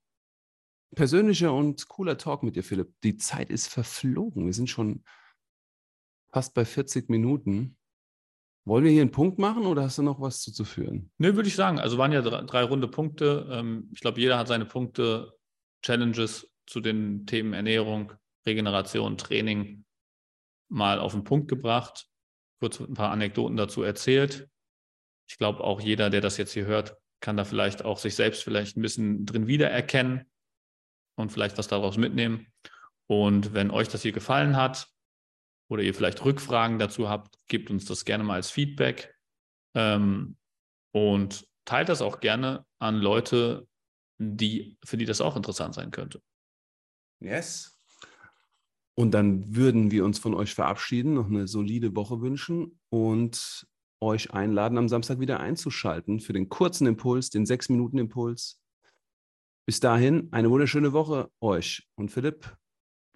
persönlicher 0.94 1.52
und 1.52 1.88
cooler 1.88 2.16
Talk 2.18 2.44
mit 2.44 2.54
dir, 2.54 2.62
Philipp. 2.62 2.94
Die 3.02 3.16
Zeit 3.16 3.50
ist 3.50 3.66
verflogen. 3.66 4.46
Wir 4.46 4.52
sind 4.52 4.70
schon 4.70 5.02
fast 6.36 6.52
bei 6.52 6.66
40 6.66 7.08
Minuten. 7.08 7.78
Wollen 8.66 8.84
wir 8.84 8.90
hier 8.90 9.00
einen 9.00 9.10
Punkt 9.10 9.38
machen 9.38 9.64
oder 9.64 9.84
hast 9.84 9.96
du 9.96 10.02
noch 10.02 10.20
was 10.20 10.42
zuzuführen? 10.42 11.10
Nö, 11.16 11.34
würde 11.34 11.48
ich 11.48 11.54
sagen. 11.54 11.78
Also 11.80 11.96
waren 11.96 12.12
ja 12.12 12.20
drei, 12.20 12.42
drei 12.42 12.62
runde 12.62 12.88
Punkte. 12.88 13.48
Ähm, 13.50 13.88
ich 13.94 14.00
glaube, 14.00 14.20
jeder 14.20 14.36
hat 14.36 14.46
seine 14.46 14.66
Punkte, 14.66 15.32
Challenges 15.80 16.52
zu 16.66 16.80
den 16.80 17.24
Themen 17.24 17.54
Ernährung, 17.54 18.12
Regeneration, 18.44 19.16
Training 19.16 19.86
mal 20.68 20.98
auf 20.98 21.12
den 21.12 21.24
Punkt 21.24 21.48
gebracht. 21.48 22.06
Kurz 22.60 22.80
ein 22.80 22.92
paar 22.92 23.12
Anekdoten 23.12 23.56
dazu 23.56 23.82
erzählt. 23.82 24.46
Ich 25.26 25.38
glaube, 25.38 25.64
auch 25.64 25.80
jeder, 25.80 26.10
der 26.10 26.20
das 26.20 26.36
jetzt 26.36 26.52
hier 26.52 26.66
hört, 26.66 26.98
kann 27.20 27.38
da 27.38 27.46
vielleicht 27.46 27.82
auch 27.82 27.96
sich 27.96 28.14
selbst 28.14 28.44
vielleicht 28.44 28.76
ein 28.76 28.82
bisschen 28.82 29.24
drin 29.24 29.46
wiedererkennen 29.46 30.26
und 31.14 31.32
vielleicht 31.32 31.56
was 31.56 31.68
daraus 31.68 31.96
mitnehmen. 31.96 32.52
Und 33.06 33.54
wenn 33.54 33.70
euch 33.70 33.88
das 33.88 34.02
hier 34.02 34.12
gefallen 34.12 34.54
hat, 34.54 34.90
oder 35.68 35.82
ihr 35.82 35.94
vielleicht 35.94 36.24
Rückfragen 36.24 36.78
dazu 36.78 37.08
habt, 37.08 37.38
gebt 37.48 37.70
uns 37.70 37.84
das 37.84 38.04
gerne 38.04 38.24
mal 38.24 38.34
als 38.34 38.50
Feedback 38.50 39.14
ähm, 39.74 40.36
und 40.92 41.46
teilt 41.64 41.88
das 41.88 42.02
auch 42.02 42.20
gerne 42.20 42.64
an 42.78 42.96
Leute, 42.96 43.66
die, 44.18 44.78
für 44.84 44.96
die 44.96 45.04
das 45.04 45.20
auch 45.20 45.36
interessant 45.36 45.74
sein 45.74 45.90
könnte. 45.90 46.22
Yes. 47.20 47.80
Und 48.94 49.12
dann 49.12 49.54
würden 49.54 49.90
wir 49.90 50.04
uns 50.04 50.18
von 50.18 50.34
euch 50.34 50.54
verabschieden, 50.54 51.14
noch 51.14 51.26
eine 51.26 51.46
solide 51.48 51.94
Woche 51.94 52.20
wünschen 52.22 52.80
und 52.88 53.66
euch 54.00 54.32
einladen, 54.32 54.78
am 54.78 54.88
Samstag 54.88 55.20
wieder 55.20 55.40
einzuschalten 55.40 56.20
für 56.20 56.32
den 56.32 56.48
kurzen 56.48 56.86
Impuls, 56.86 57.30
den 57.30 57.44
sechs 57.44 57.68
Minuten 57.68 57.98
Impuls. 57.98 58.60
Bis 59.66 59.80
dahin 59.80 60.28
eine 60.32 60.50
wunderschöne 60.50 60.92
Woche 60.92 61.30
euch 61.40 61.86
und 61.96 62.10
Philipp, 62.10 62.56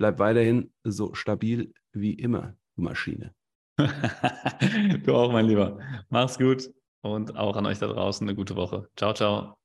bleib 0.01 0.19
weiterhin 0.19 0.73
so 0.83 1.15
stabil 1.15 1.75
wie 1.93 2.15
immer, 2.15 2.57
du 2.75 2.83
Maschine. 2.83 3.35
du 3.79 5.15
auch, 5.15 5.31
mein 5.31 5.45
Lieber. 5.45 5.79
Mach's 6.09 6.39
gut 6.39 6.71
und 7.03 7.37
auch 7.37 7.55
an 7.57 7.67
euch 7.67 7.79
da 7.79 7.87
draußen 7.87 8.27
eine 8.27 8.35
gute 8.35 8.57
Woche. 8.57 8.89
Ciao, 8.97 9.13
ciao. 9.13 9.60